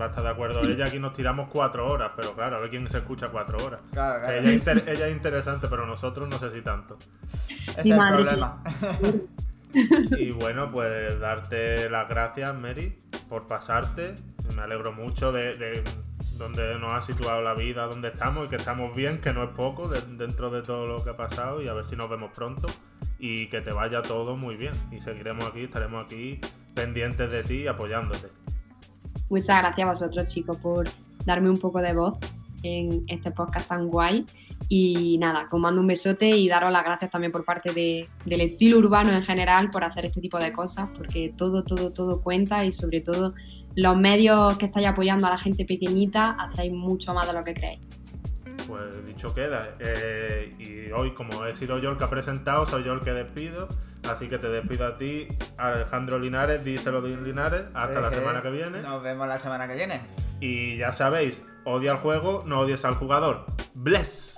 va 0.00 0.06
a 0.06 0.08
estar 0.08 0.24
de 0.24 0.30
acuerdo 0.30 0.60
ella, 0.62 0.86
aquí 0.86 0.98
nos 0.98 1.12
tiramos 1.12 1.48
cuatro 1.48 1.86
horas, 1.86 2.10
pero 2.16 2.34
claro, 2.34 2.56
a 2.56 2.60
ver 2.60 2.70
quién 2.70 2.88
se 2.90 2.98
escucha 2.98 3.28
cuatro 3.28 3.56
horas. 3.64 3.80
Claro, 3.92 4.20
claro. 4.20 4.36
Ella, 4.36 4.48
es 4.50 4.56
inter- 4.56 4.84
ella 4.88 5.06
es 5.06 5.14
interesante, 5.14 5.68
pero 5.68 5.86
nosotros 5.86 6.28
no 6.28 6.38
sé 6.38 6.50
si 6.52 6.60
tanto. 6.62 6.98
Ese 7.68 7.80
es 7.80 7.84
Mi 7.84 7.92
el 7.92 7.96
madre 7.98 8.24
sí. 8.24 8.36
Y 10.18 10.30
bueno, 10.30 10.70
pues 10.70 11.18
darte 11.20 11.88
las 11.90 12.08
gracias, 12.08 12.54
Mary, 12.54 12.98
por 13.28 13.46
pasarte. 13.46 14.14
Me 14.56 14.62
alegro 14.62 14.92
mucho 14.92 15.30
de, 15.32 15.56
de 15.56 15.82
donde 16.38 16.78
nos 16.78 16.94
ha 16.94 17.02
situado 17.02 17.42
la 17.42 17.54
vida, 17.54 17.86
donde 17.86 18.08
estamos 18.08 18.46
y 18.46 18.48
que 18.48 18.56
estamos 18.56 18.94
bien, 18.96 19.20
que 19.20 19.32
no 19.32 19.42
es 19.44 19.50
poco 19.50 19.88
de- 19.88 20.00
dentro 20.16 20.50
de 20.50 20.62
todo 20.62 20.86
lo 20.86 21.04
que 21.04 21.10
ha 21.10 21.16
pasado 21.16 21.60
y 21.62 21.68
a 21.68 21.74
ver 21.74 21.84
si 21.86 21.96
nos 21.96 22.08
vemos 22.08 22.30
pronto 22.34 22.66
y 23.18 23.48
que 23.48 23.60
te 23.60 23.72
vaya 23.72 24.00
todo 24.02 24.36
muy 24.36 24.56
bien. 24.56 24.72
Y 24.90 25.00
seguiremos 25.00 25.46
aquí, 25.46 25.64
estaremos 25.64 26.04
aquí 26.04 26.40
pendientes 26.74 27.30
de 27.30 27.42
ti 27.42 27.54
y 27.62 27.66
apoyándote. 27.66 28.28
Muchas 29.28 29.58
gracias 29.58 29.86
a 29.86 29.90
vosotros, 29.90 30.26
chicos, 30.26 30.56
por 30.58 30.88
darme 31.26 31.50
un 31.50 31.58
poco 31.58 31.80
de 31.82 31.92
voz 31.92 32.16
en 32.62 33.04
este 33.08 33.30
podcast 33.30 33.68
tan 33.68 33.88
guay. 33.88 34.24
Y 34.68 35.16
nada, 35.18 35.48
os 35.50 35.60
mando 35.60 35.80
un 35.80 35.86
besote 35.86 36.28
y 36.28 36.48
daros 36.48 36.70
las 36.70 36.84
gracias 36.84 37.10
también 37.10 37.32
por 37.32 37.44
parte 37.44 37.72
de- 37.72 38.08
del 38.26 38.40
estilo 38.42 38.78
urbano 38.78 39.10
en 39.12 39.22
general 39.22 39.70
por 39.70 39.82
hacer 39.84 40.04
este 40.06 40.20
tipo 40.20 40.38
de 40.38 40.52
cosas, 40.52 40.88
porque 40.96 41.32
todo, 41.36 41.62
todo, 41.64 41.90
todo 41.92 42.20
cuenta 42.20 42.64
y 42.64 42.72
sobre 42.72 43.00
todo 43.00 43.34
los 43.76 43.96
medios 43.96 44.58
que 44.58 44.66
estáis 44.66 44.86
apoyando 44.88 45.26
a 45.26 45.30
la 45.30 45.38
gente 45.38 45.64
pequeñita 45.64 46.32
hacéis 46.32 46.72
mucho 46.72 47.14
más 47.14 47.26
de 47.26 47.32
lo 47.32 47.44
que 47.44 47.54
creéis. 47.54 47.80
Pues 48.66 49.06
dicho 49.06 49.34
queda. 49.34 49.76
Eh, 49.80 50.54
y 50.58 50.90
hoy, 50.92 51.12
como 51.12 51.46
he 51.46 51.56
sido 51.56 51.78
yo 51.78 51.90
el 51.90 51.96
que 51.96 52.04
ha 52.04 52.10
presentado, 52.10 52.66
soy 52.66 52.84
yo 52.84 52.92
el 52.92 53.00
que 53.00 53.12
despido. 53.12 53.68
Así 54.10 54.28
que 54.28 54.38
te 54.38 54.48
despido 54.48 54.86
a 54.86 54.96
ti, 54.98 55.28
Alejandro 55.56 56.18
Linares, 56.18 56.64
díselo 56.64 57.00
de 57.02 57.16
Linares. 57.16 57.62
Hasta 57.74 58.00
la 58.00 58.10
semana 58.10 58.42
que 58.42 58.50
viene. 58.50 58.82
Nos 58.82 59.02
vemos 59.02 59.26
la 59.26 59.38
semana 59.38 59.66
que 59.66 59.74
viene. 59.74 60.00
Y 60.40 60.76
ya 60.76 60.92
sabéis, 60.92 61.44
odia 61.64 61.92
el 61.92 61.98
juego, 61.98 62.44
no 62.46 62.60
odies 62.60 62.84
al 62.84 62.94
jugador. 62.94 63.46
¡Bless! 63.74 64.34